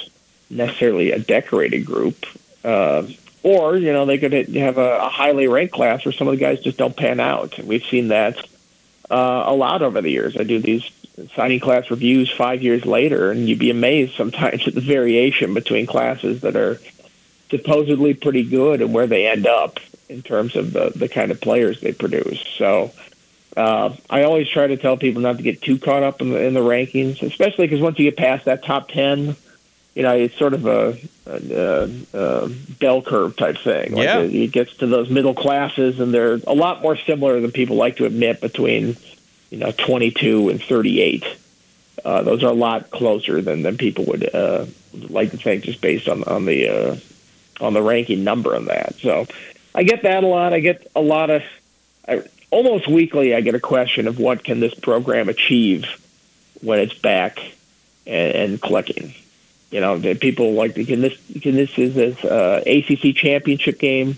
necessarily 0.48 1.12
a 1.12 1.18
decorated 1.18 1.84
group. 1.84 2.24
Uh, 2.64 3.02
or, 3.42 3.76
you 3.76 3.92
know, 3.92 4.06
they 4.06 4.16
could 4.16 4.32
have 4.32 4.78
a, 4.78 4.96
a 5.00 5.08
highly 5.10 5.46
ranked 5.46 5.74
class 5.74 6.06
where 6.06 6.12
some 6.12 6.26
of 6.28 6.32
the 6.32 6.40
guys 6.40 6.60
just 6.60 6.78
don't 6.78 6.96
pan 6.96 7.20
out. 7.20 7.58
And 7.58 7.68
we've 7.68 7.84
seen 7.84 8.08
that 8.08 8.38
uh, 9.10 9.44
a 9.46 9.54
lot 9.54 9.82
over 9.82 10.00
the 10.00 10.10
years. 10.10 10.36
I 10.36 10.44
do 10.44 10.58
these 10.58 10.88
signing 11.34 11.60
class 11.60 11.90
reviews 11.90 12.30
five 12.30 12.62
years 12.62 12.84
later, 12.84 13.30
and 13.30 13.48
you'd 13.48 13.58
be 13.58 13.70
amazed 13.70 14.14
sometimes 14.14 14.62
at 14.66 14.74
the 14.74 14.80
variation 14.80 15.54
between 15.54 15.86
classes 15.86 16.42
that 16.42 16.56
are 16.56 16.80
supposedly 17.50 18.14
pretty 18.14 18.42
good 18.42 18.80
and 18.80 18.92
where 18.92 19.06
they 19.06 19.26
end 19.26 19.46
up 19.46 19.78
in 20.08 20.22
terms 20.22 20.56
of 20.56 20.72
the, 20.72 20.92
the 20.94 21.08
kind 21.08 21.30
of 21.30 21.40
players 21.40 21.80
they 21.80 21.92
produce. 21.92 22.40
So 22.58 22.92
uh, 23.56 23.94
I 24.10 24.24
always 24.24 24.48
try 24.48 24.66
to 24.66 24.76
tell 24.76 24.96
people 24.96 25.22
not 25.22 25.36
to 25.36 25.42
get 25.42 25.62
too 25.62 25.78
caught 25.78 26.02
up 26.02 26.20
in 26.20 26.30
the, 26.30 26.42
in 26.42 26.54
the 26.54 26.60
rankings, 26.60 27.22
especially 27.22 27.66
because 27.66 27.80
once 27.80 27.98
you 27.98 28.10
get 28.10 28.16
past 28.16 28.46
that 28.46 28.64
top 28.64 28.88
10, 28.88 29.36
you 29.94 30.02
know, 30.02 30.14
it's 30.14 30.36
sort 30.36 30.54
of 30.54 30.66
a, 30.66 30.98
a, 31.26 31.90
a, 32.12 32.48
bell 32.80 33.00
curve 33.00 33.36
type 33.36 33.58
thing. 33.58 33.94
Like 33.94 34.04
Yeah. 34.04 34.20
it, 34.20 34.34
it 34.34 34.52
gets 34.52 34.76
to 34.78 34.86
those 34.86 35.08
middle 35.08 35.34
classes, 35.34 36.00
and 36.00 36.12
they're 36.12 36.40
a 36.46 36.54
lot 36.54 36.82
more 36.82 36.96
similar 36.96 37.40
than 37.40 37.52
people 37.52 37.76
like 37.76 37.96
to 37.96 38.04
admit 38.04 38.40
between, 38.40 38.96
you 39.50 39.58
know, 39.58 39.72
22 39.72 40.48
and 40.48 40.62
38. 40.62 41.24
Uh, 42.04 42.22
those 42.22 42.42
are 42.42 42.50
a 42.50 42.54
lot 42.54 42.90
closer 42.90 43.40
than, 43.40 43.62
than 43.62 43.78
people 43.78 44.04
would, 44.06 44.34
uh, 44.34 44.66
like 45.08 45.30
to 45.30 45.36
think, 45.36 45.64
just 45.64 45.80
based 45.80 46.08
on 46.08 46.24
on 46.24 46.44
the 46.44 46.68
uh, 46.68 46.96
on 47.60 47.72
the 47.72 47.82
ranking 47.82 48.24
number 48.24 48.52
of 48.52 48.66
that. 48.66 48.96
So 48.96 49.26
I 49.74 49.84
get 49.84 50.02
that 50.02 50.22
a 50.22 50.26
lot. 50.26 50.52
I 50.52 50.60
get 50.60 50.90
a 50.94 51.00
lot 51.00 51.30
of 51.30 51.42
I, 52.06 52.22
almost 52.50 52.88
weekly. 52.88 53.34
I 53.34 53.40
get 53.40 53.54
a 53.54 53.60
question 53.60 54.06
of 54.06 54.18
what 54.18 54.44
can 54.44 54.60
this 54.60 54.74
program 54.74 55.28
achieve 55.28 55.86
when 56.60 56.78
it's 56.78 56.94
back 56.94 57.38
and, 58.06 58.34
and 58.34 58.60
clicking. 58.60 59.14
You 59.74 59.80
know, 59.80 59.98
people 60.14 60.52
like 60.52 60.76
can 60.76 61.00
this 61.00 61.18
can 61.42 61.56
this 61.56 61.76
is 61.76 61.96
this 61.96 62.24
uh, 62.24 62.62
ACC 62.64 63.12
championship 63.16 63.80
game 63.80 64.16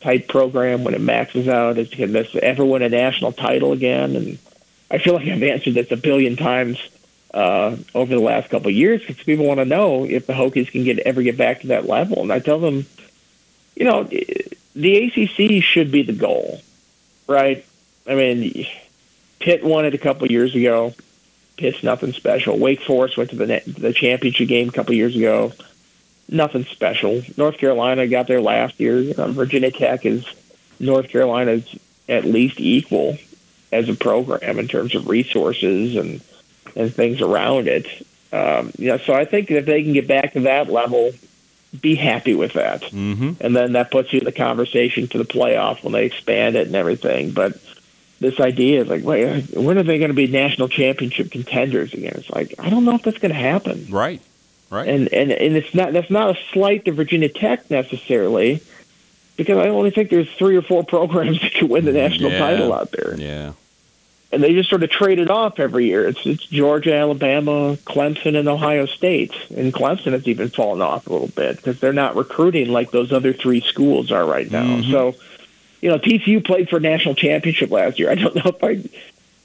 type 0.00 0.26
program 0.26 0.82
when 0.82 0.94
it 0.94 1.00
maxes 1.00 1.46
out? 1.46 1.78
Is 1.78 1.90
can 1.90 2.10
this 2.10 2.34
ever 2.42 2.64
win 2.64 2.82
a 2.82 2.88
national 2.88 3.30
title 3.30 3.70
again? 3.70 4.16
And 4.16 4.36
I 4.90 4.98
feel 4.98 5.14
like 5.14 5.28
I've 5.28 5.44
answered 5.44 5.74
this 5.74 5.92
a 5.92 5.96
billion 5.96 6.34
times 6.34 6.82
uh, 7.32 7.76
over 7.94 8.12
the 8.12 8.20
last 8.20 8.50
couple 8.50 8.66
of 8.66 8.74
years 8.74 9.00
because 9.00 9.22
people 9.22 9.46
want 9.46 9.60
to 9.60 9.64
know 9.64 10.04
if 10.04 10.26
the 10.26 10.32
Hokies 10.32 10.72
can 10.72 10.82
get 10.82 10.98
ever 10.98 11.22
get 11.22 11.38
back 11.38 11.60
to 11.60 11.68
that 11.68 11.86
level. 11.86 12.22
And 12.22 12.32
I 12.32 12.40
tell 12.40 12.58
them, 12.58 12.84
you 13.76 13.84
know, 13.84 14.02
the 14.02 15.04
ACC 15.04 15.62
should 15.62 15.92
be 15.92 16.02
the 16.02 16.12
goal, 16.12 16.60
right? 17.28 17.64
I 18.08 18.16
mean, 18.16 18.66
Pitt 19.38 19.62
won 19.62 19.84
it 19.84 19.94
a 19.94 19.98
couple 19.98 20.24
of 20.24 20.32
years 20.32 20.52
ago. 20.56 20.94
Pitt's 21.56 21.82
nothing 21.82 22.12
special. 22.12 22.58
Wake 22.58 22.82
Forest 22.82 23.16
went 23.16 23.30
to 23.30 23.36
the 23.36 23.62
the 23.66 23.92
championship 23.92 24.48
game 24.48 24.68
a 24.68 24.72
couple 24.72 24.94
years 24.94 25.14
ago. 25.16 25.52
Nothing 26.28 26.64
special. 26.64 27.22
North 27.36 27.58
Carolina 27.58 28.06
got 28.06 28.26
there 28.26 28.40
last 28.40 28.80
year. 28.80 28.98
You 28.98 29.14
know, 29.14 29.30
Virginia 29.32 29.70
Tech 29.70 30.04
is 30.06 30.24
North 30.80 31.08
Carolina's 31.08 31.64
at 32.08 32.24
least 32.24 32.60
equal 32.60 33.18
as 33.70 33.88
a 33.88 33.94
program 33.94 34.58
in 34.58 34.68
terms 34.68 34.94
of 34.94 35.08
resources 35.08 35.96
and 35.96 36.20
and 36.76 36.92
things 36.92 37.20
around 37.20 37.68
it. 37.68 37.86
Um, 38.32 38.72
you 38.78 38.88
know, 38.88 38.98
so 38.98 39.12
I 39.12 39.24
think 39.26 39.50
if 39.50 39.64
they 39.66 39.82
can 39.84 39.92
get 39.92 40.08
back 40.08 40.32
to 40.32 40.40
that 40.40 40.68
level, 40.68 41.12
be 41.80 41.94
happy 41.94 42.34
with 42.34 42.54
that, 42.54 42.82
Mm-hmm. 42.82 43.32
and 43.40 43.54
then 43.54 43.72
that 43.74 43.90
puts 43.92 44.12
you 44.12 44.20
in 44.20 44.24
the 44.24 44.32
conversation 44.32 45.06
to 45.08 45.18
the 45.18 45.24
playoff 45.24 45.84
when 45.84 45.92
they 45.92 46.06
expand 46.06 46.56
it 46.56 46.66
and 46.66 46.74
everything. 46.74 47.30
But 47.32 47.58
this 48.20 48.40
idea 48.40 48.82
is 48.82 48.88
like, 48.88 49.02
wait, 49.04 49.44
when 49.56 49.76
are 49.78 49.82
they 49.82 49.98
going 49.98 50.08
to 50.10 50.14
be 50.14 50.26
national 50.26 50.68
championship 50.68 51.30
contenders 51.30 51.92
again? 51.92 52.14
It's 52.16 52.30
like 52.30 52.54
I 52.58 52.70
don't 52.70 52.84
know 52.84 52.94
if 52.94 53.02
that's 53.02 53.18
going 53.18 53.32
to 53.32 53.38
happen. 53.38 53.86
Right. 53.90 54.20
Right. 54.70 54.88
And 54.88 55.12
and 55.12 55.30
and 55.30 55.56
it's 55.56 55.74
not 55.74 55.92
that's 55.92 56.10
not 56.10 56.36
a 56.36 56.38
slight 56.52 56.84
to 56.86 56.92
Virginia 56.92 57.28
Tech 57.28 57.70
necessarily, 57.70 58.60
because 59.36 59.58
I 59.58 59.68
only 59.68 59.90
think 59.90 60.10
there's 60.10 60.30
three 60.32 60.56
or 60.56 60.62
four 60.62 60.84
programs 60.94 61.40
that 61.40 61.52
can 61.52 61.68
win 61.68 61.84
the 61.84 61.92
national 61.92 62.30
Yeah. 62.32 62.38
title 62.38 62.72
out 62.72 62.90
there 62.92 63.14
Yeah. 63.16 63.52
and 64.32 64.42
they 64.42 64.52
just 64.54 64.68
sort 64.70 64.82
of 64.82 64.90
trade 64.90 65.18
it 65.20 65.30
off 65.30 65.60
every 65.60 65.86
year. 65.86 66.08
It's 66.08 66.24
it's 66.26 66.46
Georgia, 66.46 66.94
Alabama, 66.94 67.76
Clemson, 67.84 68.36
and 68.36 68.48
Ohio 68.48 68.86
State. 68.86 69.32
And 69.54 69.72
Clemson 69.72 70.12
has 70.12 70.26
even 70.26 70.48
fallen 70.48 70.82
off 70.82 71.06
a 71.06 71.12
little 71.12 71.28
bit 71.28 71.56
because 71.56 71.78
they're 71.78 71.92
not 71.92 72.16
recruiting 72.16 72.72
like 72.72 72.90
those 72.90 73.12
other 73.12 73.32
three 73.32 73.60
schools 73.60 74.10
are 74.10 74.24
right 74.26 74.50
now. 74.50 74.64
Mm-hmm. 74.64 74.90
So, 74.90 75.14
you 75.84 75.90
know, 75.90 75.98
TCU 75.98 76.42
played 76.42 76.70
for 76.70 76.78
a 76.78 76.80
national 76.80 77.14
championship 77.14 77.70
last 77.70 77.98
year. 77.98 78.10
I 78.10 78.14
don't 78.14 78.34
know 78.34 78.52
if 78.58 78.64
I 78.64 78.88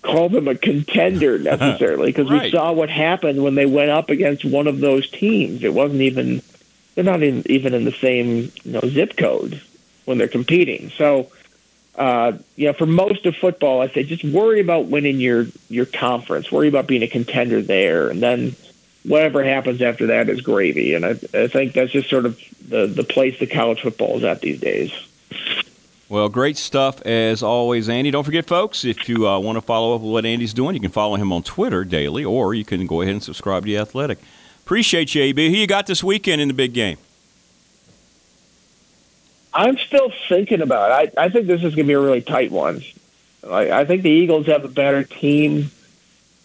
call 0.02 0.30
them 0.30 0.48
a 0.48 0.56
contender 0.56 1.38
necessarily 1.40 2.14
because 2.14 2.30
we 2.30 2.50
saw 2.50 2.72
what 2.72 2.90
happened 2.90 3.44
when 3.44 3.56
they 3.56 3.66
went 3.66 3.90
up 3.90 4.10
against 4.10 4.46
one 4.46 4.66
of 4.66 4.80
those 4.80 5.10
teams. 5.10 5.66
It 5.66 5.74
wasn't 5.74 6.00
even 6.00 6.42
they're 6.96 7.04
not 7.04 7.22
in, 7.24 7.44
even 7.52 7.74
in 7.74 7.84
the 7.84 7.92
same 7.92 8.54
you 8.64 8.72
know 8.72 8.80
zip 8.88 9.18
code 9.18 9.62
when 10.06 10.18
they're 10.18 10.30
competing. 10.30 10.92
So 10.92 11.30
uh, 11.96 12.38
you 12.56 12.68
know, 12.68 12.74
for 12.74 12.86
most 12.86 13.26
of 13.26 13.36
football, 13.36 13.82
I 13.82 13.90
say 13.90 14.04
just 14.06 14.24
worry 14.24 14.62
about 14.62 14.86
winning 14.86 15.20
your 15.20 15.46
your 15.68 15.88
conference. 15.88 16.50
Worry 16.54 16.70
about 16.70 16.88
being 16.88 17.04
a 17.04 17.10
contender 17.10 17.62
there, 17.62 18.08
and 18.08 18.24
then 18.24 18.56
whatever 19.04 19.44
happens 19.44 19.82
after 19.82 20.08
that 20.08 20.30
is 20.30 20.40
gravy. 20.40 20.94
And 20.94 21.06
I, 21.06 21.10
I 21.34 21.48
think 21.48 21.74
that's 21.74 21.92
just 21.92 22.10
sort 22.10 22.26
of 22.26 22.40
the 22.66 22.88
the 22.88 23.04
place 23.04 23.40
that 23.40 23.52
college 23.52 23.82
football 23.82 24.20
is 24.20 24.24
at 24.24 24.40
these 24.40 24.62
days. 24.62 24.94
Well, 26.10 26.28
great 26.28 26.57
stuff 26.57 27.03
as 27.03 27.43
always, 27.43 27.88
Andy. 27.88 28.10
Don't 28.10 28.24
forget, 28.24 28.47
folks, 28.47 28.84
if 28.84 29.07
you 29.07 29.28
uh, 29.28 29.38
want 29.38 29.57
to 29.57 29.62
follow 29.62 29.93
up 29.93 30.01
with 30.01 30.12
what 30.12 30.26
Andy's 30.26 30.55
doing, 30.55 30.74
you 30.74 30.82
can 30.82 30.89
follow 30.89 31.18
him 31.18 31.32
on 31.32 31.43
Twitter 31.43 31.84
daily, 31.84 32.26
or 32.26 32.55
you 32.55 32.66
can 32.66 32.88
go 32.88 33.01
ahead 33.01 33.14
and 33.14 33.24
subscribe 33.24 33.62
to 33.62 33.68
The 33.68 33.78
Athletic. 33.78 34.18
Appreciate 34.66 35.14
you, 35.14 35.22
AB. 35.22 35.49
Who 35.49 35.55
you 35.55 35.68
got 35.68 35.86
this 35.86 36.03
weekend 36.03 36.41
in 36.41 36.47
the 36.47 36.55
big 36.55 36.74
game? 36.74 36.97
I'm 39.53 39.78
still 39.78 40.12
thinking 40.28 40.62
about 40.62 41.05
it. 41.05 41.14
I, 41.16 41.26
I 41.26 41.30
think 41.30 41.45
this 41.45 41.64
is 41.64 41.76
going 41.76 41.86
to 41.86 41.91
be 41.91 41.93
a 41.93 41.99
really 41.99 42.22
tight 42.22 42.49
one. 42.49 42.82
I, 43.47 43.72
I 43.72 43.86
think 43.86 44.01
the 44.01 44.10
Eagles 44.10 44.47
have 44.47 44.66
a 44.66 44.68
better 44.68 45.03
team, 45.03 45.70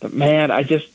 but 0.00 0.12
man, 0.12 0.50
I 0.50 0.62
just 0.62 0.88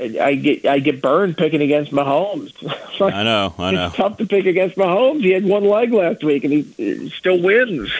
I 0.00 0.34
get 0.36 0.64
I 0.64 0.78
get 0.78 1.02
burned 1.02 1.36
picking 1.36 1.60
against 1.62 1.92
Mahomes. 1.92 2.52
Like- 3.00 3.14
I 3.14 3.22
know, 3.22 3.54
I 3.58 3.70
know. 3.70 3.86
It's 3.86 3.94
tough 3.96 4.16
to 4.18 4.26
pick 4.26 4.46
against 4.46 4.76
Mahomes. 4.76 5.20
He 5.20 5.30
had 5.30 5.44
one 5.44 5.64
leg 5.64 5.92
last 5.92 6.24
week, 6.24 6.42
and 6.42 6.52
he, 6.52 6.62
he 6.62 7.10
still 7.10 7.40
wins. 7.40 7.92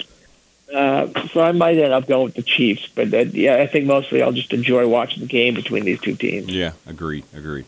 Uh, 0.75 1.07
so 1.29 1.41
I 1.41 1.53
might 1.53 1.79
end 1.79 1.93
up 1.93 2.09
going 2.09 2.25
with 2.25 2.35
the 2.35 2.43
Chiefs, 2.43 2.89
but 2.95 3.15
uh, 3.15 3.19
yeah, 3.19 3.57
I 3.59 3.69
think 3.69 3.87
mostly 3.87 4.23
I'll 4.23 4.33
just 4.33 4.53
enjoy 4.53 4.89
watching 4.89 5.21
the 5.21 5.29
game 5.29 5.55
between 5.55 5.85
these 5.85 6.01
two 6.01 6.17
teams. 6.17 6.49
Yeah, 6.53 6.73
agreed, 6.85 7.25
agreed. 7.33 7.65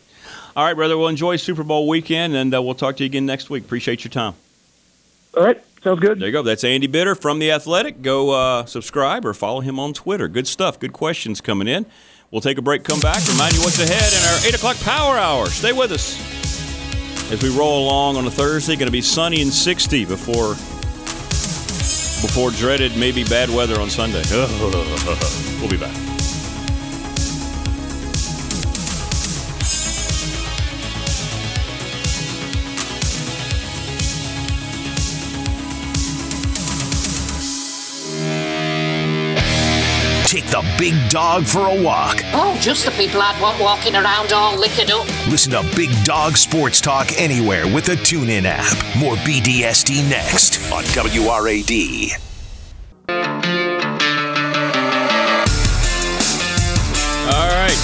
All 0.56 0.64
right, 0.64 0.74
brother. 0.74 0.98
We'll 0.98 1.06
enjoy 1.06 1.36
Super 1.36 1.62
Bowl 1.62 1.86
weekend, 1.86 2.34
and 2.34 2.52
uh, 2.52 2.60
we'll 2.60 2.74
talk 2.74 2.96
to 2.96 3.04
you 3.04 3.06
again 3.06 3.26
next 3.26 3.48
week. 3.48 3.62
Appreciate 3.64 4.02
your 4.02 4.10
time. 4.10 4.34
All 5.36 5.44
right, 5.44 5.62
Sounds 5.82 6.00
good. 6.00 6.18
There 6.18 6.26
you 6.28 6.32
go. 6.32 6.42
That's 6.42 6.62
Andy 6.64 6.88
Bitter 6.88 7.14
from 7.14 7.38
The 7.38 7.52
Athletic. 7.52 8.02
Go 8.02 8.30
uh, 8.30 8.66
subscribe 8.66 9.24
or 9.24 9.32
follow 9.32 9.60
him 9.60 9.78
on 9.78 9.94
Twitter. 9.94 10.28
Good 10.28 10.46
stuff. 10.46 10.78
Good 10.78 10.92
questions 10.92 11.40
coming 11.40 11.68
in. 11.68 11.86
We'll 12.30 12.40
take 12.40 12.58
a 12.58 12.62
break, 12.62 12.84
come 12.84 13.00
back, 13.00 13.26
remind 13.26 13.54
you 13.54 13.60
what's 13.60 13.80
ahead 13.80 14.12
in 14.12 14.28
our 14.28 14.48
8 14.48 14.54
o'clock 14.54 14.76
power 14.80 15.18
hour. 15.18 15.46
Stay 15.46 15.72
with 15.72 15.90
us 15.90 16.14
as 17.32 17.42
we 17.42 17.48
roll 17.48 17.84
along 17.84 18.16
on 18.16 18.26
a 18.26 18.30
Thursday. 18.30 18.76
Going 18.76 18.86
to 18.86 18.92
be 18.92 19.02
sunny 19.02 19.42
and 19.42 19.52
60 19.52 20.04
before 20.04 20.50
before 22.22 22.50
dreaded 22.52 22.96
maybe 22.96 23.24
bad 23.24 23.50
weather 23.50 23.80
on 23.80 23.90
Sunday. 23.90 24.22
we'll 24.30 25.70
be 25.70 25.76
back. 25.76 26.09
The 40.50 40.66
big 40.78 40.94
dog 41.08 41.44
for 41.44 41.60
a 41.60 41.82
walk. 41.82 42.22
Oh, 42.32 42.58
just 42.60 42.84
the 42.84 42.90
people 42.92 43.20
I'd 43.22 43.40
want 43.40 43.60
walking 43.60 43.94
around 43.94 44.32
all 44.32 44.58
liquored 44.58 44.90
up. 44.90 45.06
Listen 45.28 45.52
to 45.52 45.62
Big 45.76 45.90
Dog 46.04 46.36
Sports 46.36 46.80
Talk 46.80 47.12
anywhere 47.20 47.72
with 47.72 47.84
the 47.84 47.94
TuneIn 47.94 48.44
app. 48.44 48.74
More 48.98 49.14
BDSD 49.16 50.08
next 50.10 50.58
on 50.72 50.82
WRAD. 50.84 52.18
All 57.30 57.50
right. 57.54 57.78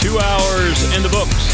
Two 0.00 0.18
hours 0.18 0.96
in 0.96 1.02
the 1.02 1.10
books. 1.10 1.52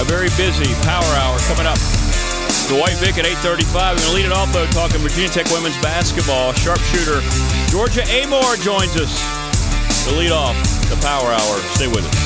A 0.00 0.04
very 0.04 0.28
busy 0.36 0.72
power 0.84 1.04
hour 1.16 1.38
coming 1.40 1.66
up. 1.66 2.03
The 2.66 2.80
White 2.80 2.96
Vic 2.96 3.18
at 3.18 3.26
8.35. 3.26 3.44
We're 3.44 3.96
going 3.96 3.98
to 3.98 4.12
lead 4.14 4.24
it 4.24 4.32
off, 4.32 4.50
though, 4.52 4.66
talking 4.68 4.98
Virginia 5.00 5.28
Tech 5.28 5.46
women's 5.50 5.76
basketball. 5.82 6.54
Sharpshooter 6.54 7.20
Georgia 7.68 8.00
Amoore 8.02 8.56
joins 8.62 8.96
us 8.96 9.12
to 10.08 10.14
lead 10.16 10.32
off 10.32 10.56
the 10.88 10.96
power 11.02 11.28
hour. 11.28 11.58
Stay 11.74 11.88
with 11.88 12.06
us. 12.06 12.23